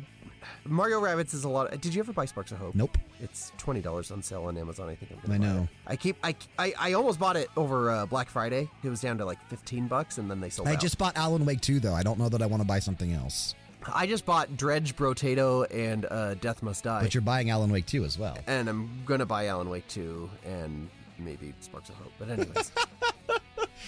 Mario 0.63 1.01
Rabbids 1.01 1.33
is 1.33 1.43
a 1.43 1.49
lot. 1.49 1.73
Of, 1.73 1.81
Did 1.81 1.93
you 1.93 1.99
ever 2.01 2.13
buy 2.13 2.23
Sparks 2.23 2.53
of 2.53 2.57
Hope? 2.57 2.73
nope. 2.73 2.97
It's 3.21 3.51
twenty 3.57 3.81
dollars 3.81 4.11
on 4.11 4.23
sale 4.23 4.45
on 4.45 4.57
Amazon. 4.57 4.87
I 4.87 4.95
think 4.95 5.11
I'm 5.11 5.17
gonna 5.27 5.39
buy 5.39 5.45
know. 5.45 5.61
it. 5.63 5.69
I 5.87 5.95
keep. 5.97 6.15
I, 6.23 6.35
I, 6.57 6.73
I 6.79 6.93
almost 6.93 7.19
bought 7.19 7.35
it 7.35 7.49
over 7.57 7.91
uh, 7.91 8.05
Black 8.05 8.29
Friday. 8.29 8.69
It 8.81 8.89
was 8.89 9.01
down 9.01 9.17
to 9.17 9.25
like 9.25 9.45
fifteen 9.49 9.87
bucks, 9.87 10.17
and 10.17 10.31
then 10.31 10.39
they 10.39 10.49
sold 10.49 10.69
I 10.69 10.73
out. 10.75 10.79
just 10.79 10.97
bought 10.97 11.17
Alan 11.17 11.45
Wake 11.45 11.59
2, 11.59 11.81
though. 11.81 11.93
I 11.93 12.03
don't 12.03 12.17
know 12.17 12.29
that 12.29 12.41
I 12.41 12.45
want 12.45 12.61
to 12.61 12.67
buy 12.67 12.79
something 12.79 13.11
else. 13.11 13.55
I 13.93 14.07
just 14.07 14.25
bought 14.25 14.55
Dredge, 14.57 14.95
Brotato, 14.95 15.65
and 15.73 16.05
uh, 16.09 16.33
Death 16.35 16.63
Must 16.63 16.83
Die, 16.83 17.01
But 17.03 17.13
you're 17.13 17.21
buying 17.21 17.49
Alan 17.49 17.71
Wake 17.71 17.85
2 17.85 18.03
as 18.05 18.17
well. 18.17 18.37
and 18.47 18.67
I'm 18.69 18.89
gonna 19.05 19.25
buy 19.25 19.47
Alan 19.47 19.69
Wake 19.69 19.87
two 19.87 20.29
and 20.45 20.89
maybe 21.19 21.53
Sparks 21.61 21.89
of 21.89 21.95
Hope. 21.95 22.11
But 22.19 22.29
anyways. 22.29 22.71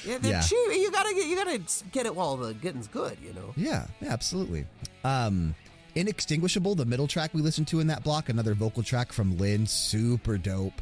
Yeah, 0.06 0.20
they're 0.20 0.32
Yeah. 0.34 0.42
cheap. 0.42 0.58
You 0.74 0.92
gotta 0.92 1.14
get 1.16 1.26
you 1.28 1.36
gotta 1.36 1.62
get 1.92 2.06
it 2.06 2.16
while 2.16 2.38
the 2.38 2.54
getting's 2.54 2.88
good, 2.88 3.18
you 3.24 3.34
know. 3.34 3.54
Yeah, 3.56 3.88
yeah, 4.00 4.12
absolutely. 4.14 4.66
Um, 5.04 5.56
Inextinguishable, 5.96 6.76
the 6.76 6.86
middle 6.86 7.08
track 7.08 7.34
we 7.34 7.42
listened 7.42 7.68
to 7.70 7.80
in 7.80 7.88
that 7.88 8.04
block, 8.04 8.30
another 8.30 8.54
vocal 8.54 8.84
track 8.84 9.12
from 9.12 9.36
Lyn, 9.38 9.66
super 9.66 10.38
dope. 10.38 10.80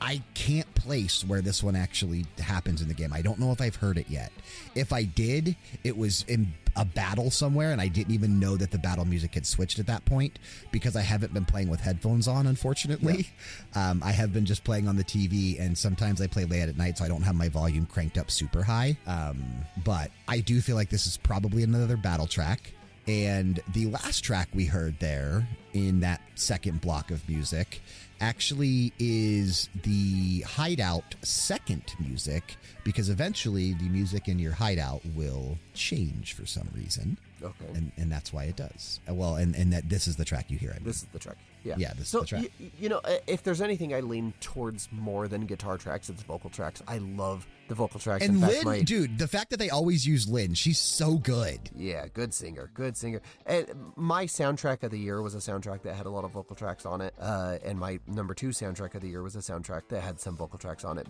I 0.00 0.22
can't 0.34 0.72
place 0.74 1.24
where 1.24 1.40
this 1.40 1.62
one 1.62 1.74
actually 1.74 2.26
happens 2.38 2.82
in 2.82 2.88
the 2.88 2.94
game. 2.94 3.12
I 3.12 3.22
don't 3.22 3.38
know 3.38 3.50
if 3.50 3.60
I've 3.62 3.76
heard 3.76 3.96
it 3.96 4.10
yet. 4.10 4.30
If 4.74 4.92
I 4.92 5.04
did, 5.04 5.56
it 5.84 5.96
was 5.96 6.24
in 6.28 6.52
a 6.78 6.84
battle 6.84 7.30
somewhere, 7.30 7.72
and 7.72 7.80
I 7.80 7.88
didn't 7.88 8.14
even 8.14 8.38
know 8.38 8.56
that 8.56 8.70
the 8.70 8.78
battle 8.78 9.04
music 9.04 9.34
had 9.34 9.44
switched 9.44 9.80
at 9.80 9.86
that 9.88 10.04
point 10.04 10.38
because 10.70 10.94
I 10.94 11.02
haven't 11.02 11.34
been 11.34 11.44
playing 11.44 11.68
with 11.68 11.80
headphones 11.80 12.28
on, 12.28 12.46
unfortunately. 12.46 13.28
Um, 13.74 14.02
I 14.04 14.12
have 14.12 14.32
been 14.32 14.46
just 14.46 14.64
playing 14.64 14.88
on 14.88 14.96
the 14.96 15.04
TV, 15.04 15.60
and 15.60 15.76
sometimes 15.76 16.20
I 16.22 16.26
play 16.26 16.44
late 16.44 16.68
at 16.68 16.76
night, 16.76 16.98
so 16.98 17.04
I 17.04 17.08
don't 17.08 17.22
have 17.22 17.34
my 17.34 17.48
volume 17.48 17.86
cranked 17.86 18.16
up 18.16 18.30
super 18.30 18.62
high. 18.62 18.96
Um, 19.06 19.44
but 19.84 20.10
I 20.26 20.40
do 20.40 20.60
feel 20.60 20.76
like 20.76 20.88
this 20.88 21.06
is 21.06 21.16
probably 21.16 21.62
another 21.64 21.96
battle 21.96 22.26
track. 22.26 22.72
And 23.06 23.60
the 23.72 23.86
last 23.86 24.22
track 24.22 24.48
we 24.54 24.64
heard 24.64 24.98
there 25.00 25.46
in 25.72 26.00
that 26.00 26.20
second 26.34 26.80
block 26.80 27.10
of 27.10 27.26
music 27.28 27.80
actually 28.20 28.92
is 28.98 29.68
the 29.82 30.40
hideout 30.40 31.14
second 31.22 31.94
music 32.00 32.56
because 32.84 33.08
eventually 33.08 33.74
the 33.74 33.88
music 33.88 34.28
in 34.28 34.38
your 34.38 34.52
hideout 34.52 35.00
will 35.14 35.58
change 35.74 36.32
for 36.34 36.46
some 36.46 36.68
reason. 36.74 37.18
Okay. 37.42 37.66
And, 37.74 37.92
and 37.96 38.10
that's 38.10 38.32
why 38.32 38.44
it 38.44 38.56
does. 38.56 39.00
Uh, 39.08 39.14
Well, 39.14 39.36
and, 39.36 39.54
and 39.54 39.72
that 39.72 39.88
this 39.88 40.08
is 40.08 40.16
the 40.16 40.24
track 40.24 40.50
you 40.50 40.58
hear. 40.58 40.70
I 40.70 40.74
mean. 40.78 40.84
This 40.84 40.96
is 41.02 41.08
the 41.12 41.18
track. 41.20 41.36
Yeah. 41.64 41.74
Yeah, 41.78 41.92
this 41.92 42.02
is 42.02 42.08
so 42.08 42.20
the 42.20 42.26
track. 42.26 42.50
y- 42.60 42.70
you 42.80 42.88
know, 42.88 42.98
uh, 43.04 43.18
if 43.26 43.42
there's 43.42 43.60
anything 43.60 43.94
I 43.94 44.00
lean 44.00 44.32
towards 44.40 44.88
more 44.90 45.28
than 45.28 45.46
guitar 45.46 45.76
tracks, 45.78 46.08
it's 46.08 46.22
vocal 46.22 46.50
tracks. 46.50 46.82
I 46.88 46.98
love 46.98 47.46
the 47.68 47.74
vocal 47.74 48.00
tracks. 48.00 48.24
And 48.24 48.40
fact, 48.40 48.52
Lyn, 48.52 48.64
my- 48.64 48.82
dude, 48.82 49.18
the 49.18 49.28
fact 49.28 49.50
that 49.50 49.58
they 49.58 49.70
always 49.70 50.06
use 50.06 50.28
Lyn, 50.28 50.54
she's 50.54 50.78
so 50.78 51.16
good. 51.16 51.60
Yeah, 51.74 52.06
good 52.12 52.34
singer, 52.34 52.70
good 52.74 52.96
singer. 52.96 53.20
And 53.46 53.66
my 53.96 54.26
soundtrack 54.26 54.82
of 54.82 54.90
the 54.90 54.98
year 54.98 55.22
was 55.22 55.34
a 55.34 55.38
soundtrack 55.38 55.82
that 55.82 55.94
had 55.94 56.06
a 56.06 56.10
lot 56.10 56.24
of 56.24 56.32
vocal 56.32 56.56
tracks 56.56 56.86
on 56.86 57.00
it. 57.00 57.14
Uh, 57.20 57.58
and 57.64 57.78
my 57.78 58.00
number 58.06 58.34
two 58.34 58.48
soundtrack 58.48 58.94
of 58.94 59.02
the 59.02 59.08
year 59.08 59.22
was 59.22 59.36
a 59.36 59.40
soundtrack 59.40 59.88
that 59.88 60.02
had 60.02 60.20
some 60.20 60.36
vocal 60.36 60.58
tracks 60.58 60.84
on 60.84 60.98
it. 60.98 61.06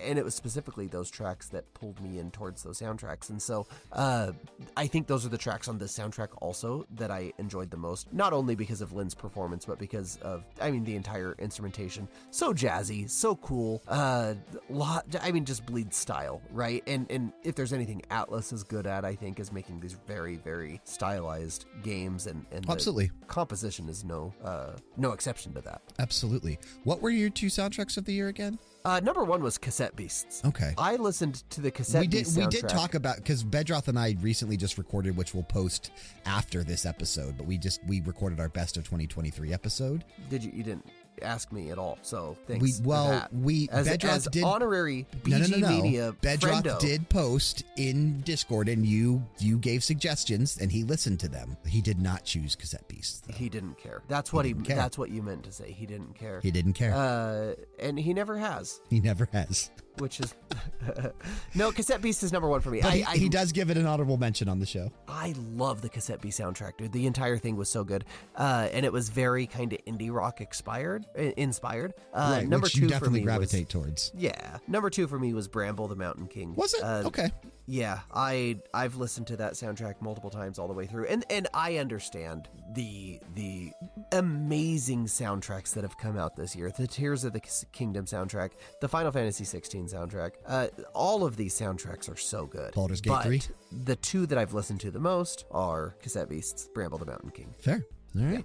And 0.00 0.18
it 0.18 0.24
was 0.24 0.34
specifically 0.34 0.86
those 0.86 1.10
tracks 1.10 1.48
that 1.48 1.72
pulled 1.74 2.00
me 2.00 2.18
in 2.18 2.30
towards 2.30 2.62
those 2.62 2.80
soundtracks. 2.80 3.30
And 3.30 3.40
so 3.40 3.66
uh, 3.92 4.32
I 4.76 4.86
think 4.86 5.06
those 5.06 5.24
are 5.24 5.30
the 5.30 5.38
tracks 5.38 5.68
on 5.68 5.78
this 5.78 5.96
soundtrack 5.96 6.28
also 6.40 6.86
that 6.96 7.10
I 7.10 7.32
enjoyed 7.38 7.70
the 7.70 7.76
most. 7.76 8.12
Not 8.12 8.32
only 8.32 8.54
because 8.54 8.80
of 8.80 8.92
Lyn's 8.92 9.14
performance, 9.14 9.64
but 9.64 9.78
because 9.78 10.16
of, 10.22 10.44
I 10.60 10.70
mean, 10.70 10.84
the 10.84 10.96
entire 10.96 11.34
instrumentation. 11.38 12.08
So 12.30 12.52
jazzy, 12.52 13.08
so 13.08 13.36
cool. 13.36 13.82
Uh, 13.88 14.34
lot, 14.68 15.06
I 15.22 15.32
mean, 15.32 15.44
just 15.44 15.64
bleed 15.66 15.92
style, 16.00 16.42
right? 16.50 16.82
And 16.86 17.10
and 17.10 17.32
if 17.42 17.54
there's 17.54 17.72
anything 17.72 18.02
Atlus 18.10 18.52
is 18.52 18.64
good 18.64 18.86
at, 18.86 19.04
I 19.04 19.14
think, 19.14 19.38
is 19.38 19.52
making 19.52 19.80
these 19.80 19.96
very 20.06 20.36
very 20.36 20.80
stylized 20.84 21.66
games, 21.82 22.26
and 22.26 22.44
and 22.50 22.68
Absolutely. 22.68 23.10
composition 23.28 23.88
is 23.88 24.04
no 24.04 24.32
uh, 24.42 24.72
no 24.96 25.12
exception 25.12 25.54
to 25.54 25.60
that. 25.62 25.82
Absolutely. 25.98 26.58
What 26.84 27.02
were 27.02 27.10
your 27.10 27.30
two 27.30 27.46
soundtracks 27.46 27.96
of 27.96 28.04
the 28.04 28.12
year 28.12 28.28
again? 28.28 28.58
Uh, 28.84 28.98
number 29.00 29.22
one 29.24 29.42
was 29.42 29.58
Cassette 29.58 29.94
Beasts. 29.94 30.42
Okay. 30.44 30.72
I 30.78 30.96
listened 30.96 31.44
to 31.50 31.60
the 31.60 31.70
Cassette 31.70 32.00
we 32.00 32.06
did 32.06 32.18
Beasts 32.20 32.36
we 32.36 32.46
did 32.46 32.68
talk 32.68 32.94
about 32.94 33.16
because 33.16 33.44
Bedroth 33.44 33.88
and 33.88 33.98
I 33.98 34.16
recently 34.20 34.56
just 34.56 34.78
recorded, 34.78 35.16
which 35.16 35.34
we'll 35.34 35.42
post 35.42 35.90
after 36.24 36.64
this 36.64 36.86
episode. 36.86 37.36
But 37.36 37.46
we 37.46 37.58
just 37.58 37.80
we 37.86 38.00
recorded 38.00 38.40
our 38.40 38.48
best 38.48 38.76
of 38.78 38.84
2023 38.84 39.52
episode. 39.52 40.04
Did 40.30 40.44
you? 40.44 40.52
You 40.54 40.62
didn't 40.62 40.86
ask 41.22 41.52
me 41.52 41.70
at 41.70 41.78
all. 41.78 41.98
So 42.02 42.36
thanks. 42.46 42.62
We 42.62 42.86
well 42.86 43.26
we 43.32 43.68
as, 43.70 43.88
Bedroth 43.88 44.10
as 44.10 44.24
did 44.26 44.44
honorary 44.44 45.06
BG 45.22 45.50
no 45.50 45.56
no 45.56 45.68
no. 45.68 45.82
Media 45.82 46.12
Bedroth 46.20 46.62
friendo. 46.62 46.78
did 46.80 47.08
post 47.08 47.64
in 47.76 48.20
Discord, 48.22 48.68
and 48.68 48.84
you 48.84 49.22
you 49.38 49.58
gave 49.58 49.84
suggestions, 49.84 50.58
and 50.58 50.70
he 50.70 50.84
listened 50.84 51.20
to 51.20 51.28
them. 51.28 51.56
He 51.66 51.80
did 51.80 52.00
not 52.00 52.24
choose 52.24 52.56
Cassette 52.56 52.86
Beasts. 52.88 53.20
Though. 53.20 53.34
He 53.34 53.48
didn't 53.48 53.78
care. 53.78 54.02
That's 54.08 54.32
what 54.32 54.44
he. 54.44 54.52
didn't. 54.52 54.76
That's 54.76 54.98
what 54.98 55.10
you 55.10 55.22
meant 55.22 55.44
to 55.44 55.52
say. 55.52 55.72
He 55.72 55.86
didn't 55.86 56.14
care. 56.14 56.40
He 56.40 56.50
didn't 56.50 56.74
care. 56.74 56.94
Uh, 56.94 57.54
and 57.78 57.98
he 57.98 58.12
never 58.14 58.36
has, 58.36 58.80
he 58.90 59.00
never 59.00 59.28
has. 59.32 59.70
Which 59.98 60.20
is 60.20 60.34
no. 61.54 61.72
Cassette 61.72 62.00
Beast 62.02 62.22
is 62.22 62.32
number 62.32 62.48
one 62.48 62.60
for 62.60 62.70
me. 62.70 62.82
I, 62.82 62.90
he, 62.96 63.04
I, 63.04 63.16
he 63.16 63.28
does 63.28 63.52
give 63.52 63.70
it 63.70 63.76
an 63.76 63.86
honorable 63.86 64.16
mention 64.16 64.48
on 64.48 64.58
the 64.58 64.66
show. 64.66 64.90
I 65.08 65.34
love 65.36 65.82
the 65.82 65.88
Cassette 65.88 66.20
Beast 66.20 66.40
soundtrack, 66.40 66.76
dude. 66.78 66.92
The 66.92 67.06
entire 67.06 67.38
thing 67.38 67.56
was 67.56 67.68
so 67.68 67.84
good, 67.84 68.04
uh, 68.36 68.68
and 68.72 68.84
it 68.86 68.92
was 68.92 69.08
very 69.08 69.46
kind 69.46 69.72
of 69.72 69.78
indie 69.86 70.12
rock 70.12 70.40
expired, 70.40 71.06
inspired. 71.36 71.94
Uh, 72.12 72.36
right, 72.38 72.48
number 72.48 72.64
which 72.64 72.74
two 72.74 72.82
you 72.82 72.86
for 72.88 72.92
definitely 72.94 73.20
me 73.20 73.24
gravitate 73.24 73.66
Was, 73.66 73.72
towards. 73.72 74.12
yeah, 74.16 74.58
number 74.68 74.90
two 74.90 75.06
for 75.06 75.18
me 75.18 75.34
was 75.34 75.48
Bramble 75.48 75.88
the 75.88 75.96
Mountain 75.96 76.28
King. 76.28 76.54
Was 76.54 76.74
it 76.74 76.82
Uh, 76.82 77.02
okay? 77.06 77.30
Yeah, 77.70 78.00
I 78.12 78.58
I've 78.74 78.96
listened 78.96 79.28
to 79.28 79.36
that 79.36 79.52
soundtrack 79.52 80.00
multiple 80.00 80.28
times 80.28 80.58
all 80.58 80.66
the 80.66 80.74
way 80.74 80.86
through, 80.86 81.06
and 81.06 81.24
and 81.30 81.46
I 81.54 81.76
understand 81.76 82.48
the 82.74 83.20
the 83.36 83.70
amazing 84.10 85.06
soundtracks 85.06 85.72
that 85.74 85.84
have 85.84 85.96
come 85.96 86.18
out 86.18 86.34
this 86.34 86.56
year. 86.56 86.72
The 86.76 86.88
Tears 86.88 87.22
of 87.22 87.32
the 87.32 87.40
Kingdom 87.70 88.06
soundtrack, 88.06 88.54
the 88.80 88.88
Final 88.88 89.12
Fantasy 89.12 89.44
16 89.44 89.86
soundtrack. 89.86 90.32
Uh, 90.44 90.66
all 90.94 91.24
of 91.24 91.36
these 91.36 91.54
soundtracks 91.56 92.12
are 92.12 92.16
so 92.16 92.44
good. 92.44 92.74
Baldur's 92.74 93.00
Gate 93.00 93.10
but 93.10 93.22
3? 93.22 93.40
The 93.84 93.94
two 93.94 94.26
that 94.26 94.36
I've 94.36 94.52
listened 94.52 94.80
to 94.80 94.90
the 94.90 94.98
most 94.98 95.44
are 95.52 95.94
Cassette 96.02 96.28
Beasts, 96.28 96.68
Bramble 96.74 96.98
the 96.98 97.06
Mountain 97.06 97.30
King, 97.30 97.54
Fair. 97.60 97.86
All 98.18 98.24
right. 98.24 98.44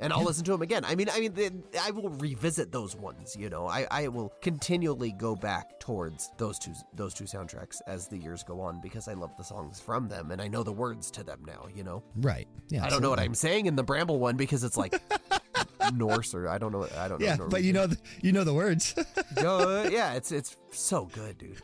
And 0.00 0.12
I'll 0.12 0.24
listen 0.24 0.44
to 0.44 0.52
them 0.52 0.62
again. 0.62 0.84
I 0.84 0.94
mean, 0.94 1.08
I 1.10 1.20
mean, 1.20 1.62
I 1.80 1.90
will 1.90 2.10
revisit 2.10 2.72
those 2.72 2.96
ones. 2.96 3.36
You 3.38 3.48
know, 3.48 3.66
I, 3.66 3.86
I 3.90 4.08
will 4.08 4.32
continually 4.42 5.12
go 5.12 5.36
back 5.36 5.78
towards 5.80 6.30
those 6.38 6.58
two 6.58 6.72
those 6.94 7.14
two 7.14 7.24
soundtracks 7.24 7.80
as 7.86 8.08
the 8.08 8.18
years 8.18 8.42
go 8.42 8.60
on 8.60 8.80
because 8.80 9.08
I 9.08 9.14
love 9.14 9.30
the 9.36 9.44
songs 9.44 9.80
from 9.80 10.08
them 10.08 10.30
and 10.30 10.40
I 10.40 10.48
know 10.48 10.62
the 10.62 10.72
words 10.72 11.10
to 11.12 11.24
them 11.24 11.40
now. 11.46 11.66
You 11.74 11.84
know. 11.84 12.02
Right. 12.16 12.48
Yeah. 12.68 12.84
I 12.84 12.90
don't 12.90 13.02
know 13.02 13.10
what. 13.10 13.20
I'm 13.20 13.34
saying 13.34 13.66
in 13.66 13.76
the 13.76 13.82
Bramble 13.82 14.18
one 14.18 14.36
because 14.36 14.64
it's 14.64 14.76
like 14.76 15.00
Norse 15.94 16.34
or 16.34 16.48
I 16.48 16.58
don't 16.58 16.72
know. 16.72 16.86
I 16.96 17.08
don't 17.08 17.20
know. 17.20 17.26
Yeah, 17.26 17.36
but 17.48 17.62
you 17.62 17.72
know 17.72 17.86
the, 17.86 17.98
you 18.20 18.32
know 18.32 18.44
the 18.44 18.54
words. 18.54 18.94
know. 19.40 19.84
yeah, 19.90 20.14
it's 20.14 20.32
it's 20.32 20.56
so 20.70 21.06
good, 21.06 21.38
dude. 21.38 21.62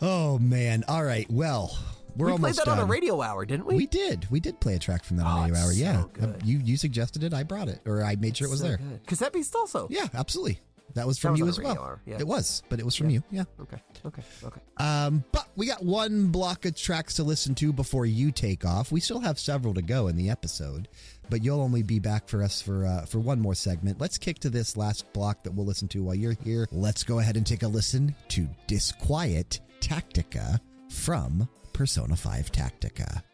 oh 0.00 0.38
man. 0.38 0.84
All 0.88 1.04
right. 1.04 1.26
Well, 1.30 1.76
we're 2.16 2.26
we 2.26 2.32
almost 2.32 2.56
played 2.58 2.66
that 2.66 2.70
done. 2.70 2.78
on 2.78 2.84
a 2.84 2.86
radio 2.90 3.20
hour, 3.22 3.44
didn't 3.44 3.66
we? 3.66 3.74
We 3.76 3.86
did. 3.86 4.26
We 4.30 4.40
did 4.40 4.60
play 4.60 4.74
a 4.74 4.78
track 4.78 5.04
from 5.04 5.16
that 5.18 5.26
on 5.26 5.38
Oh, 5.38 5.42
Radio 5.42 5.58
Hour. 5.58 5.72
Yeah. 5.72 6.04
good. 6.12 6.42
You 6.44 6.58
you 6.58 6.76
suggested 6.76 7.22
it. 7.24 7.32
I 7.34 7.42
brought 7.42 7.68
it, 7.68 7.80
or 7.86 8.04
I 8.04 8.16
made 8.16 8.36
sure 8.36 8.46
it 8.48 8.50
was 8.50 8.60
So 8.60 8.68
there. 8.68 8.76
good. 8.78 9.06
Cassette 9.06 9.32
Beast 9.32 9.54
also. 9.54 9.86
Yeah, 9.90 10.06
absolutely. 10.14 10.60
That 10.94 11.06
was 11.06 11.18
from 11.18 11.30
was 11.32 11.38
you 11.40 11.48
as 11.48 11.58
well. 11.58 11.98
Yeah. 12.04 12.18
It 12.20 12.26
was, 12.26 12.62
but 12.68 12.78
it 12.78 12.84
was 12.84 12.94
from 12.94 13.08
you. 13.08 13.22
Yeah. 13.30 13.44
Okay. 13.62 13.78
Okay. 14.04 14.22
Okay. 14.44 14.60
Um, 14.76 15.24
but 15.32 15.48
we 15.56 15.66
got 15.66 15.82
one 15.82 16.26
block 16.26 16.66
of 16.66 16.76
tracks 16.76 17.14
to 17.14 17.22
listen 17.22 17.54
to 17.54 17.72
before 17.72 18.04
you 18.04 18.30
take 18.30 18.66
off. 18.66 18.92
We 18.92 19.00
still 19.00 19.20
have 19.20 19.38
several 19.38 19.72
to 19.72 19.80
go 19.80 20.08
in 20.08 20.16
the 20.16 20.28
episode, 20.28 20.88
but 21.30 21.42
you'll 21.42 21.62
only 21.62 21.82
be 21.82 21.98
back 21.98 22.28
for 22.28 22.42
us 22.42 22.60
for 22.60 22.84
uh, 22.84 23.06
for 23.06 23.20
one 23.20 23.40
more 23.40 23.54
segment. 23.54 24.02
Let's 24.02 24.18
kick 24.18 24.38
to 24.40 24.50
this 24.50 24.76
last 24.76 25.10
block 25.14 25.44
that 25.44 25.54
we'll 25.54 25.64
listen 25.64 25.88
to 25.88 26.02
while 26.02 26.14
you're 26.14 26.36
here. 26.44 26.68
Let's 26.70 27.04
go 27.04 27.20
ahead 27.20 27.38
and 27.38 27.46
take 27.46 27.62
a 27.62 27.68
listen 27.68 28.14
to 28.28 28.46
Disquiet 28.66 29.60
Tactica 29.80 30.60
from 30.90 31.48
Persona 31.72 32.16
5 32.16 32.50
Tactica. 32.50 33.31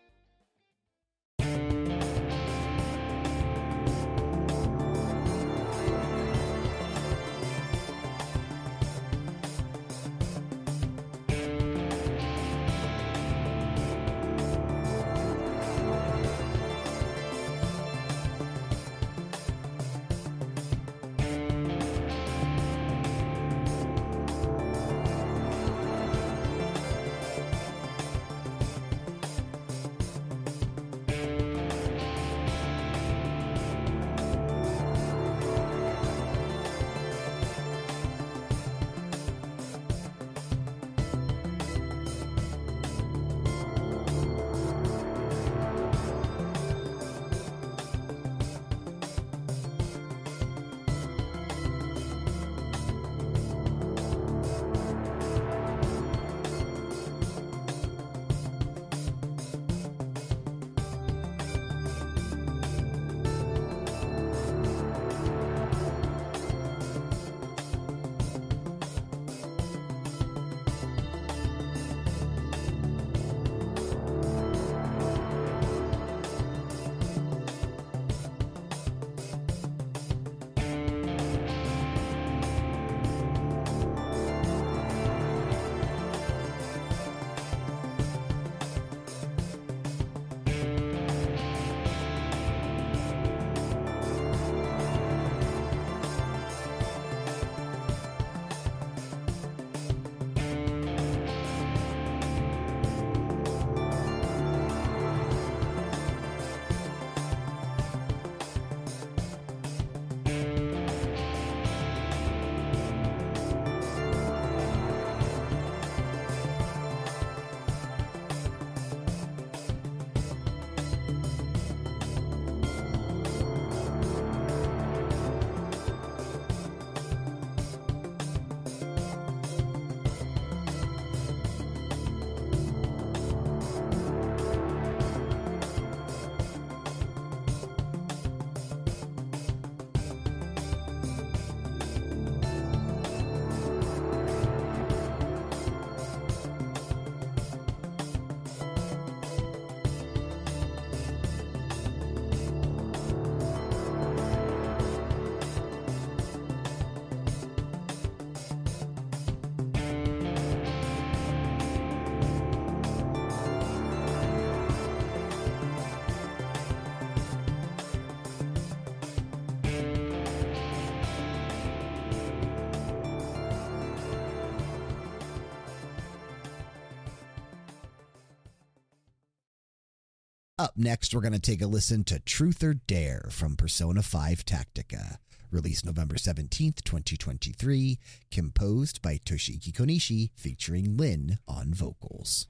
Up 180.60 180.76
next, 180.76 181.14
we're 181.14 181.20
going 181.20 181.32
to 181.32 181.38
take 181.38 181.62
a 181.62 181.68
listen 181.68 182.02
to 182.02 182.18
Truth 182.18 182.64
or 182.64 182.74
Dare 182.74 183.28
from 183.30 183.54
Persona 183.54 184.02
5 184.02 184.44
Tactica. 184.44 185.18
Released 185.52 185.86
November 185.86 186.16
17th, 186.16 186.82
2023, 186.82 187.96
composed 188.32 189.00
by 189.00 189.20
Toshiki 189.24 189.70
Konishi, 189.70 190.30
featuring 190.34 190.96
Lyn 190.96 191.38
on 191.46 191.72
vocals. 191.72 192.48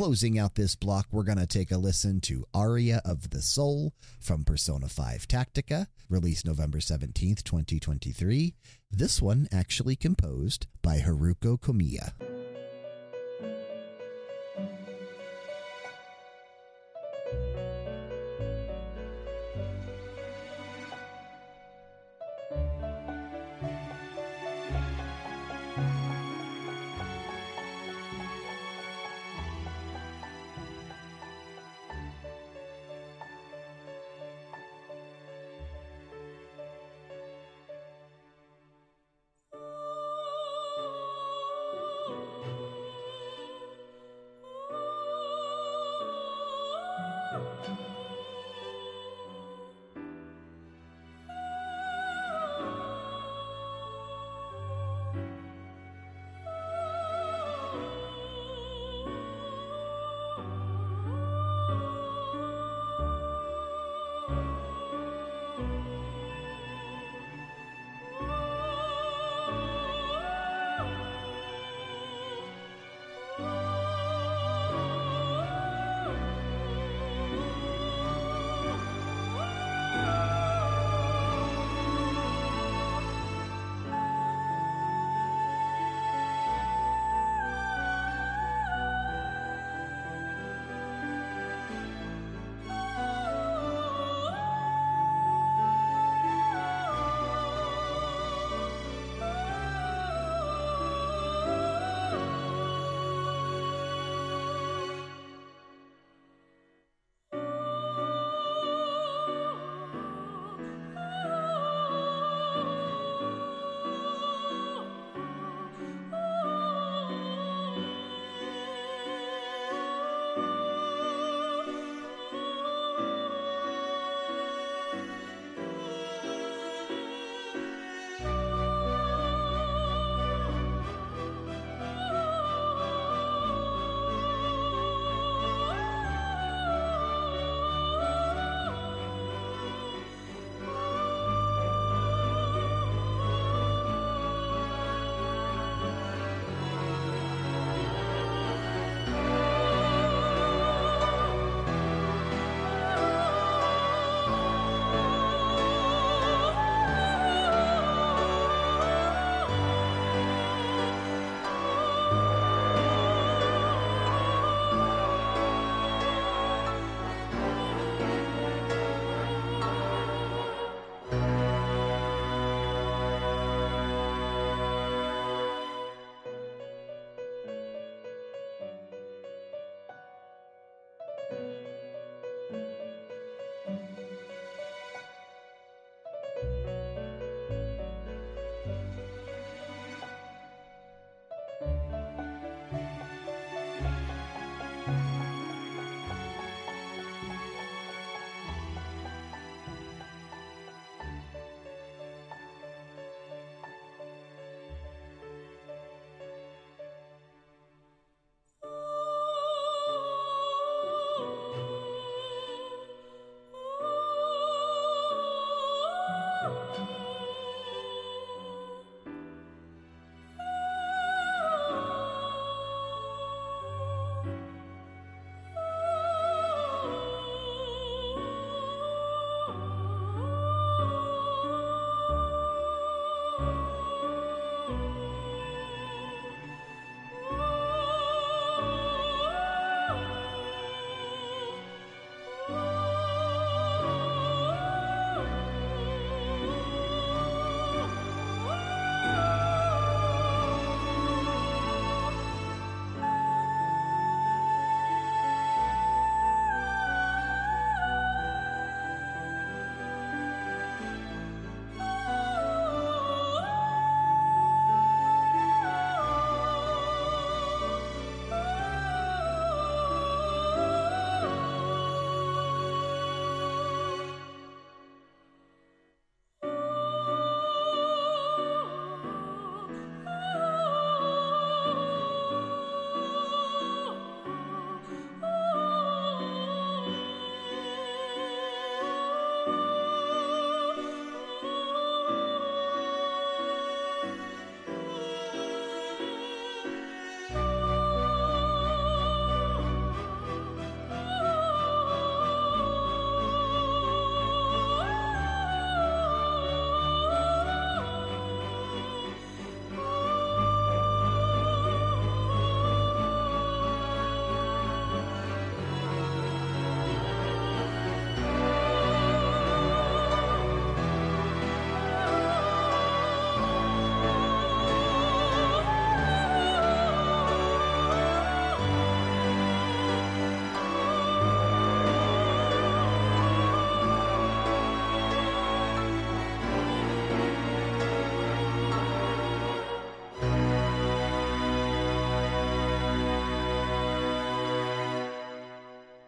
Closing 0.00 0.38
out 0.38 0.54
this 0.54 0.74
block, 0.76 1.06
we're 1.10 1.22
going 1.22 1.36
to 1.36 1.46
take 1.46 1.70
a 1.70 1.76
listen 1.76 2.22
to 2.22 2.42
Aria 2.54 3.02
of 3.04 3.28
the 3.28 3.42
Soul 3.42 3.92
from 4.18 4.44
Persona 4.44 4.88
5 4.88 5.28
Tactica, 5.28 5.88
released 6.08 6.46
November 6.46 6.78
17th, 6.78 7.42
2023. 7.42 8.54
This 8.90 9.20
one 9.20 9.46
actually 9.52 9.96
composed 9.96 10.66
by 10.80 11.00
Haruko 11.00 11.60
Komiya. 11.60 12.39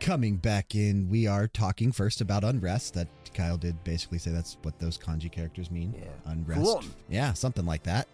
Coming 0.03 0.37
back 0.37 0.75
in, 0.75 1.09
we 1.09 1.29
are 1.29 1.47
talking 1.47 1.93
first 1.93 2.21
about 2.21 2.43
unrest. 2.43 2.95
That 2.95 3.07
Kyle 3.35 3.57
did 3.57 3.85
basically 3.85 4.19
say 4.19 4.33
that's 4.33 4.59
what 4.63 4.77
those 4.81 4.99
kanji 4.99 5.31
characters 5.31 5.71
mean. 5.71 5.95
Yeah. 5.97 6.33
Unrest. 6.33 6.61
Cool. 6.61 6.83
Yeah, 7.09 7.33
something 7.35 7.65
like 7.65 7.85
that. 7.85 8.09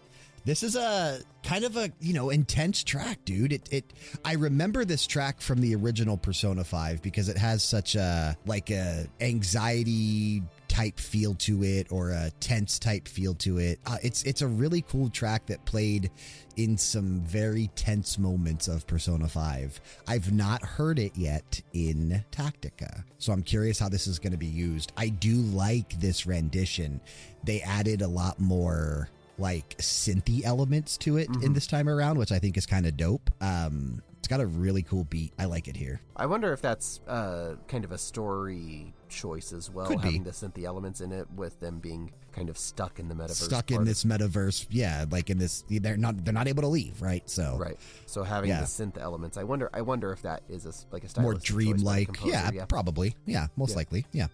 This 0.45 0.61
is 0.61 0.75
a 0.75 1.19
kind 1.41 1.65
of 1.65 1.77
a, 1.77 1.91
you 1.99 2.13
know, 2.13 2.29
intense 2.29 2.83
track, 2.83 3.25
dude. 3.25 3.53
It 3.53 3.67
it 3.71 3.93
I 4.23 4.33
remember 4.33 4.85
this 4.85 5.07
track 5.07 5.41
from 5.41 5.61
the 5.61 5.73
original 5.73 6.15
Persona 6.15 6.63
5 6.63 7.01
because 7.01 7.27
it 7.27 7.37
has 7.37 7.63
such 7.63 7.95
a 7.95 8.37
like 8.45 8.69
a 8.69 9.07
anxiety 9.19 10.43
type 10.79 10.97
feel 10.97 11.35
to 11.35 11.61
it 11.61 11.91
or 11.91 12.11
a 12.11 12.31
tense 12.39 12.79
type 12.79 13.05
feel 13.05 13.33
to 13.35 13.57
it. 13.57 13.79
Uh, 13.85 13.97
it's 14.01 14.23
it's 14.23 14.41
a 14.41 14.47
really 14.47 14.81
cool 14.81 15.09
track 15.09 15.45
that 15.47 15.63
played 15.65 16.09
in 16.55 16.77
some 16.77 17.19
very 17.21 17.69
tense 17.75 18.17
moments 18.17 18.69
of 18.69 18.87
Persona 18.87 19.27
5. 19.27 19.81
I've 20.07 20.31
not 20.31 20.63
heard 20.63 20.97
it 20.97 21.11
yet 21.15 21.61
in 21.73 22.23
Tactica. 22.31 23.03
So 23.17 23.33
I'm 23.33 23.43
curious 23.43 23.77
how 23.77 23.89
this 23.89 24.07
is 24.07 24.19
going 24.19 24.31
to 24.31 24.37
be 24.37 24.45
used. 24.45 24.93
I 24.95 25.09
do 25.09 25.35
like 25.35 25.99
this 25.99 26.25
rendition. 26.25 27.01
They 27.43 27.61
added 27.61 28.01
a 28.01 28.07
lot 28.07 28.39
more 28.39 29.09
like 29.37 29.77
synthy 29.79 30.43
elements 30.45 30.97
to 30.99 31.17
it 31.17 31.29
in 31.43 31.53
this 31.53 31.67
time 31.67 31.89
around, 31.89 32.17
which 32.17 32.31
I 32.31 32.39
think 32.39 32.57
is 32.57 32.65
kind 32.65 32.85
of 32.85 32.95
dope. 32.95 33.29
Um, 33.41 34.01
got 34.29 34.39
a 34.39 34.45
really 34.45 34.83
cool 34.83 35.03
beat. 35.05 35.33
I 35.37 35.45
like 35.45 35.67
it 35.67 35.75
here. 35.75 35.99
I 36.15 36.27
wonder 36.27 36.53
if 36.53 36.61
that's 36.61 37.01
uh, 37.07 37.55
kind 37.67 37.83
of 37.83 37.91
a 37.91 37.97
story 37.97 38.93
choice 39.09 39.51
as 39.51 39.69
well, 39.69 39.87
Could 39.87 40.01
be. 40.01 40.07
having 40.07 40.23
the 40.23 40.31
synth 40.31 40.63
elements 40.63 41.01
in 41.01 41.11
it, 41.11 41.27
with 41.35 41.59
them 41.59 41.79
being 41.79 42.11
kind 42.31 42.47
of 42.47 42.57
stuck 42.57 42.99
in 42.99 43.09
the 43.09 43.15
metaverse. 43.15 43.43
Stuck 43.43 43.71
in 43.71 43.83
this 43.83 44.03
metaverse, 44.03 44.67
yeah, 44.69 45.05
like 45.09 45.29
in 45.31 45.39
this, 45.39 45.63
they're 45.67 45.97
not 45.97 46.23
they're 46.23 46.33
not 46.33 46.47
able 46.47 46.61
to 46.61 46.67
leave, 46.67 47.01
right? 47.01 47.27
So 47.29 47.57
right? 47.59 47.77
So 48.05 48.23
having 48.23 48.49
Yeah. 48.51 48.61
the 48.61 48.67
synth 48.67 48.97
elements, 48.97 49.35
I 49.37 49.43
wonder. 49.43 49.69
I 49.73 49.81
wonder 49.81 50.13
if 50.13 50.21
that 50.21 50.43
is 50.47 50.65
a 50.65 50.73
like 50.93 51.03
a 51.03 51.21
more 51.21 51.33
dreamlike. 51.33 52.23
Yeah, 52.23 52.51
yeah. 52.53 52.65
probably. 52.65 53.15
Yeah, 53.25 53.47
most 53.57 53.71
Yeah. 53.71 53.75
likely. 53.75 54.05
Yeah. 54.13 54.27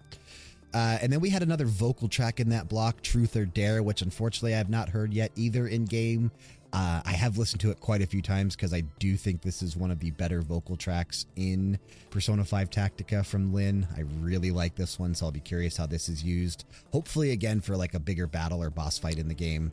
Uh, 0.74 0.98
and 1.02 1.14
then 1.14 1.22
we 1.22 1.30
had 1.30 1.42
another 1.42 1.66
vocal 1.66 2.10
track 2.10 2.42
in 2.42 2.50
that 2.50 2.68
block, 2.68 3.02
Truth 3.02 3.38
or 3.38 3.46
Dare, 3.46 3.82
which 3.82 4.02
unfortunately 4.02 4.54
I 4.54 4.58
have 4.58 4.70
not 4.70 4.90
heard 4.90 5.14
yet 5.14 5.32
either 5.38 5.68
in 5.68 5.86
game. 5.86 6.32
Uh, 6.76 7.02
I 7.06 7.14
have 7.14 7.38
listened 7.38 7.61
to 7.61 7.72
it 7.72 7.80
quite 7.80 8.02
a 8.02 8.06
few 8.06 8.22
times 8.22 8.53
because 8.53 8.73
I 8.73 8.81
do 8.99 9.15
think 9.15 9.41
this 9.41 9.61
is 9.61 9.77
one 9.77 9.91
of 9.91 9.99
the 9.99 10.11
better 10.11 10.41
vocal 10.41 10.76
tracks 10.76 11.26
in 11.38 11.80
Persona 12.10 12.43
5 12.43 12.69
Tactica 12.69 13.26
from 13.26 13.53
Lyn. 13.53 13.88
I 13.95 14.02
really 14.19 14.52
like 14.52 14.76
this 14.76 14.99
one, 14.99 15.15
so 15.15 15.26
I'll 15.26 15.31
be 15.31 15.39
curious 15.39 15.77
how 15.77 15.85
this 15.85 16.10
is 16.10 16.22
used. 16.22 16.65
Hopefully, 16.91 17.31
again, 17.31 17.61
for 17.61 17.77
like 17.77 17.93
a 17.93 17.99
bigger 17.99 18.27
battle 18.27 18.61
or 18.61 18.69
boss 18.69 18.99
fight 18.99 19.19
in 19.19 19.30
the 19.30 19.34
game. 19.34 19.72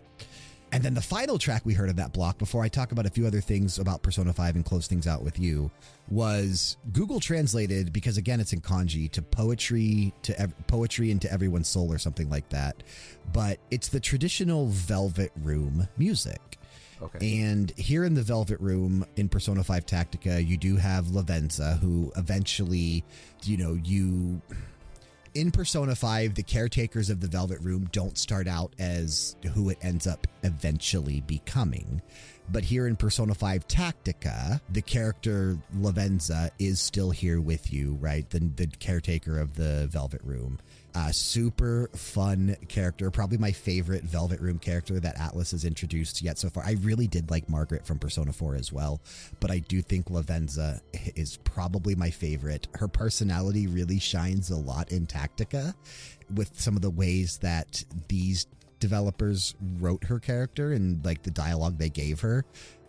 And 0.70 0.80
then 0.84 0.94
the 0.94 1.02
final 1.02 1.38
track 1.38 1.62
we 1.66 1.74
heard 1.74 1.90
of 1.90 1.96
that 1.96 2.12
block, 2.12 2.38
before 2.38 2.62
I 2.62 2.68
talk 2.68 2.92
about 2.92 3.04
a 3.04 3.10
few 3.10 3.26
other 3.26 3.40
things 3.40 3.80
about 3.80 4.02
Persona 4.02 4.32
5 4.32 4.54
and 4.54 4.64
close 4.64 4.86
things 4.86 5.08
out 5.08 5.24
with 5.24 5.40
you, 5.40 5.72
was 6.08 6.76
Google 6.92 7.18
translated 7.18 7.92
because 7.92 8.16
again 8.16 8.38
it's 8.38 8.52
in 8.52 8.60
kanji 8.60 9.10
to 9.10 9.22
poetry 9.22 10.14
to 10.22 10.52
poetry 10.68 11.10
into 11.10 11.30
everyone's 11.32 11.66
soul 11.66 11.92
or 11.92 11.98
something 11.98 12.30
like 12.30 12.48
that. 12.50 12.84
But 13.32 13.58
it's 13.72 13.88
the 13.88 13.98
traditional 13.98 14.68
Velvet 14.68 15.32
Room 15.42 15.88
music. 15.98 16.58
Okay. 17.02 17.42
And 17.42 17.70
here 17.76 18.04
in 18.04 18.14
the 18.14 18.22
Velvet 18.22 18.60
Room 18.60 19.04
in 19.16 19.28
Persona 19.28 19.64
5 19.64 19.86
Tactica, 19.86 20.46
you 20.46 20.56
do 20.56 20.76
have 20.76 21.06
Lavenza, 21.06 21.78
who 21.78 22.12
eventually, 22.16 23.04
you 23.44 23.56
know, 23.56 23.74
you. 23.74 24.40
In 25.34 25.50
Persona 25.50 25.94
5, 25.94 26.34
the 26.34 26.42
caretakers 26.42 27.08
of 27.08 27.20
the 27.20 27.26
Velvet 27.26 27.58
Room 27.60 27.88
don't 27.90 28.18
start 28.18 28.46
out 28.46 28.74
as 28.78 29.34
who 29.54 29.70
it 29.70 29.78
ends 29.80 30.06
up 30.06 30.26
eventually 30.42 31.22
becoming. 31.22 32.02
But 32.50 32.64
here 32.64 32.86
in 32.86 32.96
Persona 32.96 33.34
5 33.34 33.66
Tactica, 33.66 34.60
the 34.68 34.82
character 34.82 35.56
Lavenza 35.74 36.50
is 36.58 36.80
still 36.80 37.10
here 37.10 37.40
with 37.40 37.72
you, 37.72 37.94
right? 37.94 38.28
The, 38.28 38.40
the 38.40 38.66
caretaker 38.66 39.38
of 39.38 39.54
the 39.54 39.88
Velvet 39.90 40.20
Room. 40.22 40.58
Uh, 40.94 41.10
super 41.10 41.88
fun 41.94 42.54
character. 42.68 43.10
Probably 43.10 43.38
my 43.38 43.52
favorite 43.52 44.04
Velvet 44.04 44.40
Room 44.40 44.58
character 44.58 45.00
that 45.00 45.16
Atlus 45.16 45.52
has 45.52 45.64
introduced 45.64 46.20
yet 46.20 46.38
so 46.38 46.50
far. 46.50 46.64
I 46.64 46.72
really 46.82 47.06
did 47.06 47.30
like 47.30 47.48
Margaret 47.48 47.86
from 47.86 47.98
Persona 47.98 48.32
4 48.32 48.56
as 48.56 48.72
well, 48.72 49.00
but 49.40 49.50
I 49.50 49.60
do 49.60 49.80
think 49.80 50.06
Lavenza 50.10 50.80
is 51.16 51.38
probably 51.44 51.94
my 51.94 52.10
favorite. 52.10 52.68
Her 52.74 52.88
personality 52.88 53.66
really 53.66 53.98
shines 53.98 54.50
a 54.50 54.56
lot 54.56 54.92
in 54.92 55.06
Tactica 55.06 55.74
with 56.34 56.60
some 56.60 56.76
of 56.76 56.82
the 56.82 56.90
ways 56.90 57.38
that 57.38 57.82
these 58.08 58.46
developers 58.78 59.54
wrote 59.78 60.04
her 60.04 60.18
character 60.18 60.72
and 60.72 61.02
like 61.04 61.22
the 61.22 61.30
dialogue 61.30 61.78
they 61.78 61.88
gave 61.88 62.20
her. 62.20 62.44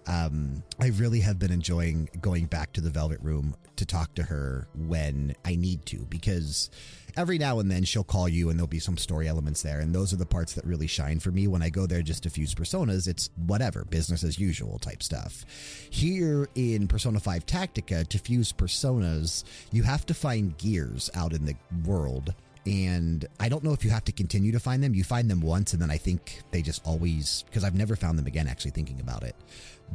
Um, 0.08 0.64
I 0.80 0.88
really 0.88 1.22
have 1.22 1.40
been 1.40 1.52
enjoying 1.52 2.10
going 2.20 2.48
back 2.48 2.74
to 2.74 2.82
the 2.82 2.90
Velvet 2.90 3.20
Room 3.22 3.56
to 3.78 3.86
talk 3.86 4.14
to 4.16 4.24
her 4.24 4.68
when 4.76 5.36
I 5.46 5.56
need 5.56 5.86
to 5.88 6.06
because 6.10 6.70
every 7.16 7.38
now 7.38 7.60
and 7.60 7.70
then 7.70 7.84
she'll 7.84 8.04
call 8.04 8.28
you 8.28 8.50
and 8.50 8.58
there'll 8.58 8.68
be 8.68 8.80
some 8.80 8.98
story 8.98 9.28
elements 9.28 9.62
there. 9.62 9.80
And 9.80 9.94
those 9.94 10.14
are 10.14 10.18
the 10.18 10.26
parts 10.26 10.54
that 10.54 10.66
really 10.66 10.88
shine 10.88 11.20
for 11.20 11.32
me. 11.32 11.48
When 11.48 11.62
I 11.62 11.70
go 11.70 11.86
there 11.86 12.02
just 12.02 12.24
to 12.24 12.30
fuse 12.30 12.54
personas, 12.54 13.08
it's 13.08 13.30
whatever, 13.46 13.86
business 13.86 14.24
as 14.24 14.40
usual 14.40 14.80
type 14.80 15.04
stuff. 15.04 15.46
Here 15.90 16.50
in 16.56 16.88
Persona 16.88 17.20
5 17.20 17.46
Tactica, 17.46 18.08
to 18.08 18.18
fuse 18.18 18.52
personas, 18.52 19.44
you 19.72 19.84
have 19.84 20.06
to 20.08 20.14
find 20.14 20.58
gears 20.58 21.10
out 21.16 21.34
in 21.34 21.46
the 21.46 21.56
world 21.86 22.34
and 22.66 23.26
I 23.40 23.50
don't 23.50 23.64
know 23.64 23.74
if 23.74 23.84
you 23.84 23.90
have 23.90 24.06
to 24.06 24.12
continue 24.12 24.52
to 24.54 24.60
find 24.60 24.82
them. 24.82 24.94
You 24.94 25.04
find 25.04 25.30
them 25.30 25.42
once, 25.42 25.74
and 25.74 25.82
then 25.82 25.92
I 25.92 25.98
think 25.98 26.40
they 26.52 26.62
just 26.62 26.86
always, 26.86 27.44
because 27.48 27.64
I've 27.64 27.76
never 27.76 27.96
found 27.96 28.18
them 28.18 28.26
again, 28.26 28.48
actually 28.48 28.72
thinking 28.72 29.02
about 29.02 29.24
it. 29.24 29.36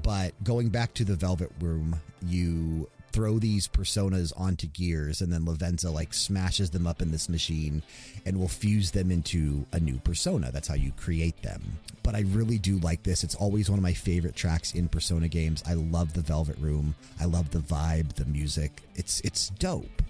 But 0.03 0.33
going 0.45 0.69
back 0.69 0.93
to 0.95 1.05
the 1.05 1.17
Velvet 1.17 1.51
Room, 1.61 1.99
you 2.27 2.89
throw 3.13 3.39
these 3.39 3.69
personas 3.69 4.33
onto 4.37 4.67
gears, 4.69 5.21
and 5.21 5.33
then 5.33 5.43
Lavenza 5.43 5.93
like 5.93 6.15
smashes 6.15 6.71
them 6.71 6.87
up 6.87 7.03
in 7.03 7.11
this 7.11 7.29
machine 7.29 7.83
and 8.27 8.39
will 8.39 8.49
fuse 8.49 8.91
them 8.91 9.11
into 9.11 9.67
a 9.73 9.81
new 9.81 9.99
persona. 9.99 10.51
That's 10.53 10.69
how 10.69 10.75
you 10.75 10.93
create 10.97 11.43
them. 11.43 11.63
But 12.03 12.15
I 12.15 12.21
really 12.21 12.59
do 12.59 12.79
like 12.79 13.03
this. 13.03 13.25
It's 13.25 13.35
always 13.35 13.69
one 13.69 13.79
of 13.79 13.83
my 13.83 13.93
favorite 13.93 14.37
tracks 14.37 14.75
in 14.75 14.89
Persona 14.89 15.29
games. 15.29 15.63
I 15.67 15.75
love 15.75 16.15
the 16.15 16.21
Velvet 16.21 16.59
Room. 16.59 16.95
I 17.21 17.25
love 17.27 17.51
the 17.51 17.59
vibe, 17.59 18.15
the 18.15 18.25
music. 18.27 18.83
It's 18.95 19.21
it's 19.21 19.51
dope. 19.51 20.03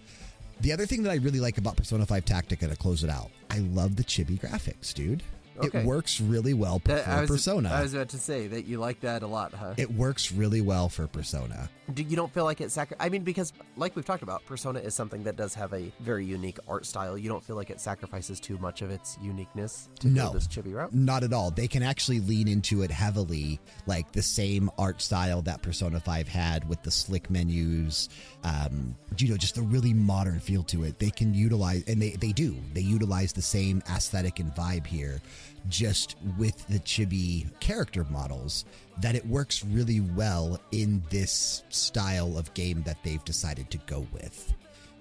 The 0.61 0.73
other 0.73 0.87
thing 0.87 1.05
that 1.05 1.11
I 1.11 1.17
really 1.17 1.41
like 1.41 1.59
about 1.59 1.77
Persona 1.77 2.05
5 2.05 2.25
Tactica 2.25 2.69
to 2.69 2.77
close 2.77 3.05
it 3.05 3.11
out, 3.11 3.31
I 3.49 3.59
love 3.59 3.95
the 3.95 4.03
chibi 4.03 4.41
graphics, 4.41 4.93
dude. 4.93 5.23
Okay. 5.67 5.81
It 5.81 5.85
works 5.87 6.21
really 6.21 6.55
well 6.55 6.81
That- 6.85 7.05
for 7.05 7.11
I 7.11 7.21
was, 7.23 7.31
Persona. 7.31 7.71
I 7.71 7.83
was 7.83 7.95
about 7.95 8.09
to 8.11 8.19
say 8.19 8.47
that 8.49 8.67
you 8.67 8.79
like 8.79 9.01
that 9.01 9.23
a 9.23 9.27
lot, 9.27 9.53
huh? 9.53 9.75
it 9.77 9.93
works 9.93 10.31
really 10.33 10.61
well 10.61 10.89
for 10.89 11.07
Persona. 11.07 11.69
Do 11.93 12.03
you 12.03 12.17
don't 12.17 12.33
feel 12.33 12.45
like 12.45 12.61
it 12.61 12.71
sacri- 12.71 12.97
I 13.01 13.09
mean, 13.09 13.23
because 13.25 13.53
like 13.77 13.97
we've 13.97 14.05
talked 14.05 14.23
about, 14.23 14.45
Persona 14.45 14.79
is 14.81 14.95
something 14.95 15.25
that 15.25 15.37
does 15.37 15.55
have 15.55 15.73
a 15.73 15.91
very 16.01 16.25
unique 16.25 16.59
art 16.69 16.85
style. 16.85 17.17
You 17.17 17.31
don't 17.31 17.43
feel 17.43 17.57
like 17.57 17.71
it 17.71 17.81
sacrifices 17.81 18.41
too 18.41 18.59
much 18.59 18.83
of 18.83 18.91
its 18.91 19.17
uniqueness 19.23 19.89
to 20.01 20.09
No. 20.09 20.31
this 20.33 20.47
chibi 20.47 20.75
route. 20.75 20.93
Not 20.95 21.23
at 21.25 21.33
all. 21.33 21.51
They 21.51 21.67
can 21.67 21.83
actually 21.83 22.21
lean 22.21 22.47
into 22.47 22.83
it 22.83 22.91
heavily, 22.91 23.59
like 23.87 24.13
the 24.13 24.21
same 24.23 24.71
art 24.79 25.01
style 25.01 25.41
that 25.43 25.63
Persona 25.63 25.99
5 25.99 26.29
had 26.29 26.69
with 26.69 26.83
the 26.83 26.91
slick 26.91 27.31
menus, 27.31 28.11
um, 28.45 28.95
you 29.17 29.29
know, 29.31 29.37
just 29.39 29.57
a 29.57 29.63
really 29.63 29.95
modern 29.95 30.41
feel 30.41 30.63
to 30.65 30.85
it. 30.85 30.99
They 30.99 31.11
can 31.11 31.33
utilize, 31.33 31.85
and 31.87 32.01
they, 32.03 32.11
they 32.11 32.33
do, 32.33 32.55
they 32.75 32.83
utilize 32.83 33.33
the 33.33 33.43
same 33.43 33.83
aesthetic 33.91 34.39
and 34.41 34.53
vibe 34.55 34.87
here, 34.87 35.21
just 35.69 36.17
with 36.37 36.67
the 36.69 36.79
chibi 36.81 37.47
character 37.61 38.05
models, 38.11 38.65
that 39.01 39.15
it 39.15 39.27
works 39.27 39.65
really 39.65 40.01
well 40.01 40.59
in 40.73 41.03
this 41.11 41.63
style 41.69 42.37
of 42.39 42.53
game 42.55 42.83
that 42.85 43.03
they've 43.03 43.25
decided 43.25 43.71
to 43.71 43.79
go 43.87 44.07
with. 44.13 44.53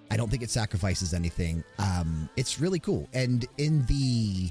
I 0.09 0.17
don't 0.17 0.29
think 0.29 0.41
it 0.43 0.49
sacrifices 0.49 1.13
anything. 1.13 1.63
Um, 1.79 2.29
it's 2.37 2.59
really 2.59 2.79
cool. 2.79 3.09
And 3.13 3.45
in 3.57 3.85
the 3.87 4.49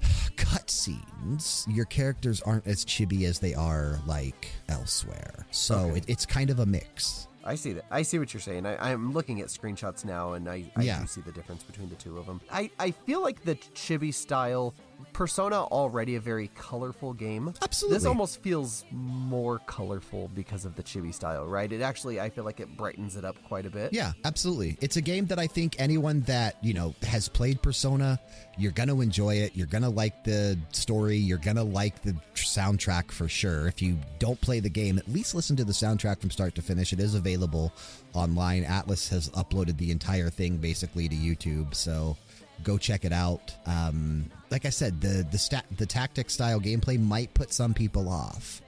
cutscenes, 0.36 1.64
your 1.74 1.84
characters 1.86 2.40
aren't 2.42 2.66
as 2.66 2.84
chibi 2.84 3.24
as 3.24 3.38
they 3.38 3.54
are 3.54 3.98
like 4.06 4.48
elsewhere. 4.68 5.46
So 5.50 5.76
Okay. 5.88 5.98
it, 5.98 6.04
it's 6.08 6.26
kind 6.26 6.50
of 6.50 6.60
a 6.60 6.66
mix. 6.66 7.28
I 7.46 7.56
see 7.56 7.72
that. 7.74 7.84
I 7.90 8.02
see 8.02 8.18
what 8.18 8.32
you're 8.32 8.40
saying. 8.40 8.64
I, 8.64 8.92
I'm 8.92 9.12
looking 9.12 9.42
at 9.42 9.48
screenshots 9.48 10.02
now, 10.04 10.32
and 10.32 10.48
I, 10.48 10.64
I 10.76 10.82
Yeah. 10.82 11.00
do 11.00 11.06
see 11.06 11.20
the 11.20 11.32
difference 11.32 11.62
between 11.62 11.90
the 11.90 11.94
two 11.96 12.16
of 12.16 12.24
them. 12.24 12.40
I, 12.50 12.70
I 12.78 12.90
feel 12.92 13.20
like 13.22 13.42
the 13.42 13.56
chibi 13.56 14.14
style 14.14 14.74
Persona 15.12 15.62
already 15.62 16.16
a 16.16 16.20
very 16.20 16.50
colorful 16.56 17.12
game. 17.12 17.54
Absolutely. 17.62 17.98
This 17.98 18.04
almost 18.04 18.42
feels 18.42 18.84
more 18.90 19.60
colorful 19.60 20.28
because 20.34 20.64
of 20.64 20.74
the 20.74 20.82
chibi 20.82 21.14
style, 21.14 21.46
right? 21.46 21.70
It 21.70 21.82
actually, 21.82 22.20
I 22.20 22.30
feel 22.30 22.44
like 22.44 22.58
it 22.58 22.76
brightens 22.76 23.16
it 23.16 23.24
up 23.24 23.36
quite 23.44 23.64
a 23.64 23.70
bit. 23.70 23.92
Yeah, 23.92 24.12
absolutely. 24.24 24.76
It's 24.80 24.96
a 24.96 25.00
game 25.00 25.26
that 25.26 25.38
I 25.38 25.46
think 25.46 25.76
anyone 25.78 26.22
that, 26.22 26.56
you 26.62 26.74
know, 26.74 26.94
has 27.02 27.28
played 27.28 27.62
Persona, 27.62 28.18
you're 28.58 28.72
going 28.72 28.88
to 28.88 29.00
enjoy 29.00 29.36
it. 29.36 29.54
You're 29.54 29.68
going 29.68 29.84
to 29.84 29.88
like 29.88 30.24
the 30.24 30.58
story. 30.72 31.16
You're 31.16 31.38
going 31.38 31.56
to 31.56 31.62
like 31.62 32.02
the 32.02 32.16
soundtrack 32.34 33.12
for 33.12 33.28
sure. 33.28 33.68
If 33.68 33.80
you 33.80 33.96
don't 34.18 34.40
play 34.40 34.58
the 34.58 34.68
game, 34.68 34.98
at 34.98 35.08
least 35.08 35.34
listen 35.34 35.54
to 35.56 35.64
the 35.64 35.72
soundtrack 35.72 36.20
from 36.20 36.30
start 36.30 36.54
to 36.56 36.62
finish. 36.62 36.92
It 36.92 36.98
is 37.00 37.14
available 37.14 37.72
online. 38.14 38.64
Atlus 38.64 39.08
has 39.10 39.28
uploaded 39.30 39.78
the 39.78 39.90
entire 39.90 40.30
thing 40.30 40.56
basically 40.56 41.08
to 41.08 41.14
YouTube. 41.14 41.74
So 41.74 42.16
go 42.64 42.78
check 42.78 43.04
it 43.04 43.12
out. 43.12 43.54
Um, 43.66 44.30
like 44.50 44.64
I 44.66 44.70
said, 44.70 45.00
the 45.00 45.26
the 45.30 45.38
stat 45.38 45.66
the 45.76 45.86
tactic 45.86 46.30
style 46.30 46.60
gameplay 46.60 46.98
might 47.00 47.32
put 47.34 47.52
some 47.52 47.74
people 47.74 48.08
off, 48.08 48.60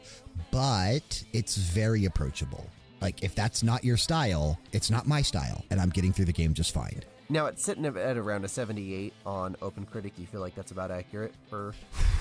but 0.51 1.23
it's 1.33 1.57
very 1.57 2.05
approachable. 2.05 2.67
Like, 3.01 3.23
if 3.23 3.35
that's 3.35 3.63
not 3.63 3.85
your 3.85 3.99
style, 3.99 4.59
it's 4.73 4.91
not 4.91 5.07
my 5.07 5.21
style, 5.23 5.65
and 5.71 5.81
I'm 5.81 5.91
getting 5.91 6.13
through 6.15 6.25
the 6.25 6.33
game 6.33 6.55
just 6.55 6.73
fine. 6.73 7.03
Now 7.29 7.47
it's 7.47 7.63
sitting 7.63 7.85
at 7.85 7.97
around 8.17 8.45
a 8.45 8.49
78 8.49 9.13
on 9.27 9.57
Open 9.61 9.85
OpenCritic. 9.85 10.13
You 10.17 10.27
feel 10.27 10.41
like 10.41 10.55
that's 10.55 10.71
about 10.71 10.91
accurate 10.91 11.35
for 11.51 11.75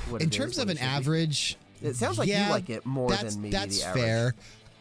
what 0.10 0.22
In 0.22 0.27
it 0.30 0.34
is, 0.34 0.38
terms 0.38 0.57
what 0.57 0.64
of 0.64 0.69
an 0.72 0.76
should 0.77 0.81
be? 0.81 0.88
average, 0.88 1.57
It 1.81 1.95
sounds 1.95 2.18
like 2.18 2.27
you 2.27 2.35
like 2.49 2.69
it 2.69 2.85
more 2.85 3.10
than 3.11 3.41
maybe 3.41 3.52
that's 3.52 3.80
the 3.81 3.88
average. 3.88 4.03
fair. 4.03 4.35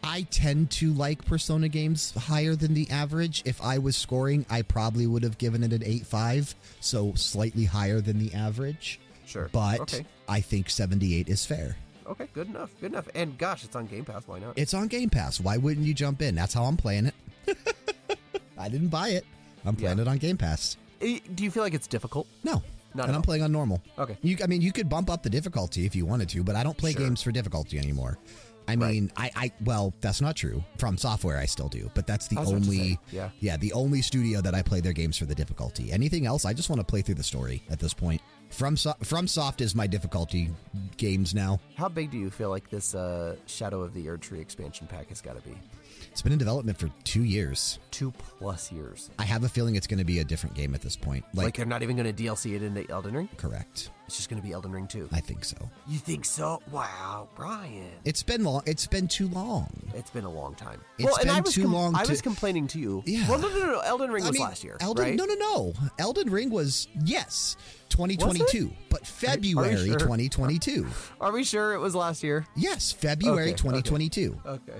I 0.05 0.21
tend 0.29 0.69
to 0.71 0.93
like 0.93 1.25
Persona 1.25 1.67
games 1.67 2.11
higher 2.13 2.55
than 2.55 2.73
the 2.73 2.89
average. 2.91 3.41
If 3.45 3.61
I 3.61 3.79
was 3.79 3.95
scoring, 3.95 4.45
I 4.49 4.61
probably 4.61 5.07
would 5.07 5.23
have 5.23 5.37
given 5.37 5.63
it 5.63 5.73
an 5.73 5.81
8.5, 5.81 6.53
so 6.79 7.13
slightly 7.15 7.65
higher 7.65 8.01
than 8.01 8.19
the 8.19 8.33
average. 8.33 8.99
Sure. 9.25 9.49
But 9.51 9.79
okay, 9.81 10.05
I 10.29 10.41
think 10.41 10.69
78 10.69 11.27
is 11.27 11.45
fair. 11.45 11.75
okay, 12.07 12.27
good 12.33 12.47
enough, 12.47 12.69
good 12.79 12.91
enough. 12.91 13.07
And 13.15 13.37
gosh, 13.37 13.63
it's 13.63 13.75
on 13.75 13.87
Game 13.87 14.05
Pass. 14.05 14.27
Why 14.27 14.39
not? 14.39 14.53
It's 14.57 14.73
on 14.75 14.87
Game 14.87 15.09
Pass. 15.09 15.39
Why 15.39 15.57
wouldn't 15.57 15.85
you 15.87 15.93
jump 15.95 16.21
in? 16.21 16.35
That's 16.35 16.53
how 16.53 16.65
I'm 16.65 16.77
playing 16.77 17.07
it. 17.07 17.15
I 18.57 18.69
didn't 18.69 18.89
buy 18.89 19.09
it. 19.09 19.25
I'm 19.65 19.75
playing 19.75 19.97
Yeah. 19.97 20.03
it 20.03 20.07
on 20.07 20.17
Game 20.19 20.37
Pass. 20.37 20.77
Do 20.99 21.43
you 21.43 21.51
feel 21.51 21.63
like 21.63 21.73
it's 21.73 21.87
difficult? 21.87 22.27
No. 22.43 22.61
Not 22.93 23.07
and 23.07 23.15
I'm 23.15 23.21
playing 23.23 23.43
on 23.43 23.51
normal. 23.51 23.81
Okay. 23.99 24.17
You, 24.21 24.37
I 24.41 24.47
mean, 24.47 24.61
you 24.61 24.71
could 24.71 24.87
bump 24.87 25.09
up 25.09 25.21
the 25.21 25.29
difficulty 25.29 25.85
if 25.85 25.95
you 25.97 26.05
wanted 26.05 26.29
to, 26.29 26.43
but 26.43 26.55
I 26.55 26.63
don't 26.63 26.77
play 26.77 26.93
Sure. 26.93 27.01
games 27.01 27.21
for 27.21 27.31
difficulty 27.31 27.77
anymore. 27.77 28.17
I 28.67 28.75
mean, 28.75 29.11
I, 29.15 29.31
I, 29.35 29.51
well, 29.63 29.93
that's 30.01 30.21
not 30.21 30.35
true. 30.35 30.63
FromSoftware, 30.77 31.37
I 31.37 31.45
still 31.45 31.69
do, 31.69 31.89
but 31.93 32.07
that's 32.07 32.27
the 32.27 32.37
I 32.37 32.41
was 32.41 32.51
about 32.51 32.63
to 32.63 32.69
only, 32.69 32.99
yeah. 33.11 33.29
yeah, 33.39 33.57
the 33.57 33.73
only 33.73 34.01
studio 34.01 34.41
that 34.41 34.55
I 34.55 34.61
play 34.61 34.81
their 34.81 34.93
games 34.93 35.17
for 35.17 35.25
the 35.25 35.35
difficulty. 35.35 35.91
Anything 35.91 36.25
else, 36.25 36.45
I 36.45 36.53
just 36.53 36.69
want 36.69 36.79
to 36.79 36.85
play 36.85 37.01
through 37.01 37.15
the 37.15 37.23
story 37.23 37.63
at 37.69 37.79
this 37.79 37.93
point. 37.93 38.21
From 38.49 38.77
so- 38.77 38.95
FromSoft 39.01 39.61
is 39.61 39.75
my 39.75 39.87
difficulty 39.87 40.49
games 40.97 41.33
now. 41.33 41.59
How 41.75 41.89
big 41.89 42.11
do 42.11 42.17
you 42.17 42.29
feel 42.29 42.49
like 42.49 42.69
this 42.69 42.95
uh, 42.95 43.35
Shadow 43.45 43.81
of 43.81 43.93
the 43.93 44.07
Erdtree 44.07 44.39
expansion 44.39 44.87
pack 44.87 45.09
has 45.09 45.21
got 45.21 45.35
to 45.35 45.47
be? 45.47 45.57
It's 46.15 46.21
been 46.21 46.31
in 46.31 46.39
development 46.39 46.77
for 46.77 46.89
two 47.03 47.25
years. 47.25 47.77
Two 47.91 48.11
plus 48.11 48.71
years. 48.71 49.09
I 49.19 49.23
have 49.25 49.43
a 49.43 49.49
feeling 49.49 49.75
it's 49.75 49.85
going 49.85 49.99
to 49.99 50.05
be 50.05 50.19
a 50.19 50.23
different 50.23 50.55
game 50.55 50.73
at 50.73 50.81
this 50.81 50.95
point. 50.95 51.25
Like, 51.33 51.43
Like, 51.43 51.57
they're 51.57 51.65
not 51.65 51.83
even 51.83 51.97
going 51.97 52.13
to 52.13 52.23
DLC 52.23 52.55
it 52.55 52.63
into 52.63 52.89
Elden 52.89 53.15
Ring. 53.17 53.27
correct. 53.35 53.89
It's 54.07 54.15
just 54.17 54.29
going 54.29 54.39
to 54.41 54.47
be 54.47 54.53
Elden 54.53 54.71
Ring 54.71 54.87
2. 54.87 55.09
I 55.11 55.19
think 55.19 55.43
so. 55.43 55.57
You 55.87 55.97
think 55.97 56.23
so? 56.25 56.61
Wow, 56.71 57.27
Bryan. 57.35 57.89
It's 58.05 58.21
been 58.23 58.43
long. 58.45 58.61
It's 58.65 58.85
been 58.87 59.07
too 59.09 59.27
long. 59.29 59.67
It's 59.95 60.11
been 60.11 60.23
a 60.25 60.31
long 60.31 60.53
time. 60.55 60.79
It's 60.99 61.05
well, 61.05 61.15
and 61.15 61.27
been 61.27 61.35
I 61.35 61.39
was 61.41 61.53
too 61.55 61.67
long 61.67 61.95
I 61.95 62.03
to- 62.03 62.11
was 62.11 62.21
complaining 62.21 62.67
to 62.67 62.79
you. 62.79 63.03
Yeah. 63.05 63.27
Well, 63.27 63.39
no, 63.39 63.49
no, 63.49 63.59
no. 63.59 63.65
no. 63.73 63.79
Elden 63.79 64.11
Ring 64.11 64.23
I 64.23 64.27
was 64.27 64.37
mean, 64.37 64.47
last 64.47 64.63
year, 64.63 64.77
Elden, 64.79 65.03
right? 65.05 65.15
No, 65.15 65.25
no, 65.25 65.33
no. 65.33 65.73
Elden 65.99 66.29
Ring 66.29 66.49
was 66.51 66.87
yes, 67.03 67.57
2022, 67.89 68.71
but 68.89 69.07
February 69.07 69.75
sure? 69.87 69.97
2022. 69.97 70.85
Are 71.19 71.31
we 71.31 71.43
sure 71.43 71.73
it 71.73 71.79
was 71.79 71.95
last 71.95 72.21
year? 72.23 72.45
Yes, 72.55 72.91
February 72.91 73.41
Okay, 73.41 73.51
okay. 73.53 73.57
2022. 73.57 74.39
Okay. 74.45 74.73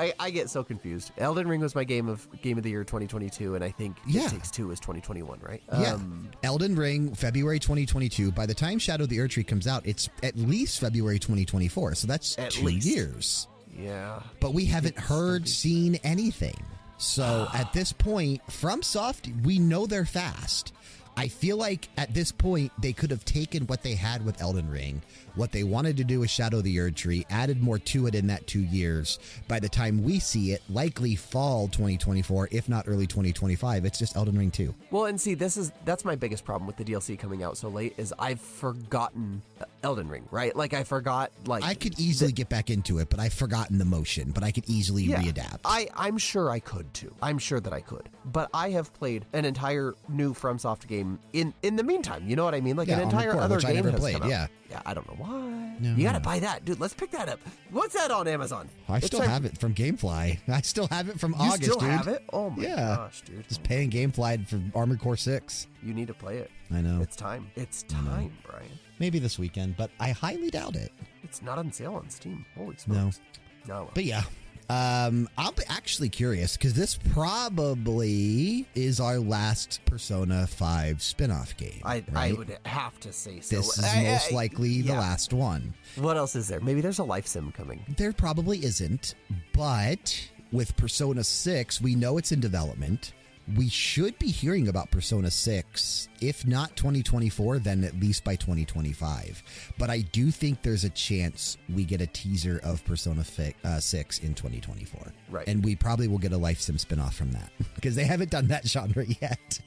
I, 0.00 0.12
I 0.18 0.30
get 0.30 0.48
so 0.48 0.64
confused. 0.64 1.12
Elden 1.18 1.46
Ring 1.46 1.60
was 1.60 1.74
my 1.74 1.84
game 1.84 2.08
of 2.08 2.26
game 2.42 2.56
of 2.56 2.64
the 2.64 2.70
year 2.70 2.84
2022, 2.84 3.54
and 3.54 3.62
I 3.62 3.70
think 3.70 3.96
Yeah. 4.06 4.26
It 4.26 4.30
Takes 4.30 4.50
Two 4.50 4.68
was 4.68 4.80
2021, 4.80 5.38
right? 5.42 5.62
Yeah, 5.72 5.94
Um, 5.94 6.30
Elden 6.42 6.74
Ring, 6.74 7.14
February 7.14 7.58
2022. 7.58 8.32
By 8.32 8.46
the 8.46 8.54
time 8.54 8.78
Shadow 8.78 9.04
of 9.04 9.10
the 9.10 9.18
Erdtree 9.18 9.46
comes 9.46 9.66
out, 9.66 9.86
it's 9.86 10.08
at 10.22 10.36
least 10.36 10.80
February 10.80 11.18
2024. 11.18 11.94
So 11.96 12.06
that's 12.06 12.38
At 12.38 12.52
two 12.52 12.64
least. 12.64 12.86
years. 12.86 13.48
yeah. 13.78 14.22
But 14.40 14.54
we 14.54 14.64
haven't 14.64 14.98
heard, 14.98 15.48
seen 15.48 15.96
anything. 16.02 16.56
So 16.98 17.46
at 17.54 17.72
this 17.72 17.92
point, 17.92 18.40
FromSoft, 18.48 19.44
we 19.44 19.58
know 19.58 19.86
they're 19.86 20.04
fast. 20.04 20.72
I 21.16 21.28
feel 21.28 21.56
like 21.56 21.88
at 21.96 22.14
this 22.14 22.32
point, 22.32 22.72
they 22.80 22.92
could 22.92 23.10
have 23.10 23.24
taken 23.24 23.66
what 23.66 23.82
they 23.82 23.94
had 23.94 24.24
with 24.24 24.40
Elden 24.40 24.70
Ring, 24.70 25.02
what 25.34 25.52
they 25.52 25.64
wanted 25.64 25.96
to 25.98 26.04
do 26.04 26.20
with 26.20 26.30
Shadow 26.30 26.58
of 26.58 26.64
the 26.64 26.76
Erdtree, 26.76 27.26
added 27.30 27.60
more 27.62 27.78
to 27.78 28.06
it 28.06 28.14
in 28.14 28.26
that 28.28 28.46
two 28.46 28.60
years. 28.60 29.18
By 29.46 29.60
the 29.60 29.68
time 29.68 30.02
we 30.02 30.18
see 30.18 30.52
it, 30.52 30.62
likely 30.70 31.14
fall 31.16 31.68
2024, 31.68 32.48
if 32.52 32.68
not 32.68 32.86
early 32.88 33.06
2025, 33.06 33.84
it's 33.84 33.98
just 33.98 34.16
Elden 34.16 34.38
Ring 34.38 34.50
2. 34.50 34.74
Well, 34.90 35.06
and 35.06 35.20
see, 35.20 35.34
this 35.34 35.56
is 35.56 35.72
that's 35.84 36.04
my 36.04 36.16
biggest 36.16 36.44
problem 36.44 36.66
with 36.66 36.76
the 36.76 36.84
DLC 36.84 37.18
coming 37.18 37.42
out 37.42 37.56
so 37.56 37.68
late 37.68 37.94
is 37.96 38.14
I've 38.18 38.40
forgotten 38.40 39.42
Elden 39.82 40.08
Ring, 40.08 40.26
right? 40.30 40.54
Like 40.56 40.72
I 40.74 40.84
forgot, 40.84 41.32
like 41.46 41.64
I 41.64 41.74
could 41.74 41.98
easily 42.00 42.32
get 42.32 42.48
back 42.48 42.70
into 42.70 42.98
it, 42.98 43.10
but 43.10 43.20
I've 43.20 43.32
forgotten 43.34 43.78
the 43.78 43.84
motion, 43.84 44.30
but 44.30 44.42
I 44.42 44.50
could 44.52 44.68
easily 44.68 45.04
Yeah, 45.04 45.22
readapt. 45.22 45.60
I, 45.64 45.88
I'm 45.94 46.18
sure 46.18 46.50
I 46.50 46.60
could 46.60 46.92
too. 46.94 47.14
I'm 47.20 47.38
sure 47.38 47.60
that 47.60 47.72
I 47.72 47.80
could. 47.80 48.08
But 48.24 48.48
I 48.54 48.70
have 48.70 48.92
played 48.94 49.24
an 49.32 49.44
entire 49.44 49.94
new 50.08 50.34
FromSoft 50.34 50.86
game 50.86 50.99
in 51.32 51.54
in 51.62 51.76
the 51.76 51.82
meantime. 51.82 52.28
You 52.28 52.36
know 52.36 52.44
what 52.44 52.54
I 52.54 52.60
mean? 52.60 52.76
Like 52.76 52.88
Yeah, 52.88 52.96
an 52.98 53.02
entire 53.02 53.32
core, 53.32 53.40
other 53.42 53.60
game 53.60 53.84
has 53.84 53.94
played, 54.00 54.14
come 54.14 54.24
out. 54.24 54.28
yeah. 54.30 54.46
Yeah, 54.70 54.80
I 54.86 54.94
don't 54.94 55.06
know 55.08 55.16
why. 55.24 55.76
No, 55.80 55.94
you 55.96 56.04
got 56.04 56.12
to 56.12 56.18
no. 56.20 56.24
buy 56.24 56.38
that, 56.40 56.64
dude. 56.64 56.78
Let's 56.78 56.94
pick 56.94 57.10
that 57.10 57.28
up. 57.28 57.40
What's 57.70 57.94
that 57.94 58.10
on 58.12 58.28
Amazon? 58.28 58.68
I 58.88 58.98
It's 58.98 59.06
still 59.06 59.18
time- 59.20 59.28
have 59.30 59.44
it 59.44 59.58
from 59.58 59.74
Gamefly. 59.74 60.38
I 60.48 60.60
still 60.60 60.86
have 60.88 61.08
it 61.08 61.18
from 61.18 61.32
You 61.32 61.38
August, 61.40 61.62
still 61.64 61.76
dude. 61.80 61.88
have 61.90 62.06
it? 62.08 62.22
Oh 62.32 62.50
my 62.50 62.62
Yeah. 62.62 62.96
gosh, 62.96 63.22
dude. 63.22 63.48
Just 63.48 63.62
paying 63.64 63.90
Gamefly 63.90 64.46
for 64.46 64.60
Armored 64.78 65.00
Core 65.00 65.16
6. 65.16 65.66
You 65.82 65.92
need 65.94 66.06
to 66.06 66.14
play 66.14 66.38
it. 66.38 66.50
I 66.72 66.80
know. 66.82 67.00
It's 67.02 67.16
time. 67.16 67.50
It's 67.56 67.82
time, 67.84 68.32
Bryan. 68.46 68.68
Maybe 69.00 69.18
this 69.18 69.38
weekend, 69.38 69.76
but 69.76 69.90
I 69.98 70.10
highly 70.10 70.50
doubt 70.50 70.76
it. 70.76 70.92
It's 71.24 71.42
not 71.42 71.58
on 71.58 71.72
sale 71.72 71.94
on 71.96 72.08
Steam. 72.10 72.44
Holy 72.56 72.76
smokes! 72.76 73.20
No. 73.66 73.74
No. 73.84 73.90
But 73.94 74.04
yeah. 74.04 74.22
Um, 74.70 75.28
I'm 75.36 75.52
actually 75.68 76.08
curious 76.10 76.56
because 76.56 76.74
this 76.74 76.96
probably 77.12 78.68
is 78.76 79.00
our 79.00 79.18
last 79.18 79.80
Persona 79.84 80.46
5 80.46 81.02
spin 81.02 81.32
off 81.32 81.56
game. 81.56 81.80
I, 81.84 82.04
I 82.14 82.32
would 82.34 82.56
have 82.64 82.98
to 83.00 83.12
say 83.12 83.40
so. 83.40 83.56
This 83.56 83.78
is 83.78 83.84
I- 83.84 83.98
I- 84.00 84.12
most 84.12 84.30
likely 84.32 84.82
the 84.82 84.92
last 84.92 85.32
one. 85.32 85.74
What 85.96 86.16
else 86.16 86.36
is 86.36 86.46
there? 86.46 86.60
Maybe 86.60 86.80
there's 86.80 87.00
a 87.00 87.04
life 87.04 87.26
sim 87.26 87.50
coming. 87.50 87.84
There 87.96 88.12
probably 88.12 88.64
isn't, 88.64 89.16
but 89.52 90.28
with 90.52 90.76
Persona 90.76 91.24
6, 91.24 91.80
we 91.80 91.96
know 91.96 92.16
it's 92.16 92.30
in 92.30 92.38
development. 92.38 93.12
We 93.56 93.68
should 93.68 94.18
be 94.18 94.28
hearing 94.28 94.68
about 94.68 94.90
Persona 94.90 95.30
6, 95.30 96.08
if 96.20 96.46
not 96.46 96.76
2024, 96.76 97.58
then 97.58 97.84
at 97.84 97.98
least 97.98 98.22
by 98.22 98.36
2025. 98.36 99.42
But 99.78 99.90
I 99.90 100.00
do 100.00 100.30
think 100.30 100.62
there's 100.62 100.84
a 100.84 100.90
chance 100.90 101.56
we 101.74 101.84
get 101.84 102.00
a 102.00 102.06
teaser 102.06 102.60
of 102.62 102.84
Persona 102.84 103.24
uh, 103.64 103.80
6 103.80 104.18
in 104.20 104.34
2024. 104.34 105.12
Right. 105.30 105.48
And 105.48 105.64
we 105.64 105.74
probably 105.74 106.06
will 106.06 106.18
get 106.18 106.32
a 106.32 106.36
Life 106.36 106.60
Sim 106.60 106.76
spinoff 106.76 107.14
from 107.14 107.32
that 107.32 107.50
because 107.74 107.94
they 107.94 108.04
haven't 108.04 108.30
done 108.30 108.48
that 108.48 108.66
genre 108.68 109.04
yet. 109.20 109.60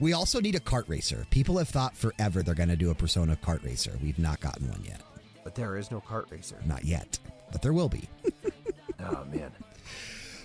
We 0.00 0.12
also 0.12 0.40
need 0.40 0.54
a 0.54 0.60
kart 0.60 0.88
racer. 0.88 1.26
People 1.30 1.58
have 1.58 1.68
thought 1.68 1.96
forever 1.96 2.42
they're 2.42 2.54
going 2.54 2.68
to 2.68 2.76
do 2.76 2.90
a 2.90 2.94
Persona 2.94 3.36
kart 3.36 3.64
racer. 3.64 3.98
We've 4.02 4.18
not 4.18 4.40
gotten 4.40 4.68
one 4.68 4.84
yet. 4.84 5.00
But 5.44 5.54
there 5.54 5.76
is 5.76 5.90
no 5.90 6.00
kart 6.00 6.30
racer. 6.30 6.56
Not 6.66 6.84
yet, 6.84 7.18
but 7.50 7.62
there 7.62 7.72
will 7.72 7.88
be. 7.88 8.08
Oh, 9.04 9.24
man. 9.32 9.50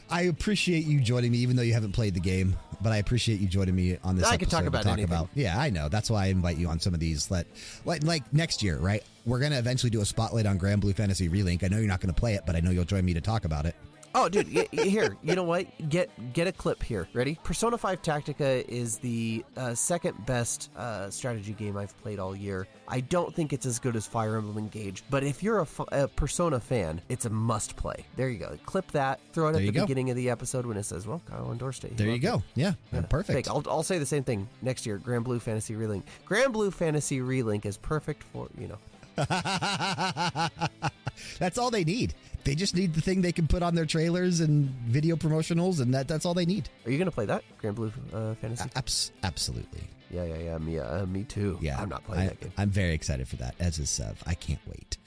I 0.10 0.24
appreciate 0.24 0.86
you 0.86 1.00
joining 1.00 1.32
me, 1.32 1.38
even 1.40 1.56
though 1.56 1.62
you 1.62 1.74
haven't 1.74 1.92
played 1.92 2.14
the 2.14 2.20
game. 2.20 2.56
But 2.82 2.92
I 2.92 2.98
appreciate 2.98 3.40
you 3.40 3.48
joining 3.48 3.76
me 3.76 3.98
on 4.04 4.16
this. 4.16 4.28
I 4.28 4.38
can 4.38 4.50
talk 4.50 4.66
episode 4.66 4.98
to 4.98 5.04
about 5.04 5.30
yeah, 5.34 5.60
I 5.60 5.70
know. 5.70 5.90
That's 5.90 6.10
why 6.10 6.26
I 6.26 6.28
invite 6.28 6.58
you 6.58 6.68
on 6.68 6.80
some 6.80 6.94
of 6.94 7.00
these. 7.00 7.32
Let 7.32 7.48
like 7.86 8.04
like 8.04 8.32
next 8.34 8.62
year, 8.62 8.78
right? 8.78 9.04
We're 9.26 9.40
gonna 9.40 9.58
eventually 9.58 9.90
do 9.90 10.02
a 10.02 10.06
spotlight 10.06 10.46
on 10.46 10.60
Granblue 10.60 10.96
Fantasy 10.96 11.28
Relink. 11.28 11.64
I 11.64 11.68
know 11.68 11.78
you're 11.78 11.88
not 11.88 12.02
gonna 12.02 12.14
play 12.14 12.36
it, 12.36 12.44
but 12.46 12.56
I 12.56 12.60
know 12.60 12.72
you'll 12.72 12.86
join 12.86 13.04
me 13.04 13.14
to 13.14 13.22
talk 13.22 13.46
about 13.46 13.66
it. 13.66 13.76
Oh, 14.16 14.28
dude, 14.30 14.52
y- 14.54 14.68
here. 14.72 15.16
You 15.22 15.36
know 15.36 15.44
what? 15.44 15.68
Get 15.90 16.10
get 16.34 16.48
a 16.48 16.52
clip 16.52 16.82
here. 16.82 17.08
Ready? 17.14 17.38
Persona 17.44 17.78
5 17.78 18.02
Tactica 18.02 18.68
is 18.68 18.98
the 18.98 19.46
uh, 19.56 19.76
second 19.76 20.26
best 20.26 20.72
uh, 20.76 21.10
strategy 21.12 21.54
game 21.54 21.78
I've 21.78 21.96
played 22.02 22.18
all 22.18 22.36
year. 22.36 22.68
I 22.88 23.02
don't 23.02 23.34
think 23.36 23.54
it's 23.54 23.66
as 23.66 23.78
good 23.80 23.96
as 23.96 24.08
Fire 24.08 24.38
Emblem 24.38 24.58
Engage, 24.58 25.04
but 25.10 25.24
if 25.24 25.44
you're 25.44 25.60
a, 25.60 25.64
f- 25.64 25.82
a 25.92 26.08
Persona 26.08 26.60
fan, 26.60 27.02
it's 27.10 27.26
a 27.26 27.30
must 27.30 27.76
play. 27.76 28.06
There 28.16 28.30
you 28.30 28.40
go. 28.40 28.58
Clip 28.66 28.90
that. 28.94 29.20
Throw 29.34 29.50
it 29.50 29.52
There 29.54 29.62
at 29.62 29.66
the 29.66 29.72
go. 29.72 29.82
beginning 29.82 30.10
of 30.10 30.16
the 30.16 30.30
episode 30.30 30.66
when 30.66 30.78
it 30.78 30.84
says, 30.84 31.06
"Well, 31.06 31.22
Kyle 31.30 31.52
endorsed 31.52 31.84
it." 31.84 31.92
He 31.92 31.96
There 31.98 32.08
you 32.08 32.20
go. 32.20 32.36
it. 32.38 32.42
Yeah, 32.56 32.74
Yeah, 32.92 33.02
perfect. 33.02 33.48
I'll, 33.50 33.64
I'll 33.70 33.84
say 33.84 34.00
the 34.00 34.06
same 34.06 34.24
thing 34.24 34.48
next 34.62 34.86
year. 34.86 34.98
Granblue 34.98 35.42
Fantasy 35.42 35.76
Relink. 35.76 36.04
Granblue 36.28 36.74
Fantasy 36.74 37.20
Relink 37.20 37.66
is 37.66 37.78
perfect 37.78 38.24
for 38.34 38.48
you 38.58 38.68
know. 38.68 38.78
that's 41.40 41.58
all 41.58 41.72
they 41.72 41.84
need. 41.84 42.14
They 42.44 42.56
just 42.56 42.76
need 42.76 42.94
the 42.94 43.02
thing 43.02 43.22
they 43.22 43.32
can 43.32 43.48
put 43.48 43.64
on 43.64 43.76
their 43.76 43.86
trailers 43.86 44.40
and 44.40 44.70
video 44.88 45.16
promotionals, 45.16 45.82
and 45.82 45.94
that 45.94 46.08
that's 46.08 46.26
all 46.26 46.34
they 46.34 46.46
need. 46.46 46.70
Are 46.86 46.92
you 46.92 46.98
gonna 46.98 47.12
play 47.12 47.26
that 47.26 47.44
Granblue 47.62 47.92
uh, 48.14 48.36
Fantasy? 48.36 48.70
Abs- 48.76 49.12
absolutely. 49.24 49.82
yeah, 50.12 50.24
yeah, 50.24 50.38
yeah. 50.38 50.58
Me, 50.60 50.80
uh, 50.80 51.06
me 51.08 51.24
too. 51.24 51.58
Yeah, 51.62 51.82
I'm 51.82 51.90
not 51.90 52.06
playing 52.06 52.24
I, 52.24 52.28
that 52.28 52.40
game. 52.40 52.52
I'm 52.58 52.70
very 52.70 52.94
excited 52.94 53.28
for 53.28 53.36
that, 53.38 53.56
as 53.60 53.80
is 53.80 53.90
Sev. 53.90 54.22
I 54.26 54.36
can't 54.36 54.62
wait. 54.68 54.98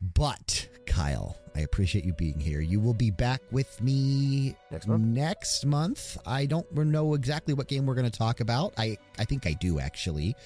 But 0.00 0.68
Kyle, 0.86 1.36
I 1.54 1.60
appreciate 1.60 2.04
you 2.04 2.12
being 2.12 2.38
here. 2.38 2.60
You 2.60 2.78
will 2.80 2.94
be 2.94 3.10
back 3.10 3.42
with 3.50 3.80
me 3.82 4.54
Next 4.70 4.86
month? 4.86 5.04
Next 5.04 5.66
month. 5.66 6.16
I 6.24 6.46
don't 6.46 6.70
know 6.72 7.14
exactly 7.14 7.52
what 7.52 7.68
game 7.68 7.84
we're 7.84 7.94
going 7.94 8.10
to 8.10 8.16
talk 8.16 8.40
about. 8.40 8.74
I 8.78 8.96
I 9.18 9.24
think 9.24 9.46
I 9.46 9.54
do 9.54 9.80
actually, 9.80 10.36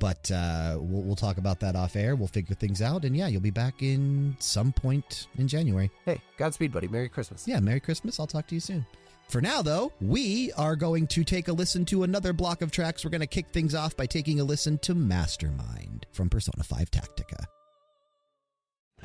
but 0.00 0.30
uh, 0.30 0.78
we'll 0.80 1.02
we'll 1.02 1.16
talk 1.16 1.38
about 1.38 1.60
that 1.60 1.76
off 1.76 1.94
air. 1.96 2.16
We'll 2.16 2.28
figure 2.28 2.54
things 2.54 2.82
out, 2.82 3.04
and 3.04 3.16
yeah, 3.16 3.28
you'll 3.28 3.40
be 3.40 3.50
back 3.50 3.82
in 3.82 4.36
some 4.40 4.72
point 4.72 5.28
in 5.38 5.46
January. 5.46 5.90
Hey, 6.04 6.20
Godspeed, 6.36 6.72
buddy. 6.72 6.88
Merry 6.88 7.08
Christmas. 7.08 7.46
Yeah, 7.46 7.60
Merry 7.60 7.80
Christmas. 7.80 8.18
I'll 8.18 8.26
talk 8.26 8.46
to 8.48 8.54
you 8.54 8.60
soon. 8.60 8.84
For 9.28 9.40
now, 9.40 9.60
though, 9.60 9.92
we 10.00 10.52
are 10.52 10.76
going 10.76 11.08
to 11.08 11.24
take 11.24 11.48
a 11.48 11.52
listen 11.52 11.84
to 11.86 12.04
another 12.04 12.32
block 12.32 12.62
of 12.62 12.70
tracks. 12.70 13.04
We're 13.04 13.10
going 13.10 13.22
to 13.22 13.26
kick 13.26 13.48
things 13.48 13.74
off 13.74 13.96
by 13.96 14.06
taking 14.06 14.38
a 14.38 14.44
listen 14.44 14.78
to 14.78 14.94
Mastermind 14.94 16.06
from 16.12 16.28
Persona 16.28 16.62
5 16.62 16.90
Tactica. 16.92 17.44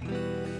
That 0.07 0.50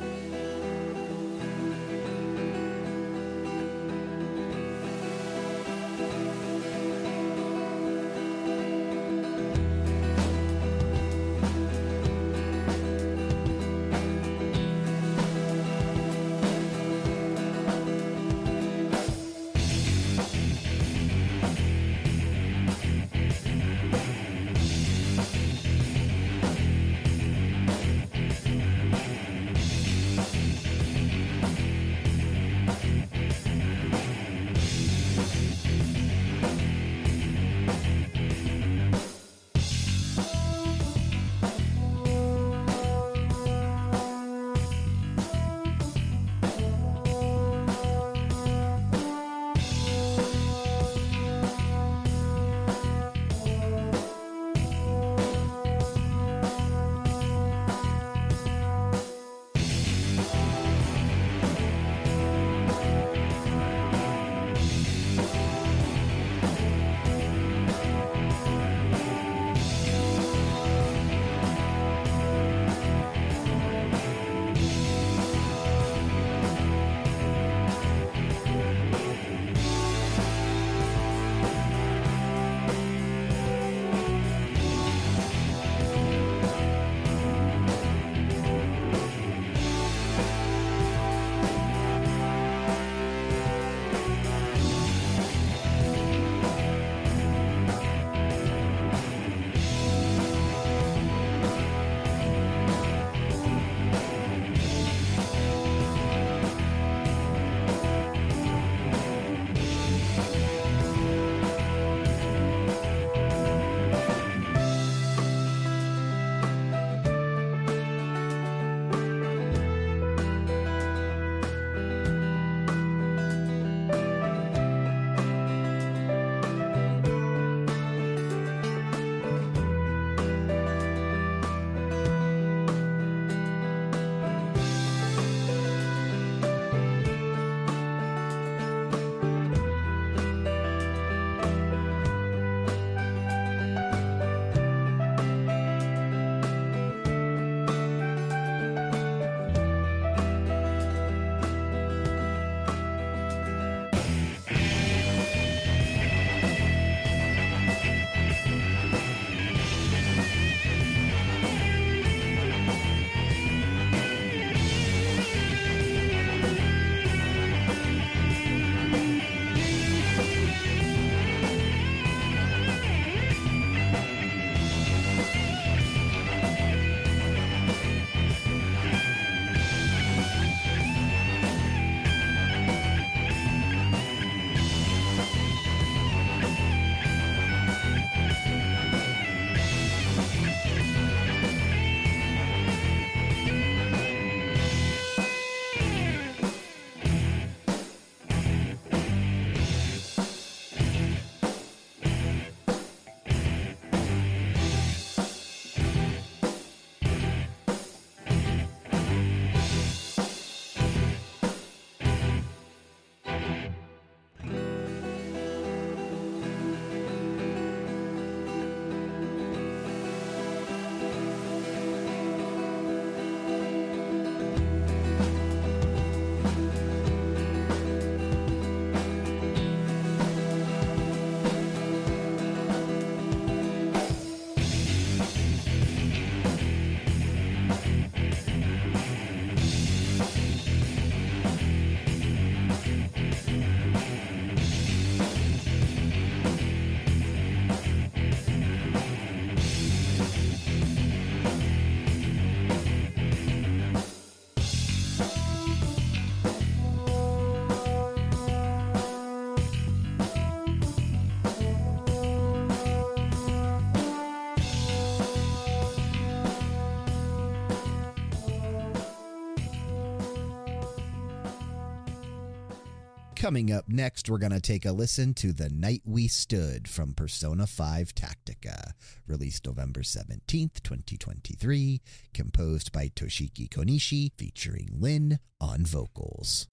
Coming 273.41 273.72
up 273.72 273.89
next, 273.89 274.30
we're 274.30 274.38
going 274.38 274.51
to 274.51 274.61
take 274.61 274.85
a 274.85 274.91
listen 274.91 275.34
to 275.34 275.51
The 275.51 275.68
Night 275.72 276.03
We 276.05 276.27
Stood 276.27 276.88
from 276.88 277.15
Persona 277.15 277.65
5 277.65 278.13
Tactica, 278.13 278.91
released 279.26 279.65
November 279.65 280.01
17th, 280.01 280.84
2023, 280.84 282.01
composed 282.35 282.91
by 282.91 283.07
Toshiki 283.07 283.68
Konishi, 283.68 284.31
featuring 284.38 284.89
Lyn 284.93 285.39
on 285.59 285.88
vocals. 285.88 286.68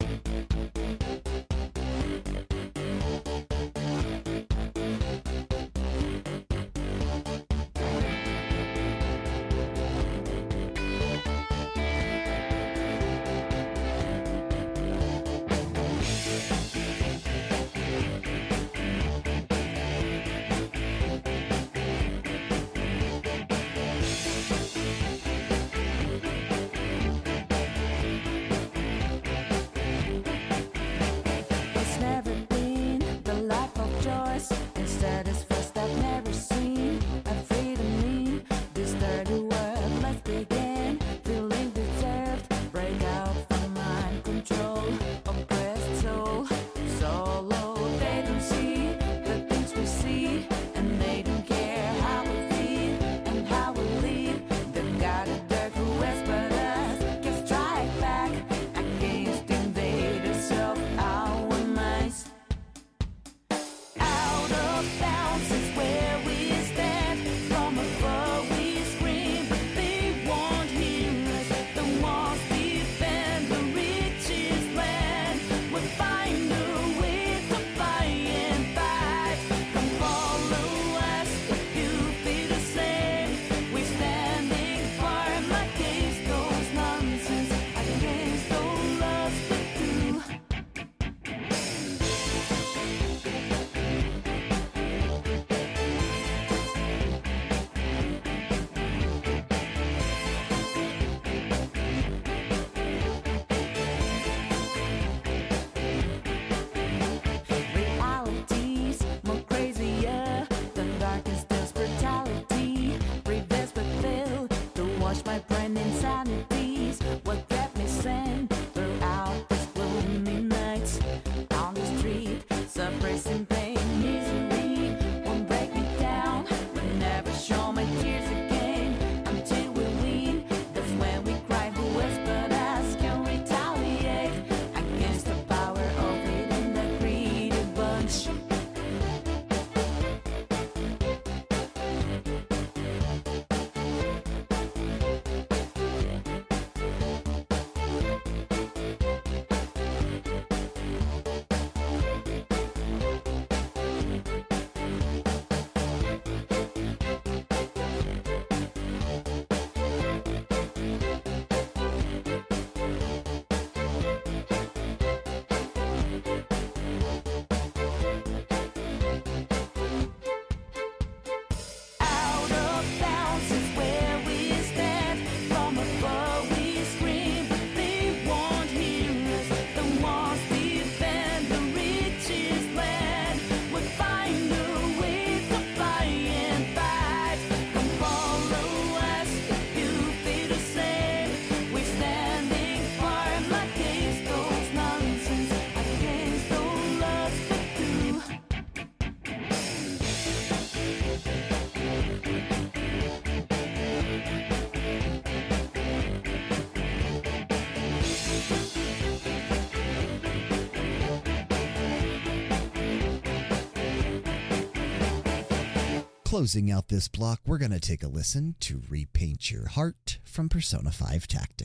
Closing 216.39 216.71
out 216.71 216.87
this 216.87 217.09
block, 217.09 217.41
we're 217.45 217.59
going 217.59 217.73
to 217.73 217.81
take 217.81 218.05
a 218.05 218.07
listen 218.07 218.55
to 218.61 218.83
Repaint 218.89 219.51
Your 219.51 219.67
Heart 219.67 220.21
from 220.23 220.49
Persona 220.49 220.93
5 220.93 221.27
Tactica. 221.27 221.58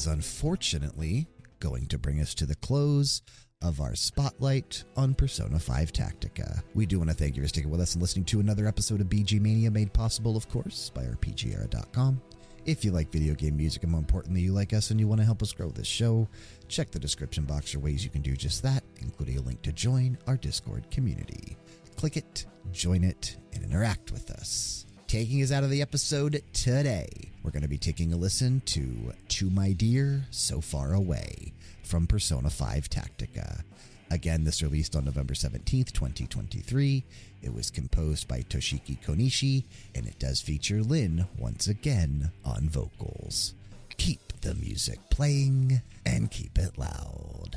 Is 0.00 0.06
unfortunately 0.06 1.26
going 1.58 1.86
to 1.86 1.98
bring 1.98 2.20
us 2.20 2.32
to 2.32 2.46
the 2.46 2.54
close 2.56 3.20
of 3.60 3.82
our 3.82 3.94
spotlight 3.94 4.82
on 4.96 5.12
Persona 5.12 5.58
5 5.58 5.92
Tactica. 5.92 6.62
We 6.74 6.86
do 6.86 6.96
want 6.96 7.10
to 7.10 7.16
thank 7.16 7.36
you 7.36 7.42
for 7.42 7.48
sticking 7.48 7.70
with 7.70 7.82
us 7.82 7.92
and 7.92 8.00
listening 8.00 8.24
to 8.26 8.40
another 8.40 8.66
episode 8.66 9.02
of 9.02 9.08
BG 9.08 9.38
Mania, 9.42 9.70
made 9.70 9.92
possible, 9.92 10.38
of 10.38 10.48
course, 10.48 10.90
by 10.94 11.02
RPGera.com. 11.02 12.22
If 12.64 12.82
you 12.82 12.92
like 12.92 13.12
video 13.12 13.34
game 13.34 13.58
music 13.58 13.82
and 13.82 13.92
more 13.92 13.98
importantly, 13.98 14.40
you 14.40 14.54
like 14.54 14.72
us 14.72 14.90
and 14.90 14.98
you 14.98 15.06
want 15.06 15.20
to 15.20 15.26
help 15.26 15.42
us 15.42 15.52
grow 15.52 15.68
this 15.68 15.86
show, 15.86 16.26
check 16.68 16.90
the 16.90 16.98
description 16.98 17.44
box 17.44 17.72
for 17.72 17.80
ways 17.80 18.02
you 18.02 18.08
can 18.10 18.22
do 18.22 18.34
just 18.34 18.62
that, 18.62 18.82
including 19.02 19.36
a 19.36 19.42
link 19.42 19.60
to 19.62 19.72
join 19.72 20.16
our 20.26 20.38
Discord 20.38 20.90
community. 20.90 21.58
Click 21.96 22.16
it, 22.16 22.46
join 22.72 23.04
it, 23.04 23.36
and 23.52 23.62
interact 23.62 24.12
with 24.12 24.30
us. 24.30 24.86
Taking 25.10 25.42
us 25.42 25.50
out 25.50 25.64
of 25.64 25.70
the 25.70 25.82
episode 25.82 26.40
today, 26.52 27.08
we're 27.42 27.50
going 27.50 27.64
to 27.64 27.68
be 27.68 27.78
taking 27.78 28.12
a 28.12 28.16
listen 28.16 28.62
to 28.66 29.12
To 29.26 29.50
My 29.50 29.72
Dear 29.72 30.24
So 30.30 30.60
Far 30.60 30.94
Away 30.94 31.52
from 31.82 32.06
Persona 32.06 32.48
5 32.48 32.88
Tactica. 32.88 33.64
Again, 34.12 34.44
this 34.44 34.62
released 34.62 34.94
on 34.94 35.04
November 35.04 35.34
17th, 35.34 35.90
2023. 35.90 37.04
It 37.42 37.52
was 37.52 37.72
composed 37.72 38.28
by 38.28 38.42
Toshiki 38.42 39.02
Konishi, 39.04 39.64
and 39.96 40.06
it 40.06 40.20
does 40.20 40.40
feature 40.40 40.80
Lyn 40.80 41.26
once 41.36 41.66
again 41.66 42.30
on 42.44 42.68
vocals. 42.68 43.54
Keep 43.96 44.42
the 44.42 44.54
music 44.54 45.00
playing 45.10 45.82
and 46.06 46.30
keep 46.30 46.56
it 46.56 46.78
loud. 46.78 47.56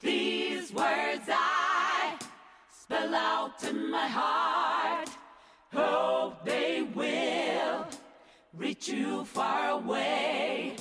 These 0.00 0.72
words 0.72 1.28
I 1.28 2.18
spell 2.72 3.14
out 3.14 3.62
in 3.62 3.92
my 3.92 4.08
heart. 4.08 4.79
Hope 5.72 6.44
they 6.44 6.82
will 6.94 7.86
reach 8.52 8.88
you 8.88 9.24
far 9.24 9.70
away. 9.70 10.76